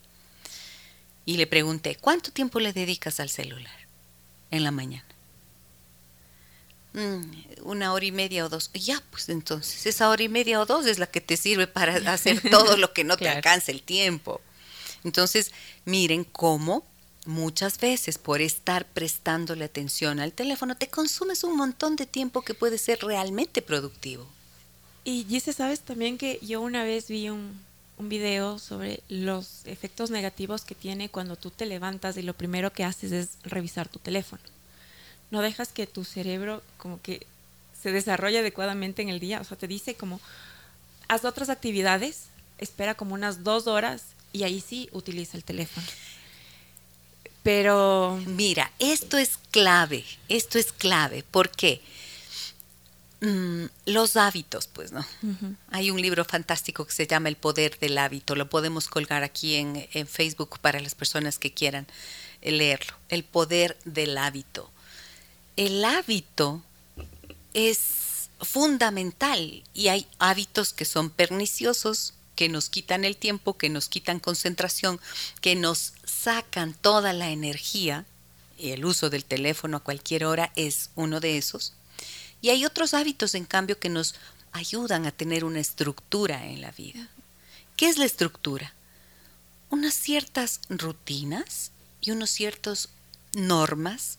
Y 1.24 1.36
le 1.36 1.46
pregunté, 1.46 1.96
¿cuánto 1.96 2.32
tiempo 2.32 2.60
le 2.60 2.72
dedicas 2.72 3.20
al 3.20 3.28
celular 3.28 3.76
en 4.50 4.64
la 4.64 4.70
mañana? 4.70 5.04
Mm, 6.94 7.30
una 7.64 7.92
hora 7.92 8.04
y 8.04 8.12
media 8.12 8.46
o 8.46 8.48
dos. 8.48 8.70
Ya, 8.72 9.02
pues 9.10 9.28
entonces, 9.28 9.86
esa 9.86 10.08
hora 10.08 10.22
y 10.22 10.28
media 10.28 10.60
o 10.60 10.66
dos 10.66 10.86
es 10.86 10.98
la 10.98 11.06
que 11.06 11.20
te 11.20 11.36
sirve 11.36 11.66
para 11.66 11.96
hacer 12.12 12.40
todo 12.50 12.76
lo 12.76 12.92
que 12.92 13.04
no 13.04 13.16
te 13.16 13.28
alcance 13.28 13.72
el 13.72 13.82
tiempo. 13.82 14.40
Entonces, 15.04 15.52
miren 15.84 16.24
cómo 16.24 16.84
muchas 17.28 17.78
veces 17.78 18.16
por 18.16 18.40
estar 18.40 18.86
prestándole 18.86 19.66
atención 19.66 20.18
al 20.18 20.32
teléfono 20.32 20.78
te 20.78 20.88
consumes 20.88 21.44
un 21.44 21.58
montón 21.58 21.94
de 21.94 22.06
tiempo 22.06 22.40
que 22.40 22.54
puede 22.54 22.78
ser 22.78 23.00
realmente 23.00 23.60
productivo. 23.60 24.26
Y 25.04 25.26
Gise, 25.28 25.52
sabes 25.52 25.80
también 25.80 26.16
que 26.16 26.38
yo 26.40 26.62
una 26.62 26.84
vez 26.84 27.08
vi 27.08 27.28
un, 27.28 27.60
un 27.98 28.08
video 28.08 28.58
sobre 28.58 29.02
los 29.10 29.66
efectos 29.66 30.10
negativos 30.10 30.62
que 30.62 30.74
tiene 30.74 31.10
cuando 31.10 31.36
tú 31.36 31.50
te 31.50 31.66
levantas 31.66 32.16
y 32.16 32.22
lo 32.22 32.32
primero 32.32 32.72
que 32.72 32.84
haces 32.84 33.12
es 33.12 33.28
revisar 33.42 33.88
tu 33.88 33.98
teléfono. 33.98 34.42
No 35.30 35.42
dejas 35.42 35.68
que 35.68 35.86
tu 35.86 36.04
cerebro 36.04 36.62
como 36.78 36.98
que 37.02 37.26
se 37.78 37.92
desarrolle 37.92 38.38
adecuadamente 38.38 39.02
en 39.02 39.10
el 39.10 39.20
día. 39.20 39.42
O 39.42 39.44
sea, 39.44 39.58
te 39.58 39.68
dice 39.68 39.94
como, 39.94 40.18
haz 41.08 41.26
otras 41.26 41.50
actividades, 41.50 42.24
espera 42.56 42.94
como 42.94 43.12
unas 43.12 43.44
dos 43.44 43.66
horas 43.66 44.04
y 44.32 44.44
ahí 44.44 44.62
sí 44.62 44.88
utiliza 44.92 45.36
el 45.36 45.44
teléfono. 45.44 45.86
Pero... 47.42 48.20
Mira, 48.26 48.72
esto 48.78 49.18
es 49.18 49.38
clave, 49.50 50.04
esto 50.28 50.58
es 50.58 50.72
clave. 50.72 51.24
¿Por 51.30 51.50
qué? 51.50 51.80
Mm, 53.20 53.64
los 53.86 54.16
hábitos, 54.16 54.68
pues, 54.68 54.92
¿no? 54.92 55.04
Hay 55.70 55.90
un 55.90 56.00
libro 56.00 56.24
fantástico 56.24 56.84
que 56.86 56.92
se 56.92 57.06
llama 57.06 57.28
El 57.28 57.36
Poder 57.36 57.78
del 57.78 57.98
Hábito. 57.98 58.36
Lo 58.36 58.48
podemos 58.48 58.88
colgar 58.88 59.24
aquí 59.24 59.56
en, 59.56 59.88
en 59.92 60.06
Facebook 60.06 60.58
para 60.60 60.80
las 60.80 60.94
personas 60.94 61.38
que 61.38 61.52
quieran 61.52 61.86
leerlo. 62.42 62.94
El 63.08 63.24
Poder 63.24 63.76
del 63.84 64.18
Hábito. 64.18 64.70
El 65.56 65.84
hábito 65.84 66.62
es 67.52 68.30
fundamental 68.40 69.64
y 69.74 69.88
hay 69.88 70.06
hábitos 70.20 70.72
que 70.72 70.84
son 70.84 71.10
perniciosos, 71.10 72.14
que 72.38 72.48
nos 72.48 72.70
quitan 72.70 73.04
el 73.04 73.16
tiempo, 73.16 73.58
que 73.58 73.68
nos 73.68 73.88
quitan 73.88 74.20
concentración, 74.20 75.00
que 75.40 75.56
nos 75.56 75.94
sacan 76.04 76.72
toda 76.72 77.12
la 77.12 77.30
energía, 77.30 78.06
y 78.56 78.70
el 78.70 78.84
uso 78.84 79.10
del 79.10 79.24
teléfono 79.24 79.78
a 79.78 79.82
cualquier 79.82 80.24
hora 80.24 80.52
es 80.54 80.90
uno 80.94 81.18
de 81.18 81.36
esos. 81.36 81.72
Y 82.40 82.50
hay 82.50 82.64
otros 82.64 82.94
hábitos, 82.94 83.34
en 83.34 83.44
cambio, 83.44 83.80
que 83.80 83.88
nos 83.88 84.14
ayudan 84.52 85.04
a 85.04 85.10
tener 85.10 85.42
una 85.42 85.58
estructura 85.58 86.46
en 86.46 86.60
la 86.60 86.70
vida. 86.70 87.08
¿Qué 87.76 87.88
es 87.88 87.98
la 87.98 88.04
estructura? 88.04 88.72
Unas 89.68 89.94
ciertas 89.94 90.60
rutinas 90.68 91.72
y 92.00 92.12
unos 92.12 92.30
ciertos 92.30 92.88
normas 93.32 94.18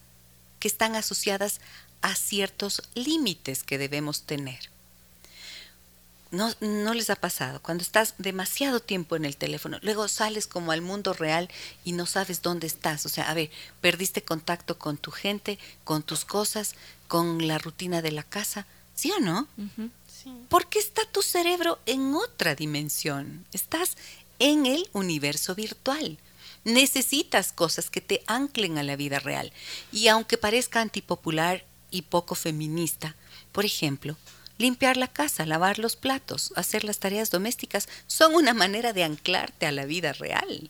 que 0.59 0.67
están 0.67 0.97
asociadas 0.97 1.61
a 2.01 2.15
ciertos 2.15 2.81
límites 2.95 3.63
que 3.63 3.77
debemos 3.77 4.23
tener. 4.23 4.69
No, 6.31 6.53
no 6.59 6.93
les 6.93 7.09
ha 7.09 7.15
pasado. 7.15 7.59
Cuando 7.61 7.81
estás 7.81 8.13
demasiado 8.19 8.79
tiempo 8.79 9.15
en 9.15 9.25
el 9.25 9.35
teléfono, 9.35 9.79
luego 9.81 10.07
sales 10.07 10.45
como 10.45 10.71
al 10.71 10.81
mundo 10.81 11.13
real 11.13 11.49
y 11.83 11.93
no 11.93 12.05
sabes 12.05 12.43
dónde 12.43 12.67
estás. 12.67 13.05
O 13.05 13.09
sea, 13.09 13.29
a 13.29 13.33
ver, 13.33 13.49
perdiste 13.81 14.21
contacto 14.21 14.77
con 14.77 14.97
tu 14.97 15.09
gente, 15.09 15.57
con 15.83 16.03
tus 16.03 16.25
cosas, 16.25 16.75
con 17.07 17.47
la 17.47 17.57
rutina 17.57 18.03
de 18.03 18.11
la 18.11 18.23
casa. 18.23 18.67
¿Sí 18.93 19.11
o 19.11 19.19
no? 19.19 19.47
sí. 20.07 20.31
Porque 20.49 20.77
está 20.77 21.03
tu 21.11 21.23
cerebro 21.23 21.79
en 21.87 22.13
otra 22.13 22.53
dimensión. 22.53 23.45
Estás 23.51 23.97
en 24.37 24.65
el 24.65 24.87
universo 24.93 25.55
virtual. 25.55 26.19
Necesitas 26.63 27.51
cosas 27.53 27.89
que 27.89 28.01
te 28.01 28.21
anclen 28.27 28.77
a 28.77 28.83
la 28.83 28.95
vida 28.95 29.19
real. 29.19 29.51
Y 29.91 30.09
aunque 30.09 30.37
parezca 30.37 30.81
antipopular 30.81 31.65
y 31.89 32.03
poco 32.03 32.35
feminista, 32.35 33.15
por 33.51 33.65
ejemplo, 33.65 34.15
Limpiar 34.59 34.97
la 34.97 35.07
casa, 35.07 35.45
lavar 35.45 35.79
los 35.79 35.95
platos, 35.95 36.53
hacer 36.55 36.83
las 36.83 36.99
tareas 36.99 37.31
domésticas 37.31 37.89
son 38.07 38.35
una 38.35 38.53
manera 38.53 38.93
de 38.93 39.05
anclarte 39.05 39.65
a 39.65 39.71
la 39.71 39.85
vida 39.85 40.13
real. 40.13 40.69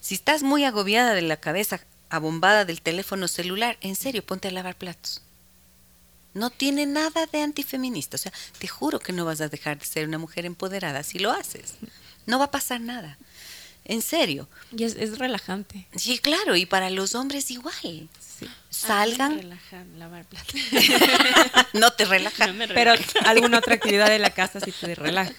Si 0.00 0.14
estás 0.14 0.42
muy 0.42 0.64
agobiada 0.64 1.12
de 1.12 1.20
la 1.20 1.36
cabeza, 1.36 1.80
abombada 2.08 2.64
del 2.64 2.80
teléfono 2.80 3.28
celular, 3.28 3.76
en 3.82 3.94
serio, 3.94 4.24
ponte 4.24 4.48
a 4.48 4.52
lavar 4.52 4.74
platos. 4.74 5.20
No 6.32 6.48
tiene 6.48 6.86
nada 6.86 7.26
de 7.26 7.42
antifeminista. 7.42 8.16
O 8.16 8.18
sea, 8.18 8.32
te 8.58 8.68
juro 8.68 9.00
que 9.00 9.12
no 9.12 9.26
vas 9.26 9.42
a 9.42 9.48
dejar 9.48 9.78
de 9.78 9.84
ser 9.84 10.08
una 10.08 10.18
mujer 10.18 10.46
empoderada 10.46 11.02
si 11.02 11.18
lo 11.18 11.30
haces. 11.30 11.74
No 12.24 12.38
va 12.38 12.46
a 12.46 12.50
pasar 12.50 12.80
nada. 12.80 13.18
En 13.84 14.00
serio. 14.02 14.48
Y 14.74 14.84
es, 14.84 15.18
relajante. 15.18 15.86
Sí, 15.94 16.18
claro, 16.18 16.56
y 16.56 16.64
para 16.64 16.88
los 16.88 17.14
hombres 17.14 17.50
igual. 17.50 18.08
Salgan. 18.70 19.58
lavar 19.98 20.26
no 21.72 21.90
te 21.92 22.04
relaja. 22.04 22.54
Pero 22.68 22.92
alguna 23.24 23.58
otra 23.58 23.74
actividad 23.74 24.08
de 24.08 24.18
la 24.18 24.30
casa 24.30 24.60
sí 24.60 24.72
te 24.72 24.94
relaja. 24.94 25.32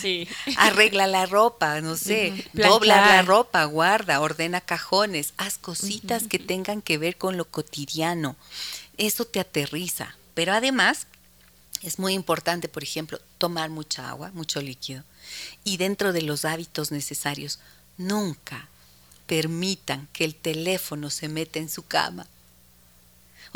Sí. 0.00 0.26
Arregla 0.56 1.06
la 1.06 1.26
ropa, 1.26 1.80
no 1.80 1.96
sé, 1.96 2.48
dobla 2.52 2.96
la 2.96 3.22
ropa, 3.22 3.64
guarda, 3.64 4.20
ordena 4.20 4.60
cajones, 4.60 5.34
haz 5.36 5.58
cositas 5.58 6.24
que 6.28 6.38
tengan 6.38 6.82
que 6.82 6.98
ver 6.98 7.16
con 7.16 7.36
lo 7.36 7.44
cotidiano. 7.44 8.36
Eso 8.96 9.26
te 9.26 9.38
aterriza. 9.40 10.16
Pero 10.34 10.52
además, 10.52 11.06
es 11.82 11.98
muy 11.98 12.14
importante, 12.14 12.68
por 12.68 12.82
ejemplo, 12.82 13.20
tomar 13.38 13.70
mucha 13.70 14.08
agua, 14.08 14.30
mucho 14.32 14.60
líquido. 14.60 15.04
Y 15.64 15.76
dentro 15.76 16.12
de 16.12 16.22
los 16.22 16.44
hábitos 16.44 16.90
necesarios, 16.90 17.58
nunca 17.96 18.68
permitan 19.26 20.08
que 20.12 20.24
el 20.24 20.34
teléfono 20.34 21.10
se 21.10 21.28
meta 21.28 21.58
en 21.58 21.68
su 21.68 21.82
cama. 21.86 22.26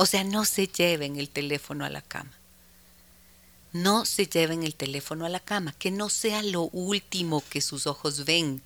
O 0.00 0.06
sea, 0.06 0.24
no 0.24 0.46
se 0.46 0.66
lleven 0.66 1.16
el 1.16 1.28
teléfono 1.28 1.84
a 1.84 1.90
la 1.90 2.00
cama. 2.00 2.32
No 3.74 4.06
se 4.06 4.26
lleven 4.26 4.62
el 4.62 4.74
teléfono 4.74 5.26
a 5.26 5.28
la 5.28 5.40
cama, 5.40 5.74
que 5.78 5.90
no 5.90 6.08
sea 6.08 6.42
lo 6.42 6.62
último 6.72 7.44
que 7.50 7.60
sus 7.60 7.86
ojos 7.86 8.24
ven. 8.24 8.62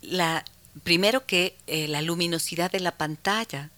La, 0.00 0.44
primero 0.84 1.26
que 1.26 1.56
eh, 1.66 1.88
la 1.88 2.02
luminosidad 2.02 2.70
de 2.70 2.78
la 2.78 2.96
pantalla 2.96 3.70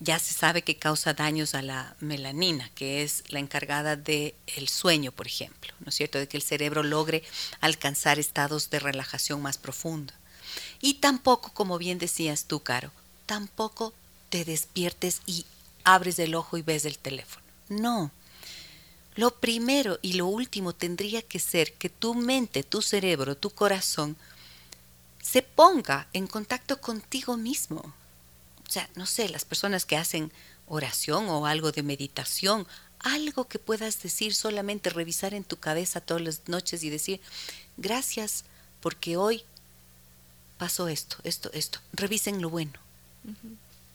ya 0.00 0.18
se 0.18 0.34
sabe 0.34 0.60
que 0.60 0.76
causa 0.76 1.14
daños 1.14 1.54
a 1.54 1.62
la 1.62 1.96
melanina, 2.00 2.70
que 2.74 3.02
es 3.02 3.24
la 3.28 3.38
encargada 3.38 3.96
del 3.96 4.34
el 4.48 4.68
sueño, 4.68 5.12
por 5.12 5.28
ejemplo, 5.28 5.72
¿no 5.80 5.88
es 5.88 5.94
cierto? 5.94 6.18
De 6.18 6.28
que 6.28 6.36
el 6.36 6.42
cerebro 6.42 6.82
logre 6.82 7.22
alcanzar 7.62 8.18
estados 8.18 8.68
de 8.68 8.80
relajación 8.80 9.40
más 9.40 9.56
profunda. 9.56 10.12
Y 10.82 10.94
tampoco, 11.00 11.54
como 11.54 11.78
bien 11.78 11.98
decías 11.98 12.44
tú, 12.44 12.60
Caro, 12.60 12.92
tampoco 13.24 13.94
te 14.30 14.44
despiertes 14.44 15.20
y 15.26 15.44
abres 15.84 16.18
el 16.18 16.34
ojo 16.34 16.56
y 16.56 16.62
ves 16.62 16.86
el 16.86 16.98
teléfono. 16.98 17.44
No. 17.68 18.10
Lo 19.16 19.32
primero 19.32 19.98
y 20.00 20.14
lo 20.14 20.26
último 20.26 20.72
tendría 20.72 21.20
que 21.20 21.38
ser 21.38 21.74
que 21.74 21.90
tu 21.90 22.14
mente, 22.14 22.62
tu 22.62 22.80
cerebro, 22.80 23.36
tu 23.36 23.50
corazón 23.50 24.16
se 25.20 25.42
ponga 25.42 26.08
en 26.14 26.26
contacto 26.26 26.80
contigo 26.80 27.36
mismo 27.36 27.92
o 28.70 28.72
sea, 28.72 28.88
no 28.94 29.04
sé, 29.04 29.28
las 29.28 29.44
personas 29.44 29.84
que 29.84 29.96
hacen 29.96 30.30
oración 30.68 31.28
o 31.28 31.44
algo 31.46 31.72
de 31.72 31.82
meditación, 31.82 32.68
algo 33.00 33.48
que 33.48 33.58
puedas 33.58 34.00
decir, 34.00 34.32
solamente 34.32 34.90
revisar 34.90 35.34
en 35.34 35.42
tu 35.42 35.56
cabeza 35.56 36.00
todas 36.00 36.22
las 36.22 36.42
noches 36.46 36.84
y 36.84 36.88
decir, 36.88 37.20
gracias 37.78 38.44
porque 38.80 39.16
hoy 39.16 39.42
pasó 40.56 40.86
esto, 40.86 41.16
esto, 41.24 41.50
esto. 41.52 41.80
Revisen 41.92 42.40
lo 42.40 42.48
bueno. 42.48 42.74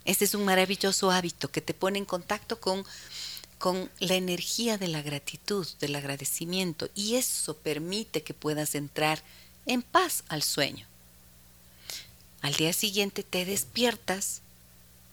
Este 0.05 0.25
es 0.25 0.35
un 0.35 0.45
maravilloso 0.45 1.11
hábito 1.11 1.51
que 1.51 1.61
te 1.61 1.73
pone 1.73 1.99
en 1.99 2.05
contacto 2.05 2.59
con, 2.59 2.85
con 3.57 3.89
la 3.99 4.15
energía 4.15 4.77
de 4.77 4.87
la 4.87 5.01
gratitud, 5.01 5.67
del 5.79 5.95
agradecimiento, 5.95 6.89
y 6.95 7.15
eso 7.15 7.57
permite 7.57 8.21
que 8.23 8.33
puedas 8.33 8.75
entrar 8.75 9.21
en 9.65 9.81
paz 9.81 10.23
al 10.27 10.43
sueño. 10.43 10.87
Al 12.41 12.53
día 12.53 12.73
siguiente 12.73 13.23
te 13.23 13.43
despiertas 13.43 14.41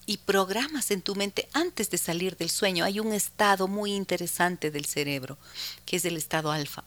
y 0.05 0.17
programas 0.17 0.91
en 0.91 1.01
tu 1.01 1.15
mente 1.15 1.47
antes 1.53 1.89
de 1.89 1.97
salir 1.97 2.37
del 2.37 2.49
sueño. 2.49 2.85
Hay 2.85 2.99
un 2.99 3.13
estado 3.13 3.67
muy 3.67 3.93
interesante 3.93 4.69
del 4.69 4.85
cerebro, 4.85 5.37
que 5.85 5.95
es 5.95 6.05
el 6.05 6.17
estado 6.17 6.51
alfa. 6.51 6.83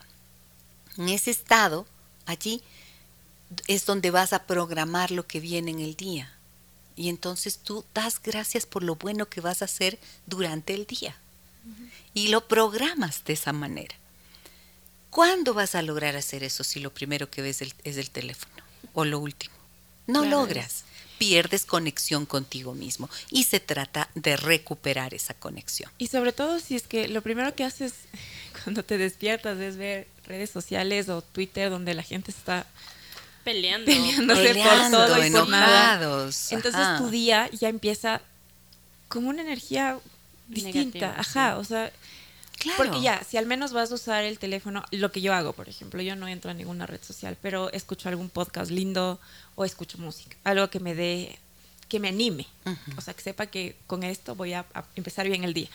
En 0.96 1.08
ese 1.08 1.30
estado, 1.30 1.86
allí 2.26 2.62
es 3.66 3.86
donde 3.86 4.10
vas 4.10 4.32
a 4.32 4.44
programar 4.44 5.10
lo 5.10 5.26
que 5.26 5.40
viene 5.40 5.70
en 5.70 5.80
el 5.80 5.96
día. 5.96 6.35
Y 6.96 7.08
entonces 7.08 7.58
tú 7.58 7.84
das 7.94 8.20
gracias 8.20 8.66
por 8.66 8.82
lo 8.82 8.96
bueno 8.96 9.28
que 9.28 9.40
vas 9.40 9.62
a 9.62 9.66
hacer 9.66 9.98
durante 10.26 10.74
el 10.74 10.86
día. 10.86 11.16
Y 12.14 12.28
lo 12.28 12.48
programas 12.48 13.24
de 13.24 13.34
esa 13.34 13.52
manera. 13.52 13.94
¿Cuándo 15.10 15.54
vas 15.54 15.74
a 15.74 15.82
lograr 15.82 16.16
hacer 16.16 16.42
eso 16.42 16.64
si 16.64 16.80
lo 16.80 16.92
primero 16.92 17.30
que 17.30 17.42
ves 17.42 17.62
es 17.62 17.96
el 17.96 18.10
teléfono? 18.10 18.54
O 18.94 19.04
lo 19.04 19.18
último. 19.18 19.54
No 20.06 20.24
logras 20.24 20.84
pierdes 21.18 21.64
conexión 21.64 22.26
contigo 22.26 22.74
mismo 22.74 23.08
y 23.30 23.44
se 23.44 23.60
trata 23.60 24.08
de 24.14 24.36
recuperar 24.36 25.14
esa 25.14 25.34
conexión. 25.34 25.90
Y 25.98 26.08
sobre 26.08 26.32
todo 26.32 26.60
si 26.60 26.76
es 26.76 26.86
que 26.86 27.08
lo 27.08 27.22
primero 27.22 27.54
que 27.54 27.64
haces 27.64 27.94
cuando 28.64 28.82
te 28.82 28.98
despiertas 28.98 29.58
es 29.58 29.76
ver 29.76 30.06
redes 30.26 30.50
sociales 30.50 31.08
o 31.08 31.22
Twitter 31.22 31.70
donde 31.70 31.94
la 31.94 32.02
gente 32.02 32.30
está 32.30 32.66
peleando, 33.46 33.86
peleándose 33.86 34.54
por 34.54 34.90
todo 34.90 35.24
y 35.24 35.30
por 35.30 35.48
nada. 35.48 36.28
Entonces 36.50 36.98
tu 36.98 37.10
día 37.10 37.48
ya 37.52 37.68
empieza 37.68 38.20
con 39.06 39.24
una 39.24 39.42
energía 39.42 40.00
distinta, 40.48 41.14
ajá, 41.16 41.56
o 41.56 41.62
sea, 41.62 41.92
porque 42.76 43.00
ya, 43.00 43.22
si 43.22 43.36
al 43.36 43.46
menos 43.46 43.72
vas 43.72 43.92
a 43.92 43.94
usar 43.94 44.24
el 44.24 44.40
teléfono, 44.40 44.82
lo 44.90 45.12
que 45.12 45.20
yo 45.20 45.32
hago, 45.32 45.52
por 45.52 45.68
ejemplo, 45.68 46.02
yo 46.02 46.16
no 46.16 46.26
entro 46.26 46.50
a 46.50 46.54
ninguna 46.54 46.86
red 46.86 47.00
social, 47.00 47.36
pero 47.40 47.70
escucho 47.70 48.08
algún 48.08 48.30
podcast 48.30 48.72
lindo 48.72 49.20
o 49.54 49.64
escucho 49.64 49.96
música, 49.98 50.36
algo 50.42 50.68
que 50.68 50.80
me 50.80 50.96
dé, 50.96 51.38
que 51.88 52.00
me 52.00 52.08
anime, 52.08 52.48
o 52.96 53.00
sea, 53.00 53.14
que 53.14 53.22
sepa 53.22 53.46
que 53.46 53.76
con 53.86 54.02
esto 54.02 54.34
voy 54.34 54.54
a, 54.54 54.66
empezar 54.96 55.28
bien 55.28 55.44
el 55.44 55.54
día. 55.54 55.68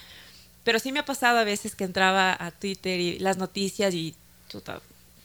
Pero 0.66 0.78
sí 0.78 0.92
me 0.92 1.00
ha 1.00 1.06
pasado 1.06 1.40
a 1.40 1.46
veces 1.46 1.74
que 1.74 1.86
entraba 1.86 2.36
a 2.38 2.52
Twitter 2.52 3.00
y 3.00 3.20
las 3.20 3.38
noticias 3.38 3.94
y 3.94 4.14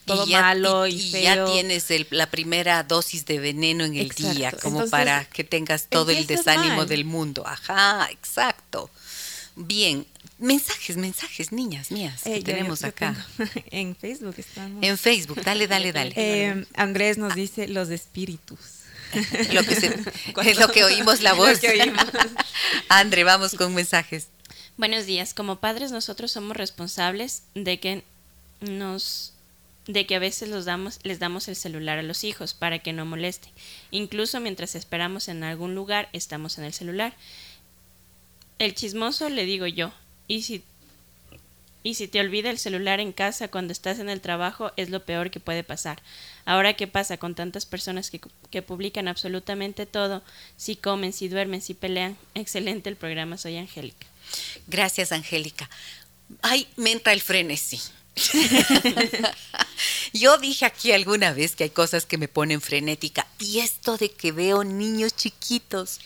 todo 0.07 0.26
malo 0.26 0.86
y, 0.86 1.11
ya 1.11 1.44
tienes 1.44 1.86
la 2.11 2.30
primera 2.30 2.82
dosis 2.84 3.26
de 3.26 3.38
veneno 3.38 3.84
en 3.84 3.96
el 3.96 4.09
día, 4.11 4.52
como 4.52 4.88
para 4.88 5.24
que 5.26 5.44
tengas 5.44 5.88
todo 5.88 6.11
el 6.12 6.26
desánimo 6.26 6.86
del 6.86 7.04
mundo. 7.04 7.44
Ajá, 7.46 8.09
exacto. 8.11 8.88
Bien, 9.57 10.07
mensajes, 10.38 10.96
mensajes, 10.96 11.50
niñas 11.50 11.90
mías, 11.90 12.22
que 12.22 12.36
eh, 12.36 12.42
tenemos 12.42 12.84
acá. 12.84 13.14
en 13.70 13.96
Facebook 13.96 14.34
estamos. 14.38 14.82
En 14.82 14.96
Facebook, 14.96 15.42
dale, 15.42 15.66
dale, 15.66 15.92
dale. 15.92 16.12
Eh, 16.16 16.64
Andrés 16.74 17.18
nos 17.18 17.34
dice 17.34 17.68
los 17.68 17.90
espíritus. 17.90 18.59
lo 19.52 19.62
que 19.62 20.50
es 20.50 20.59
lo 20.59 20.68
que 20.68 20.84
oímos 20.84 21.22
la 21.22 21.32
voz. 21.32 21.61
André, 22.88 23.24
vamos 23.24 23.54
con 23.54 23.74
mensajes. 23.74 24.28
Buenos 24.76 25.07
días. 25.07 25.32
Como 25.32 25.57
padres 25.57 25.90
nosotros 25.90 26.32
somos 26.32 26.57
responsables 26.57 27.42
de 27.54 27.80
que 27.80 28.04
nos 28.61 29.32
de 29.87 30.07
que 30.07 30.16
a 30.16 30.20
veces 30.20 30.49
los 30.49 30.64
damos, 30.64 30.99
les 31.03 31.18
damos 31.18 31.49
el 31.49 31.57
celular 31.57 31.99
a 31.99 32.03
los 32.03 32.24
hijos 32.24 32.55
para 32.55 32.80
que 32.80 32.93
no 32.93 33.07
moleste. 33.07 33.49
Incluso 33.91 34.41
mientras 34.41 34.74
esperamos 34.74 35.28
en 35.28 35.45
algún 35.45 35.74
lugar, 35.74 36.09
estamos 36.12 36.59
en 36.59 36.64
el 36.64 36.72
celular. 36.72 37.14
El 38.59 38.74
chismoso 38.74 39.28
le 39.28 39.45
digo 39.45 39.66
yo, 39.66 39.93
y 40.26 40.43
si, 40.43 40.64
y 41.82 41.95
si 41.95 42.09
te 42.09 42.20
olvida 42.20 42.51
el 42.51 42.59
celular 42.59 42.99
en 42.99 43.12
casa 43.12 43.49
cuando 43.49 43.72
estás 43.72 44.01
en 44.01 44.09
el 44.09 44.20
trabajo, 44.20 44.72
es 44.76 44.91
lo 44.91 45.05
peor 45.05 45.30
que 45.30 45.39
puede 45.39 45.62
pasar. 45.62 46.03
Ahora, 46.45 46.74
¿qué 46.74 46.89
pasa 46.89 47.16
con 47.16 47.34
tantas 47.37 47.64
personas 47.64 48.11
que, 48.11 48.20
que 48.51 48.62
publican 48.62 49.07
absolutamente 49.07 49.87
todo? 49.87 50.22
Si 50.57 50.74
comen, 50.74 51.12
si 51.12 51.28
duermen, 51.28 51.61
si 51.61 51.74
pelean. 51.74 52.16
Excelente 52.34 52.89
el 52.89 52.97
programa, 52.97 53.39
soy 53.39 53.57
Angélica. 53.57 54.07
Gracias, 54.66 55.12
Angélica. 55.12 55.70
Ay, 56.43 56.66
me 56.76 56.91
entra 56.91 57.12
el 57.12 57.20
frenesí. 57.20 57.80
Yo 60.12 60.38
dije 60.38 60.64
aquí 60.64 60.92
alguna 60.92 61.32
vez 61.32 61.54
que 61.54 61.64
hay 61.64 61.70
cosas 61.70 62.06
que 62.06 62.18
me 62.18 62.28
ponen 62.28 62.60
frenética 62.60 63.26
y 63.38 63.58
esto 63.60 63.96
de 63.98 64.10
que 64.10 64.32
veo 64.32 64.64
niños 64.64 65.14
chiquitos 65.14 66.00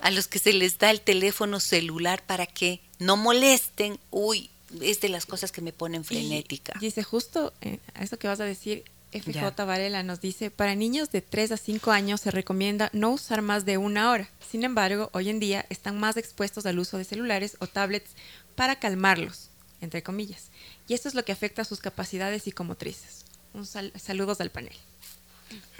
a 0.00 0.10
los 0.10 0.28
que 0.28 0.38
se 0.38 0.52
les 0.52 0.78
da 0.78 0.90
el 0.90 1.00
teléfono 1.00 1.58
celular 1.60 2.22
para 2.24 2.46
que 2.46 2.80
no 2.98 3.16
molesten, 3.16 3.98
uy, 4.10 4.50
es 4.80 5.00
de 5.00 5.08
las 5.08 5.26
cosas 5.26 5.50
que 5.50 5.60
me 5.60 5.72
ponen 5.72 6.04
frenética. 6.04 6.74
dice 6.80 7.02
justo 7.02 7.52
eh, 7.60 7.78
a 7.94 8.04
eso 8.04 8.18
que 8.18 8.28
vas 8.28 8.40
a 8.40 8.44
decir, 8.44 8.84
FJ 9.12 9.64
Varela 9.64 10.04
nos 10.04 10.20
dice, 10.20 10.52
para 10.52 10.76
niños 10.76 11.10
de 11.10 11.20
3 11.20 11.50
a 11.52 11.56
5 11.56 11.90
años 11.90 12.20
se 12.20 12.30
recomienda 12.30 12.90
no 12.92 13.10
usar 13.10 13.42
más 13.42 13.64
de 13.64 13.76
una 13.76 14.12
hora. 14.12 14.30
Sin 14.48 14.62
embargo, 14.62 15.10
hoy 15.12 15.30
en 15.30 15.40
día 15.40 15.66
están 15.68 15.98
más 15.98 16.16
expuestos 16.16 16.64
al 16.64 16.78
uso 16.78 16.96
de 16.96 17.02
celulares 17.02 17.56
o 17.58 17.66
tablets 17.66 18.12
para 18.54 18.78
calmarlos, 18.78 19.48
entre 19.80 20.04
comillas 20.04 20.49
y 20.90 20.94
esto 20.94 21.06
es 21.06 21.14
lo 21.14 21.24
que 21.24 21.30
afecta 21.30 21.62
a 21.62 21.64
sus 21.64 21.78
capacidades 21.78 22.42
psicomotrices. 22.42 23.24
Un 23.54 23.64
saludos 23.64 24.40
al 24.40 24.50
panel. 24.50 24.76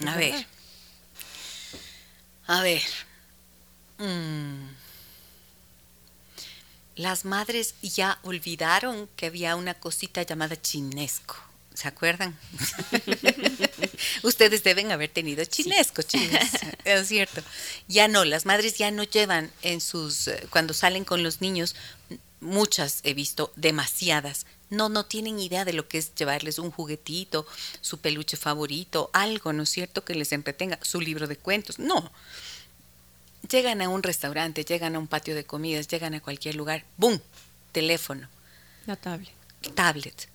A 0.06 0.14
ver. 0.14 0.46
A 2.46 2.62
ver. 2.62 2.82
Mm. 3.98 4.68
Las 6.94 7.24
madres 7.24 7.74
ya 7.82 8.20
olvidaron 8.22 9.08
que 9.16 9.26
había 9.26 9.56
una 9.56 9.74
cosita 9.74 10.22
llamada 10.22 10.62
chinesco. 10.62 11.34
¿Se 11.74 11.88
acuerdan? 11.88 12.38
Ustedes 14.22 14.62
deben 14.62 14.92
haber 14.92 15.10
tenido 15.10 15.44
chinesco, 15.44 16.02
chines, 16.02 16.50
es 16.84 17.08
cierto. 17.08 17.42
Ya 17.88 18.06
no, 18.06 18.24
las 18.24 18.46
madres 18.46 18.78
ya 18.78 18.92
no 18.92 19.02
llevan 19.02 19.50
en 19.62 19.80
sus, 19.80 20.28
eh, 20.28 20.46
cuando 20.50 20.72
salen 20.72 21.04
con 21.04 21.24
los 21.24 21.40
niños, 21.40 21.74
muchas 22.40 23.00
he 23.02 23.12
visto, 23.12 23.52
demasiadas, 23.56 24.46
no, 24.70 24.88
no 24.88 25.04
tienen 25.04 25.38
idea 25.38 25.64
de 25.64 25.72
lo 25.72 25.88
que 25.88 25.98
es 25.98 26.14
llevarles 26.14 26.58
un 26.58 26.70
juguetito, 26.70 27.46
su 27.80 27.98
peluche 27.98 28.36
favorito, 28.36 29.10
algo, 29.12 29.52
¿no 29.52 29.64
es 29.64 29.68
cierto?, 29.68 30.04
que 30.04 30.14
les 30.14 30.32
entretenga, 30.32 30.78
su 30.82 31.00
libro 31.00 31.26
de 31.26 31.36
cuentos. 31.36 31.78
No. 31.78 32.10
Llegan 33.50 33.82
a 33.82 33.88
un 33.88 34.02
restaurante, 34.02 34.64
llegan 34.64 34.94
a 34.94 34.98
un 34.98 35.08
patio 35.08 35.34
de 35.34 35.44
comidas, 35.44 35.88
llegan 35.88 36.14
a 36.14 36.20
cualquier 36.20 36.54
lugar, 36.54 36.84
¡boom! 36.96 37.20
Teléfono. 37.72 38.28
La 38.86 38.96
tablet. 38.96 39.32
Tablet. 39.74 40.28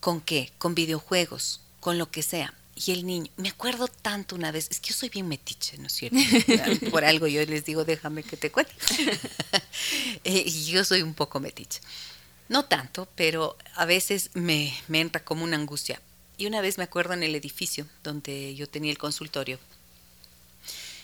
¿Con 0.00 0.20
qué? 0.20 0.52
Con 0.58 0.74
videojuegos, 0.74 1.60
con 1.80 1.98
lo 1.98 2.10
que 2.10 2.22
sea. 2.22 2.54
Y 2.74 2.92
el 2.92 3.06
niño, 3.06 3.30
me 3.36 3.50
acuerdo 3.50 3.86
tanto 3.86 4.34
una 4.34 4.50
vez, 4.50 4.68
es 4.70 4.80
que 4.80 4.88
yo 4.88 4.94
soy 4.94 5.10
bien 5.10 5.28
metiche, 5.28 5.76
¿no 5.76 5.86
es 5.86 5.92
cierto? 5.92 6.16
Por 6.90 7.04
algo 7.04 7.26
yo 7.26 7.44
les 7.44 7.64
digo, 7.64 7.84
déjame 7.84 8.22
que 8.22 8.36
te 8.36 8.50
cuente. 8.50 8.72
Eh, 10.24 10.44
y 10.46 10.64
yo 10.66 10.84
soy 10.84 11.02
un 11.02 11.14
poco 11.14 11.40
metiche. 11.40 11.80
No 12.48 12.64
tanto, 12.64 13.08
pero 13.16 13.56
a 13.74 13.84
veces 13.84 14.30
me, 14.34 14.74
entra 14.92 15.24
como 15.24 15.44
una 15.44 15.56
angustia. 15.56 16.00
Y 16.36 16.46
una 16.46 16.60
vez 16.60 16.78
me 16.78 16.84
acuerdo 16.84 17.14
en 17.14 17.22
el 17.22 17.34
edificio 17.34 17.86
donde 18.02 18.54
yo 18.54 18.68
tenía 18.68 18.90
el 18.90 18.98
consultorio, 18.98 19.58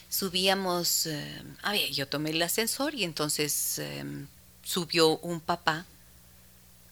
subíamos, 0.09 1.05
eh, 1.05 1.41
yo 1.93 2.07
tomé 2.07 2.31
el 2.31 2.41
ascensor 2.41 2.95
y 2.95 3.03
entonces 3.03 3.79
em, 3.79 4.27
subió 4.63 5.17
un 5.19 5.39
papá 5.39 5.85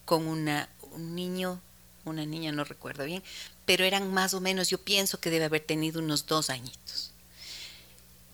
con 0.06 0.28
una, 0.28 0.70
un 0.92 1.16
niño, 1.16 1.60
una 2.06 2.26
niña, 2.26 2.52
no 2.52 2.64
recuerdo 2.64 3.06
bien, 3.06 3.24
pero 3.66 3.84
eran 3.84 4.14
más 4.14 4.34
o 4.34 4.40
menos, 4.40 4.70
yo 4.70 4.78
pienso 4.78 5.20
que 5.20 5.30
debe 5.30 5.46
haber 5.46 5.62
tenido 5.62 6.00
unos 6.00 6.26
dos 6.26 6.50
añitos. 6.50 7.12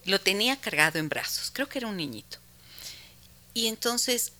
Lo 0.05 0.19
tenía 0.19 0.59
cargado 0.59 0.99
en 0.99 1.09
brazos, 1.09 1.49
creo 1.51 1.67
que 1.67 1.79
era 1.79 1.87
un 1.87 1.97
niñito. 1.97 2.37
Y 3.53 3.67
entonces 3.67 4.33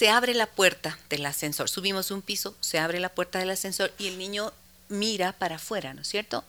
se 0.00 0.08
abre 0.08 0.32
la 0.32 0.46
puerta 0.46 0.98
del 1.10 1.26
ascensor. 1.26 1.68
Subimos 1.68 2.10
un 2.10 2.22
piso, 2.22 2.56
se 2.60 2.78
abre 2.78 3.00
la 3.00 3.10
puerta 3.10 3.38
del 3.38 3.50
ascensor 3.50 3.92
y 3.98 4.06
el 4.06 4.16
niño 4.16 4.50
mira 4.88 5.34
para 5.34 5.56
afuera, 5.56 5.92
¿no 5.92 6.00
es 6.00 6.08
cierto? 6.08 6.42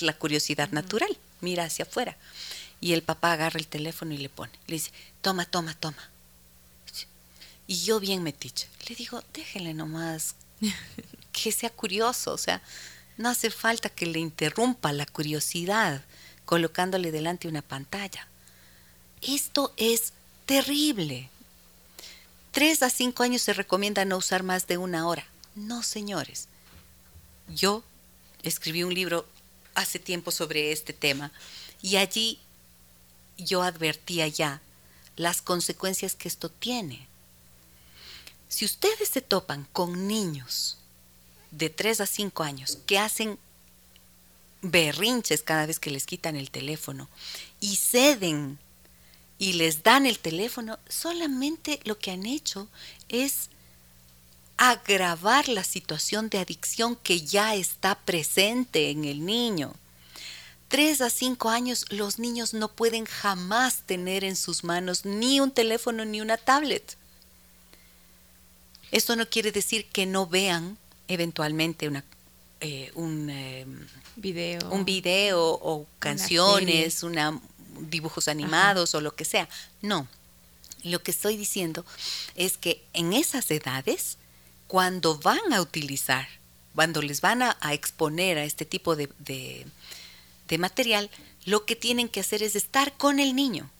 La 0.00 0.12
curiosidad 0.12 0.68
natural, 0.68 1.16
mira 1.40 1.64
hacia 1.64 1.86
afuera. 1.86 2.18
Y 2.78 2.92
el 2.92 3.02
papá 3.02 3.32
agarra 3.32 3.58
el 3.58 3.68
teléfono 3.68 4.12
y 4.12 4.18
le 4.18 4.28
pone, 4.28 4.52
le 4.66 4.74
dice, 4.74 4.90
toma, 5.22 5.46
toma, 5.46 5.72
toma. 5.80 6.10
Y 7.66 7.80
yo 7.80 8.00
bien 8.00 8.22
metiche, 8.22 8.68
le 8.86 8.94
digo, 8.94 9.24
déjele 9.32 9.72
nomás 9.72 10.34
que 11.32 11.52
sea 11.52 11.70
curioso, 11.70 12.34
o 12.34 12.38
sea, 12.38 12.60
no 13.16 13.30
hace 13.30 13.48
falta 13.50 13.88
que 13.88 14.04
le 14.04 14.18
interrumpa 14.18 14.92
la 14.92 15.06
curiosidad 15.06 16.04
colocándole 16.44 17.12
delante 17.12 17.48
una 17.48 17.62
pantalla. 17.62 18.28
Esto 19.22 19.72
es 19.78 20.12
terrible. 20.44 21.30
Tres 22.50 22.82
a 22.82 22.90
cinco 22.90 23.22
años 23.22 23.42
se 23.42 23.52
recomienda 23.52 24.04
no 24.04 24.16
usar 24.16 24.42
más 24.42 24.66
de 24.66 24.78
una 24.78 25.06
hora. 25.06 25.26
No, 25.54 25.82
señores. 25.82 26.48
Yo 27.48 27.82
escribí 28.42 28.82
un 28.82 28.94
libro 28.94 29.26
hace 29.74 29.98
tiempo 29.98 30.30
sobre 30.30 30.72
este 30.72 30.92
tema 30.92 31.30
y 31.80 31.96
allí 31.96 32.38
yo 33.38 33.62
advertía 33.62 34.26
ya 34.28 34.60
las 35.16 35.42
consecuencias 35.42 36.14
que 36.14 36.28
esto 36.28 36.50
tiene. 36.50 37.06
Si 38.48 38.64
ustedes 38.64 39.08
se 39.08 39.20
topan 39.20 39.66
con 39.72 40.08
niños 40.08 40.76
de 41.50 41.70
3 41.70 42.00
a 42.00 42.06
5 42.06 42.42
años 42.42 42.78
que 42.86 42.98
hacen 42.98 43.38
berrinches 44.62 45.42
cada 45.42 45.66
vez 45.66 45.78
que 45.78 45.90
les 45.90 46.06
quitan 46.06 46.36
el 46.36 46.50
teléfono 46.50 47.08
y 47.60 47.76
ceden 47.76 48.58
y 49.40 49.54
les 49.54 49.82
dan 49.82 50.04
el 50.04 50.18
teléfono, 50.18 50.78
solamente 50.86 51.80
lo 51.84 51.98
que 51.98 52.10
han 52.10 52.26
hecho 52.26 52.68
es 53.08 53.48
agravar 54.58 55.48
la 55.48 55.64
situación 55.64 56.28
de 56.28 56.36
adicción 56.36 56.94
que 56.94 57.22
ya 57.22 57.54
está 57.54 57.94
presente 57.94 58.90
en 58.90 59.06
el 59.06 59.24
niño. 59.24 59.72
Tres 60.68 61.00
a 61.00 61.08
cinco 61.08 61.48
años 61.48 61.86
los 61.88 62.18
niños 62.18 62.52
no 62.52 62.70
pueden 62.70 63.06
jamás 63.06 63.78
tener 63.86 64.24
en 64.24 64.36
sus 64.36 64.62
manos 64.62 65.06
ni 65.06 65.40
un 65.40 65.50
teléfono 65.50 66.04
ni 66.04 66.20
una 66.20 66.36
tablet. 66.36 66.98
Esto 68.92 69.16
no 69.16 69.26
quiere 69.26 69.52
decir 69.52 69.86
que 69.86 70.04
no 70.04 70.26
vean 70.26 70.76
eventualmente 71.08 71.88
una, 71.88 72.04
eh, 72.60 72.92
un, 72.94 73.30
eh, 73.30 73.64
video. 74.16 74.70
un 74.70 74.84
video 74.84 75.40
o 75.42 75.86
canciones, 75.98 77.02
una, 77.02 77.40
dibujos 77.88 78.28
animados 78.28 78.94
o 78.94 79.00
lo 79.00 79.14
que 79.14 79.24
sea. 79.24 79.48
No. 79.82 80.06
Lo 80.82 81.02
que 81.02 81.10
estoy 81.10 81.36
diciendo 81.36 81.84
es 82.34 82.56
que 82.56 82.82
en 82.92 83.12
esas 83.12 83.50
edades, 83.50 84.18
cuando 84.66 85.18
van 85.18 85.52
a 85.52 85.60
utilizar, 85.60 86.28
cuando 86.74 87.02
les 87.02 87.20
van 87.20 87.42
a, 87.42 87.56
exponer 87.72 88.38
a 88.38 88.44
este 88.44 88.64
tipo 88.64 88.96
de, 88.96 89.08
de 89.18 90.58
material, 90.58 91.10
lo 91.44 91.64
que 91.64 91.76
tienen 91.76 92.08
que 92.08 92.20
hacer 92.20 92.42
es 92.42 92.56
estar 92.56 92.96
con 92.96 93.20
el 93.20 93.34
niño. 93.34 93.70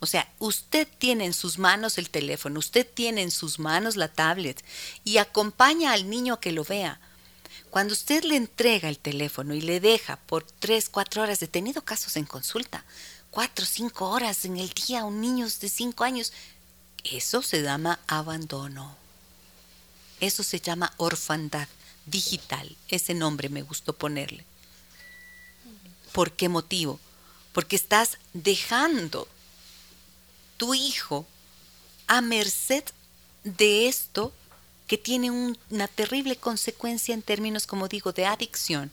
O 0.00 0.06
sea, 0.06 0.30
usted 0.38 0.86
tiene 0.98 1.24
en 1.24 1.32
sus 1.32 1.58
manos 1.58 1.96
el 1.96 2.10
teléfono, 2.10 2.58
usted 2.58 2.86
tiene 2.86 3.22
en 3.22 3.30
sus 3.30 3.58
manos 3.58 3.96
la 3.96 4.08
tablet 4.08 4.62
y 5.02 5.16
acompaña 5.16 5.92
al 5.92 6.10
niño 6.10 6.34
a 6.34 6.40
que 6.40 6.52
lo 6.52 6.62
vea. 6.62 7.00
Cuando 7.70 7.94
usted 7.94 8.22
le 8.24 8.36
entrega 8.36 8.88
el 8.88 8.98
teléfono 8.98 9.54
y 9.54 9.60
le 9.60 9.80
deja 9.80 10.16
por 10.26 10.44
tres, 10.44 10.88
cuatro 10.90 11.22
horas, 11.22 11.42
he 11.42 11.48
tenido 11.48 11.82
casos 11.82 12.16
en 12.16 12.26
consulta, 12.26 12.84
cuatro, 13.34 13.66
cinco 13.66 14.10
horas 14.10 14.44
en 14.44 14.56
el 14.58 14.70
día 14.70 15.00
a 15.00 15.04
un 15.04 15.20
niño 15.20 15.48
de 15.60 15.68
cinco 15.68 16.04
años, 16.04 16.32
eso 17.02 17.42
se 17.42 17.62
llama 17.62 17.98
abandono. 18.06 18.96
Eso 20.20 20.44
se 20.44 20.60
llama 20.60 20.94
orfandad 20.98 21.66
digital. 22.06 22.76
Ese 22.86 23.12
nombre 23.12 23.48
me 23.48 23.62
gustó 23.62 23.92
ponerle. 23.92 24.44
¿Por 26.12 26.30
qué 26.30 26.48
motivo? 26.48 27.00
Porque 27.52 27.74
estás 27.74 28.18
dejando 28.34 29.26
tu 30.56 30.72
hijo 30.72 31.26
a 32.06 32.20
merced 32.20 32.84
de 33.42 33.88
esto 33.88 34.32
que 34.86 34.96
tiene 34.96 35.32
una 35.32 35.88
terrible 35.88 36.36
consecuencia 36.36 37.12
en 37.12 37.22
términos, 37.22 37.66
como 37.66 37.88
digo, 37.88 38.12
de 38.12 38.26
adicción. 38.26 38.92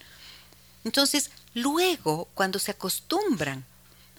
Entonces, 0.83 1.29
luego, 1.53 2.27
cuando 2.33 2.57
se 2.57 2.71
acostumbran 2.71 3.65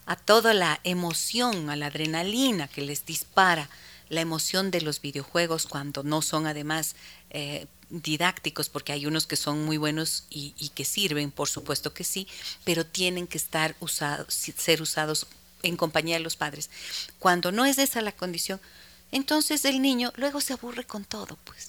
a 0.07 0.16
toda 0.16 0.55
la 0.55 0.80
emoción, 0.84 1.70
a 1.70 1.76
la 1.76 1.86
adrenalina 1.86 2.68
que 2.68 2.82
les 2.82 3.07
dispara 3.07 3.68
la 4.09 4.20
emoción 4.20 4.70
de 4.70 4.82
los 4.82 5.00
videojuegos 5.00 5.66
cuando 5.66 6.03
no 6.03 6.20
son 6.22 6.46
además 6.46 6.96
eh, 7.30 7.66
didácticos, 7.88 8.68
porque 8.68 8.92
hay 8.92 9.07
unos 9.07 9.26
que 9.26 9.36
son 9.36 9.64
muy 9.64 9.76
buenos 9.76 10.24
y, 10.30 10.70
que 10.74 10.84
sirven, 10.84 11.30
por 11.30 11.48
supuesto 11.48 11.92
que 11.92 12.05
sí, 12.05 12.26
pero 12.64 12.84
tienen 12.84 13.26
que 13.26 13.38
estar 13.38 13.76
usados, 13.80 14.34
ser 14.34 14.82
usados 14.82 15.26
en 15.62 15.76
compañía 15.76 16.16
de 16.16 16.22
los 16.22 16.36
padres. 16.36 16.70
Cuando 17.18 17.53
no 17.53 17.64
es 17.64 17.78
esa 17.78 18.00
la 18.00 18.12
condición, 18.12 18.61
entonces 19.12 19.64
el 19.64 19.80
niño 19.80 20.12
luego 20.16 20.40
se 20.40 20.55
aburre 20.55 20.84
con 20.84 21.05
todo, 21.05 21.38
pues. 21.44 21.68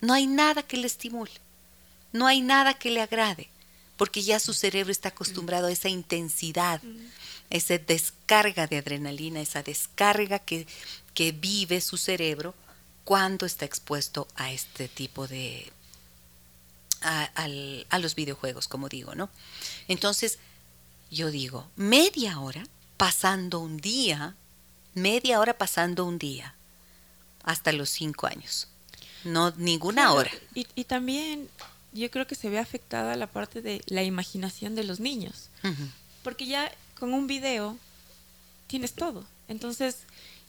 No 0.00 0.12
hay 0.12 0.26
nada 0.26 0.62
que 0.62 0.76
le 0.76 0.86
estimule, 0.86 1.32
no 2.12 2.26
hay 2.26 2.42
nada 2.42 2.74
que 2.74 2.90
le 2.90 3.00
agrade, 3.00 3.48
porque 3.96 4.22
ya 4.22 4.38
su 4.40 4.52
cerebro 4.52 4.92
está 4.92 5.08
acostumbrado 5.08 5.68
a 5.68 5.72
esa 5.72 5.88
intensidad 5.88 6.80
esa 7.50 7.78
descarga 7.78 8.66
de 8.66 8.78
adrenalina, 8.78 9.40
esa 9.40 9.62
descarga 9.62 10.38
que, 10.38 10.66
que 11.14 11.32
vive 11.32 11.80
su 11.80 11.96
cerebro 11.96 12.54
cuando 13.04 13.46
está 13.46 13.64
expuesto 13.64 14.26
a 14.36 14.52
este 14.52 14.88
tipo 14.88 15.26
de... 15.26 15.72
A, 17.02 17.30
a 17.90 17.98
los 17.98 18.14
videojuegos, 18.14 18.66
como 18.66 18.88
digo, 18.88 19.14
¿no? 19.14 19.28
Entonces, 19.86 20.38
yo 21.10 21.30
digo, 21.30 21.68
media 21.76 22.40
hora 22.40 22.66
pasando 22.96 23.60
un 23.60 23.76
día, 23.76 24.34
media 24.94 25.38
hora 25.38 25.56
pasando 25.56 26.04
un 26.04 26.18
día, 26.18 26.54
hasta 27.44 27.72
los 27.72 27.90
cinco 27.90 28.26
años. 28.26 28.68
No, 29.24 29.52
ninguna 29.56 30.12
hora. 30.12 30.30
Y, 30.54 30.66
y, 30.74 30.84
también 30.84 31.48
yo 31.92 32.10
creo 32.10 32.26
que 32.26 32.34
se 32.34 32.50
ve 32.50 32.58
afectada 32.58 33.16
la 33.16 33.26
parte 33.26 33.62
de 33.62 33.82
la 33.86 34.02
imaginación 34.02 34.74
de 34.74 34.84
los 34.84 35.00
niños. 35.00 35.48
Porque 36.22 36.46
ya 36.46 36.72
con 36.98 37.14
un 37.14 37.26
video 37.26 37.76
tienes 38.66 38.94
todo. 38.94 39.24
Entonces, 39.48 39.98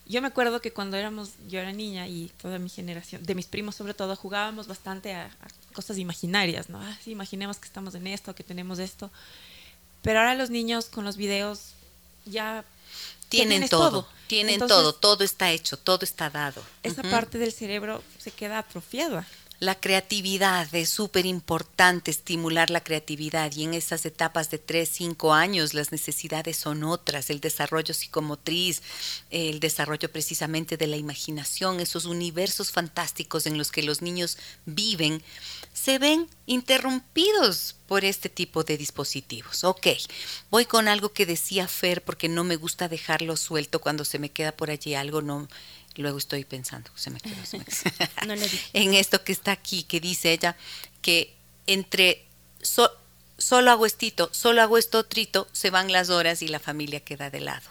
yo 0.06 0.22
me 0.22 0.28
acuerdo 0.28 0.60
que 0.60 0.72
cuando 0.72 0.96
éramos, 0.96 1.32
yo 1.48 1.60
era 1.60 1.72
niña 1.72 2.08
y 2.08 2.32
toda 2.40 2.58
mi 2.58 2.68
generación, 2.68 3.22
de 3.22 3.34
mis 3.34 3.46
primos 3.46 3.76
sobre 3.76 3.94
todo, 3.94 4.16
jugábamos 4.16 4.66
bastante 4.66 5.14
a, 5.14 5.30
cosas 5.74 5.98
imaginarias, 5.98 6.68
¿no? 6.68 6.80
Ah, 6.80 6.98
sí, 7.04 7.10
imaginemos 7.12 7.58
que 7.58 7.66
estamos 7.66 7.94
en 7.94 8.06
esto, 8.06 8.34
que 8.34 8.42
tenemos 8.42 8.78
esto. 8.78 9.10
Pero 10.02 10.20
ahora 10.20 10.34
los 10.34 10.50
niños 10.50 10.86
con 10.86 11.04
los 11.04 11.16
videos 11.16 11.72
ya 12.24 12.64
tienen 13.28 13.68
todo, 13.68 14.08
tienen 14.26 14.58
todo, 14.66 14.94
todo 14.94 15.22
está 15.24 15.50
hecho, 15.50 15.76
todo 15.76 16.04
está 16.04 16.30
dado. 16.30 16.62
Esa 16.82 17.02
parte 17.02 17.38
del 17.38 17.52
cerebro 17.52 18.02
se 18.18 18.30
queda 18.30 18.58
atrofiada. 18.58 19.26
La 19.60 19.74
creatividad 19.74 20.72
es 20.72 20.88
súper 20.88 21.26
importante, 21.26 22.12
estimular 22.12 22.70
la 22.70 22.84
creatividad 22.84 23.50
y 23.56 23.64
en 23.64 23.74
esas 23.74 24.06
etapas 24.06 24.50
de 24.50 24.58
3, 24.58 24.88
5 24.88 25.34
años 25.34 25.74
las 25.74 25.90
necesidades 25.90 26.56
son 26.56 26.84
otras, 26.84 27.28
el 27.28 27.40
desarrollo 27.40 27.92
psicomotriz, 27.92 28.82
el 29.30 29.58
desarrollo 29.58 30.12
precisamente 30.12 30.76
de 30.76 30.86
la 30.86 30.96
imaginación, 30.96 31.80
esos 31.80 32.04
universos 32.04 32.70
fantásticos 32.70 33.46
en 33.46 33.58
los 33.58 33.72
que 33.72 33.82
los 33.82 34.00
niños 34.00 34.38
viven, 34.64 35.24
se 35.72 35.98
ven 35.98 36.28
interrumpidos 36.46 37.74
por 37.88 38.04
este 38.04 38.28
tipo 38.28 38.62
de 38.62 38.76
dispositivos. 38.76 39.64
Ok, 39.64 39.88
voy 40.50 40.66
con 40.66 40.86
algo 40.86 41.12
que 41.12 41.26
decía 41.26 41.66
Fer 41.66 42.04
porque 42.04 42.28
no 42.28 42.44
me 42.44 42.54
gusta 42.54 42.88
dejarlo 42.88 43.36
suelto 43.36 43.80
cuando 43.80 44.04
se 44.04 44.20
me 44.20 44.30
queda 44.30 44.52
por 44.52 44.70
allí 44.70 44.94
algo, 44.94 45.20
no 45.20 45.48
luego 45.98 46.18
estoy 46.18 46.44
pensando, 46.44 46.90
se 46.94 47.10
me 47.10 47.20
quedó, 47.20 47.36
en 48.72 48.94
esto 48.94 49.22
que 49.24 49.32
está 49.32 49.52
aquí, 49.52 49.82
que 49.82 50.00
dice 50.00 50.32
ella 50.32 50.56
que 51.02 51.34
entre 51.66 52.24
solo 53.38 53.70
hago 53.70 53.86
estito, 53.86 54.30
solo 54.32 54.62
hago 54.62 54.78
esto 54.78 55.04
trito, 55.04 55.48
se 55.52 55.70
van 55.70 55.92
las 55.92 56.10
horas 56.10 56.42
y 56.42 56.48
la 56.48 56.58
familia 56.58 57.00
queda 57.00 57.30
de 57.30 57.40
lado. 57.40 57.68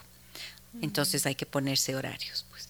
Entonces 0.81 1.25
hay 1.25 1.35
que 1.35 1.45
ponerse 1.45 1.95
horarios, 1.95 2.45
pues. 2.49 2.67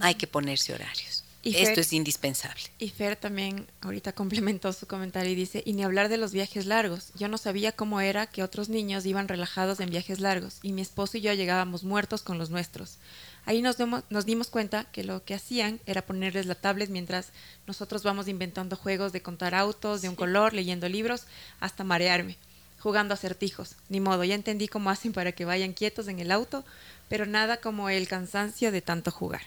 Hay 0.00 0.16
que 0.16 0.26
ponerse 0.26 0.74
horarios. 0.74 1.24
Esto 1.54 1.80
es 1.80 1.92
indispensable. 1.92 2.62
Y 2.78 2.88
Fer 2.88 3.16
también 3.16 3.66
ahorita 3.80 4.12
complementó 4.12 4.72
su 4.72 4.86
comentario 4.86 5.30
y 5.30 5.36
dice, 5.36 5.62
y 5.64 5.74
ni 5.74 5.84
hablar 5.84 6.08
de 6.08 6.16
los 6.16 6.32
viajes 6.32 6.66
largos. 6.66 7.12
Yo 7.14 7.28
no 7.28 7.38
sabía 7.38 7.72
cómo 7.72 8.00
era 8.00 8.26
que 8.26 8.42
otros 8.42 8.68
niños 8.68 9.06
iban 9.06 9.28
relajados 9.28 9.78
en 9.78 9.90
viajes 9.90 10.18
largos 10.18 10.58
y 10.62 10.72
mi 10.72 10.82
esposo 10.82 11.18
y 11.18 11.20
yo 11.20 11.32
llegábamos 11.34 11.84
muertos 11.84 12.22
con 12.22 12.38
los 12.38 12.50
nuestros. 12.50 12.98
Ahí 13.46 13.62
nos, 13.62 13.76
nos 14.10 14.26
dimos 14.26 14.48
cuenta 14.48 14.84
que 14.84 15.04
lo 15.04 15.24
que 15.24 15.34
hacían 15.34 15.80
era 15.86 16.04
ponerles 16.04 16.46
la 16.46 16.56
tablet 16.56 16.90
mientras 16.90 17.28
nosotros 17.66 18.02
vamos 18.02 18.28
inventando 18.28 18.76
juegos 18.76 19.12
de 19.12 19.22
contar 19.22 19.54
autos, 19.54 20.02
de 20.02 20.08
un 20.08 20.16
color, 20.16 20.52
leyendo 20.52 20.88
libros, 20.88 21.22
hasta 21.60 21.84
marearme. 21.84 22.36
jugando 22.78 23.14
acertijos. 23.14 23.74
Ni 23.88 24.00
modo, 24.00 24.22
ya 24.22 24.34
entendí 24.34 24.68
cómo 24.68 24.90
hacen 24.90 25.12
para 25.12 25.32
que 25.32 25.44
vayan 25.44 25.72
quietos 25.72 26.06
en 26.08 26.20
el 26.20 26.30
auto, 26.30 26.64
pero 27.08 27.26
nada 27.26 27.56
como 27.56 27.88
el 27.88 28.06
cansancio 28.06 28.70
de 28.70 28.82
tanto 28.82 29.10
jugar. 29.10 29.42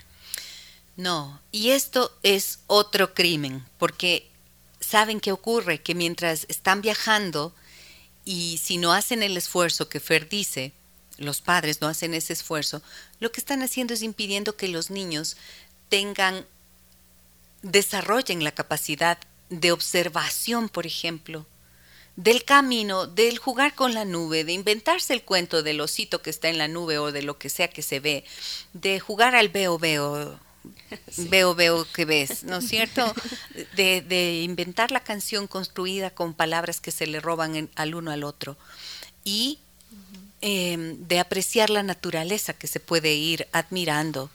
No, 0.97 1.39
y 1.51 1.69
esto 1.69 2.11
es 2.23 2.59
otro 2.67 3.13
crimen, 3.13 3.63
porque 3.77 4.29
saben 4.81 5.19
qué 5.21 5.31
ocurre, 5.31 5.81
que 5.81 5.95
mientras 5.95 6.45
están 6.49 6.81
viajando 6.81 7.53
y 8.25 8.59
si 8.61 8.77
no 8.77 8.91
hacen 8.91 9.23
el 9.23 9.37
esfuerzo 9.37 9.87
que 9.87 10.01
Fer 10.01 10.27
dice, 10.27 10.73
los 11.19 11.41
padres 11.41 11.81
no 11.81 11.87
hacen 11.87 12.13
ese 12.13 12.33
esfuerzo, 12.33 12.81
lo 13.19 13.31
que 13.31 13.39
están 13.39 13.61
haciendo 13.61 13.93
es 13.93 14.01
impidiendo 14.01 14.55
que 14.55 14.67
los 14.67 14.89
niños 14.89 15.37
tengan, 15.89 16.45
desarrollen 17.61 18.43
la 18.43 18.51
capacidad 18.51 19.17
de 19.49 19.71
observación, 19.71 20.69
por 20.69 20.85
ejemplo, 20.85 21.45
del 22.15 22.43
camino, 22.43 23.07
del 23.07 23.37
jugar 23.37 23.75
con 23.75 23.93
la 23.93 24.03
nube, 24.03 24.43
de 24.43 24.51
inventarse 24.51 25.13
el 25.13 25.23
cuento 25.23 25.63
del 25.63 25.79
osito 25.79 26.21
que 26.21 26.29
está 26.29 26.49
en 26.49 26.57
la 26.57 26.67
nube 26.67 26.97
o 26.97 27.13
de 27.13 27.21
lo 27.21 27.37
que 27.37 27.49
sea 27.49 27.69
que 27.69 27.81
se 27.81 28.01
ve, 28.01 28.25
de 28.73 28.99
jugar 28.99 29.35
al 29.35 29.47
veo 29.47 29.79
veo, 29.79 30.37
veo 31.17 31.55
veo 31.55 31.87
que 31.93 32.03
ves, 32.03 32.43
¿no 32.43 32.57
es 32.57 32.67
cierto? 32.67 33.13
De, 33.75 34.41
inventar 34.43 34.91
la 34.91 34.99
canción 34.99 35.47
construida 35.47 36.09
con 36.09 36.33
palabras 36.33 36.81
que 36.81 36.91
se 36.91 37.07
le 37.07 37.21
roban 37.21 37.69
al 37.75 37.95
uno 37.95 38.11
al 38.11 38.25
otro 38.25 38.57
y 39.23 39.59
em, 40.41 41.07
de 41.07 41.19
apreciar 41.19 41.69
la 41.69 41.83
naturaleza 41.83 42.53
que 42.53 42.67
se 42.67 42.79
puede 42.79 43.13
ir 43.13 43.47
admirando. 43.51 44.29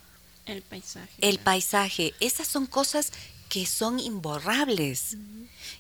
El 0.47 0.63
paisaje. 0.63 1.13
El 1.21 1.39
paisaje. 1.39 2.15
Esas 2.21 2.49
son 2.49 2.67
cosas 2.67 3.13
que 3.49 3.67
son 3.67 4.01
imborrables. 4.01 5.17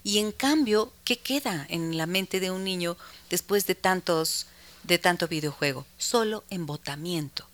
Y 0.03 0.19
en 0.19 0.33
cambio, 0.33 0.93
¿qué 1.05 1.19
queda 1.19 1.67
en 1.69 1.97
la 1.97 2.07
mente 2.07 2.41
de 2.41 2.51
un 2.51 2.65
niño 2.65 2.97
después 3.31 3.67
de 3.67 3.75
tantos 3.75 4.47
de 4.85 4.99
tanto 4.99 5.29
videojuego? 5.29 5.87
Solo 5.99 6.45
embotamiento. 6.51 7.47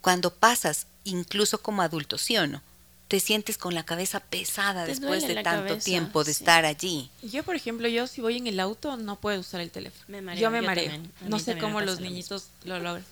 Cuando 0.00 0.32
pasas, 0.32 0.86
incluso 1.04 1.62
como 1.62 1.82
adulto, 1.82 2.18
¿sí 2.18 2.36
o 2.36 2.46
no? 2.46 2.62
Te 3.08 3.20
sientes 3.20 3.56
con 3.56 3.74
la 3.74 3.84
cabeza 3.84 4.20
pesada 4.20 4.84
después 4.84 5.26
de 5.26 5.42
tanto 5.42 5.78
tiempo 5.78 6.24
de 6.24 6.32
estar 6.32 6.64
allí. 6.64 7.10
Yo, 7.22 7.44
por 7.44 7.54
ejemplo, 7.54 7.86
yo 7.86 8.06
si 8.06 8.20
voy 8.20 8.36
en 8.36 8.48
el 8.48 8.58
auto 8.58 8.96
no 8.96 9.16
puedo 9.16 9.38
usar 9.38 9.60
el 9.60 9.70
teléfono. 9.70 10.34
yo 10.34 10.50
me 10.50 10.60
mareo. 10.60 10.92
No 11.22 11.38
sé 11.38 11.56
cómo 11.58 11.80
los 11.80 12.00
niñitos 12.00 12.48
lo 12.64 12.78
logran. 12.80 13.04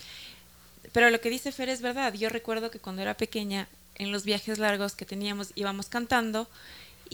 Pero 0.93 1.11
lo 1.11 1.21
que 1.21 1.31
dice 1.31 1.53
Fer 1.53 1.69
es 1.69 1.81
verdad. 1.81 2.15
Yo 2.15 2.29
recuerdo 2.29 2.71
que 2.71 2.79
cuando 2.79 3.03
era 3.03 3.15
pequeña, 3.15 3.69
en 3.97 4.13
los 4.13 4.25
viajes 4.25 4.59
largos 4.59 4.95
que 4.95 5.05
teníamos, 5.05 5.53
íbamos 5.55 5.89
cantando 5.89 6.49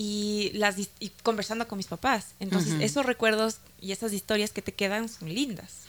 y, 0.02 0.50
las, 0.54 0.76
y 0.78 1.10
conversando 1.22 1.68
con 1.68 1.76
mis 1.76 1.86
papás. 1.86 2.28
Entonces, 2.40 2.72
esos 2.80 3.04
recuerdos 3.04 3.58
y 3.82 3.92
esas 3.92 4.14
historias 4.14 4.50
que 4.50 4.62
te 4.62 4.72
quedan 4.72 5.10
son 5.10 5.28
lindas. 5.28 5.80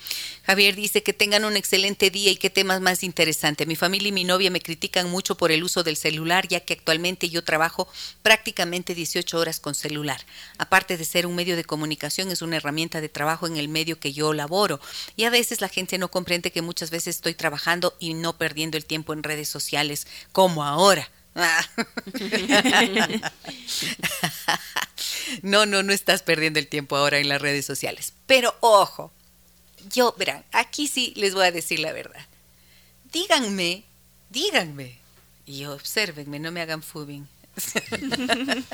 Javier 0.44 0.76
dice 0.76 1.02
que 1.02 1.14
tengan 1.14 1.46
un 1.46 1.56
excelente 1.56 2.10
día 2.10 2.30
y 2.30 2.36
qué 2.36 2.50
temas 2.50 2.82
más 2.82 3.04
interesante. 3.04 3.66
Mi 3.66 3.78
familia 3.78 4.10
y 4.10 4.12
mi 4.12 4.26
novia 4.26 4.52
me 4.52 4.60
critican 4.60 5.10
mucho 5.10 5.38
por 5.38 5.50
el 5.50 5.64
uso 5.64 5.84
del 5.84 5.96
celular, 5.96 6.46
ya 6.50 6.60
que 6.60 6.74
actualmente 6.74 7.30
yo 7.30 7.46
trabajo 7.46 7.88
prácticamente 8.22 8.96
18 8.96 9.40
horas 9.40 9.62
con 9.62 9.76
celular. 9.76 10.20
Aparte 10.58 10.98
de 10.98 11.06
ser 11.06 11.26
un 11.26 11.36
medio 11.36 11.56
de 11.56 11.64
comunicación, 11.64 12.32
es 12.32 12.42
una 12.42 12.58
herramienta 12.58 13.00
de 13.00 13.08
trabajo 13.08 13.48
en 13.48 13.56
el 13.56 13.70
medio 13.70 13.98
que 13.98 14.12
yo 14.12 14.34
laboro. 14.34 14.82
Y 15.16 15.24
a 15.24 15.30
veces 15.30 15.62
la 15.62 15.70
gente 15.70 15.98
no 15.98 16.12
comprende 16.12 16.52
que 16.52 16.62
muchas 16.62 16.92
veces 16.92 17.16
estoy 17.16 17.34
trabajando 17.34 17.96
y 17.98 18.14
no 18.14 18.38
perdiendo 18.38 18.76
el 18.76 18.84
tiempo 18.84 19.14
en 19.14 19.24
redes 19.24 19.48
sociales 19.48 20.06
como 20.34 20.66
ahora. 20.66 21.10
no, 25.42 25.66
no, 25.66 25.82
no 25.84 25.94
estás 25.94 26.24
perdiendo 26.24 26.60
el 26.60 26.68
tiempo 26.68 26.98
ahora 26.98 27.20
en 27.20 27.30
las 27.30 27.42
redes 27.42 27.66
sociales. 27.66 28.14
Pero 28.26 28.54
ojo, 28.60 29.14
yo, 29.90 30.14
verán, 30.18 30.44
aquí 30.52 30.88
sí 30.88 31.14
les 31.16 31.34
voy 31.34 31.46
a 31.46 31.52
decir 31.52 31.80
la 31.80 31.94
verdad. 31.94 32.26
Díganme, 33.12 33.84
díganme, 34.30 35.00
y 35.46 35.66
observenme, 35.66 36.40
no 36.40 36.52
me 36.52 36.62
hagan 36.62 36.84
fubing. 36.84 37.28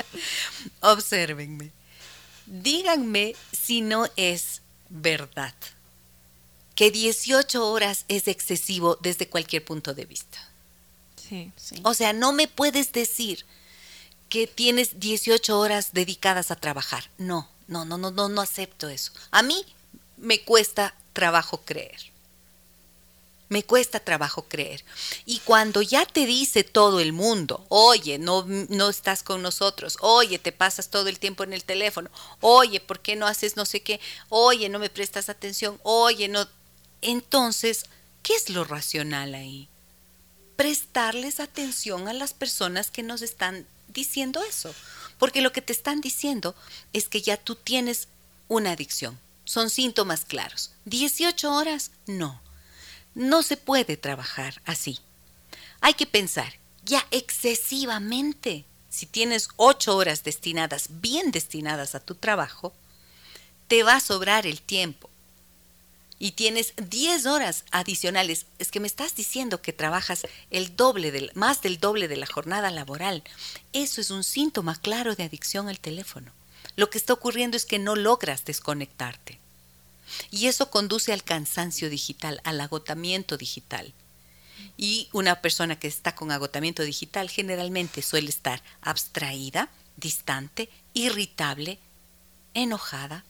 observenme. 0.80 1.70
Díganme 2.46 3.34
si 3.52 3.80
no 3.80 4.06
es 4.16 4.62
verdad 4.88 5.54
que 6.74 6.90
18 6.90 7.68
horas 7.68 8.04
es 8.08 8.28
excesivo 8.28 8.96
desde 9.02 9.28
cualquier 9.28 9.64
punto 9.64 9.94
de 9.94 10.04
vista. 10.04 10.38
O 11.82 11.94
sea, 11.94 12.12
no 12.12 12.32
me 12.32 12.48
puedes 12.48 12.92
decir 12.92 13.44
que 14.28 14.46
tienes 14.46 15.00
18 15.00 15.58
horas 15.58 15.92
dedicadas 15.92 16.50
a 16.50 16.56
trabajar. 16.56 17.10
No, 17.18 17.48
no, 17.66 17.84
no, 17.84 17.98
no, 17.98 18.10
no, 18.10 18.28
no 18.28 18.40
acepto 18.40 18.88
eso. 18.88 19.12
A 19.30 19.42
mí 19.42 19.64
me 20.16 20.42
cuesta 20.42 20.94
trabajo 21.12 21.62
creer. 21.64 22.12
Me 23.48 23.62
cuesta 23.62 23.98
trabajo 24.00 24.42
creer. 24.42 24.84
Y 25.24 25.38
cuando 25.40 25.80
ya 25.80 26.04
te 26.04 26.26
dice 26.26 26.64
todo 26.64 27.00
el 27.00 27.14
mundo, 27.14 27.64
oye, 27.70 28.18
no, 28.18 28.44
no 28.46 28.90
estás 28.90 29.22
con 29.22 29.40
nosotros, 29.40 29.96
oye, 30.00 30.38
te 30.38 30.52
pasas 30.52 30.90
todo 30.90 31.08
el 31.08 31.18
tiempo 31.18 31.44
en 31.44 31.54
el 31.54 31.64
teléfono, 31.64 32.10
oye, 32.42 32.80
¿por 32.80 33.00
qué 33.00 33.16
no 33.16 33.26
haces 33.26 33.56
no 33.56 33.64
sé 33.64 33.80
qué? 33.80 34.00
Oye, 34.28 34.68
no 34.68 34.78
me 34.78 34.90
prestas 34.90 35.30
atención, 35.30 35.80
oye, 35.82 36.28
no. 36.28 36.46
Entonces, 37.00 37.86
¿qué 38.22 38.34
es 38.34 38.50
lo 38.50 38.64
racional 38.64 39.34
ahí? 39.34 39.68
Prestarles 40.58 41.38
atención 41.38 42.08
a 42.08 42.12
las 42.12 42.34
personas 42.34 42.90
que 42.90 43.04
nos 43.04 43.22
están 43.22 43.64
diciendo 43.86 44.42
eso. 44.42 44.74
Porque 45.16 45.40
lo 45.40 45.52
que 45.52 45.62
te 45.62 45.72
están 45.72 46.00
diciendo 46.00 46.56
es 46.92 47.08
que 47.08 47.22
ya 47.22 47.36
tú 47.36 47.54
tienes 47.54 48.08
una 48.48 48.72
adicción. 48.72 49.20
Son 49.44 49.70
síntomas 49.70 50.24
claros. 50.24 50.72
18 50.86 51.52
horas, 51.54 51.92
no. 52.08 52.42
No 53.14 53.44
se 53.44 53.56
puede 53.56 53.96
trabajar 53.96 54.60
así. 54.64 54.98
Hay 55.80 55.94
que 55.94 56.06
pensar 56.06 56.52
ya 56.84 57.06
excesivamente. 57.12 58.64
Si 58.88 59.06
tienes 59.06 59.50
8 59.58 59.96
horas 59.96 60.24
destinadas, 60.24 60.88
bien 61.00 61.30
destinadas 61.30 61.94
a 61.94 62.00
tu 62.00 62.16
trabajo, 62.16 62.74
te 63.68 63.84
va 63.84 63.94
a 63.94 64.00
sobrar 64.00 64.44
el 64.44 64.60
tiempo 64.60 65.07
y 66.18 66.32
tienes 66.32 66.74
10 66.76 67.26
horas 67.26 67.64
adicionales, 67.70 68.46
es 68.58 68.70
que 68.70 68.80
me 68.80 68.86
estás 68.86 69.14
diciendo 69.14 69.62
que 69.62 69.72
trabajas 69.72 70.26
el 70.50 70.74
doble 70.74 71.12
del, 71.12 71.30
más 71.34 71.62
del 71.62 71.78
doble 71.78 72.08
de 72.08 72.16
la 72.16 72.26
jornada 72.26 72.70
laboral. 72.70 73.22
Eso 73.72 74.00
es 74.00 74.10
un 74.10 74.24
síntoma 74.24 74.74
claro 74.74 75.14
de 75.14 75.24
adicción 75.24 75.68
al 75.68 75.78
teléfono. 75.78 76.32
Lo 76.76 76.90
que 76.90 76.98
está 76.98 77.12
ocurriendo 77.12 77.56
es 77.56 77.64
que 77.64 77.78
no 77.78 77.94
logras 77.94 78.44
desconectarte. 78.44 79.38
Y 80.30 80.46
eso 80.46 80.70
conduce 80.70 81.12
al 81.12 81.22
cansancio 81.22 81.90
digital, 81.90 82.40
al 82.44 82.60
agotamiento 82.60 83.36
digital. 83.36 83.92
Y 84.76 85.08
una 85.12 85.40
persona 85.40 85.78
que 85.78 85.88
está 85.88 86.14
con 86.14 86.32
agotamiento 86.32 86.82
digital 86.82 87.30
generalmente 87.30 88.02
suele 88.02 88.30
estar 88.30 88.62
abstraída, 88.80 89.68
distante, 89.96 90.68
irritable, 90.94 91.78
enojada, 92.54 93.24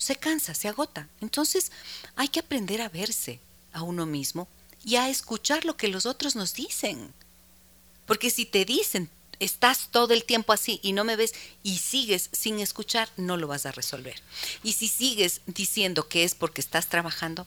se 0.00 0.16
cansa, 0.16 0.54
se 0.54 0.66
agota. 0.66 1.08
Entonces 1.20 1.70
hay 2.16 2.28
que 2.28 2.40
aprender 2.40 2.80
a 2.80 2.88
verse 2.88 3.38
a 3.72 3.82
uno 3.82 4.06
mismo 4.06 4.48
y 4.82 4.96
a 4.96 5.10
escuchar 5.10 5.64
lo 5.64 5.76
que 5.76 5.88
los 5.88 6.06
otros 6.06 6.34
nos 6.34 6.54
dicen. 6.54 7.12
Porque 8.06 8.30
si 8.30 8.46
te 8.46 8.64
dicen, 8.64 9.10
estás 9.40 9.88
todo 9.90 10.14
el 10.14 10.24
tiempo 10.24 10.54
así 10.54 10.80
y 10.82 10.92
no 10.92 11.04
me 11.04 11.16
ves 11.16 11.34
y 11.62 11.78
sigues 11.78 12.30
sin 12.32 12.60
escuchar, 12.60 13.10
no 13.18 13.36
lo 13.36 13.46
vas 13.46 13.66
a 13.66 13.72
resolver. 13.72 14.16
Y 14.64 14.72
si 14.72 14.88
sigues 14.88 15.42
diciendo 15.46 16.08
que 16.08 16.24
es 16.24 16.34
porque 16.34 16.62
estás 16.62 16.88
trabajando, 16.88 17.46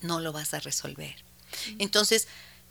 no 0.00 0.20
lo 0.20 0.32
vas 0.32 0.54
a 0.54 0.60
resolver. 0.60 1.16
Entonces, 1.78 2.28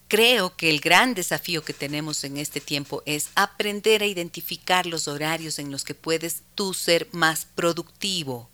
creo 0.07 0.55
que 0.55 0.69
el 0.69 0.79
gran 0.79 1.13
desafío 1.15 1.65
que 1.65 1.73
tenemos 1.73 2.23
en 2.23 2.37
este 2.37 2.61
tiempo 2.61 3.03
es 3.05 3.27
aprender 3.35 4.03
a 4.03 4.07
identificar 4.07 4.85
los 4.85 5.09
horarios 5.09 5.59
en 5.59 5.69
los 5.69 5.83
que 5.83 5.95
puedes 5.95 6.43
tú 6.55 6.73
ser 6.73 7.09
más 7.11 7.45
productivo 7.55 8.50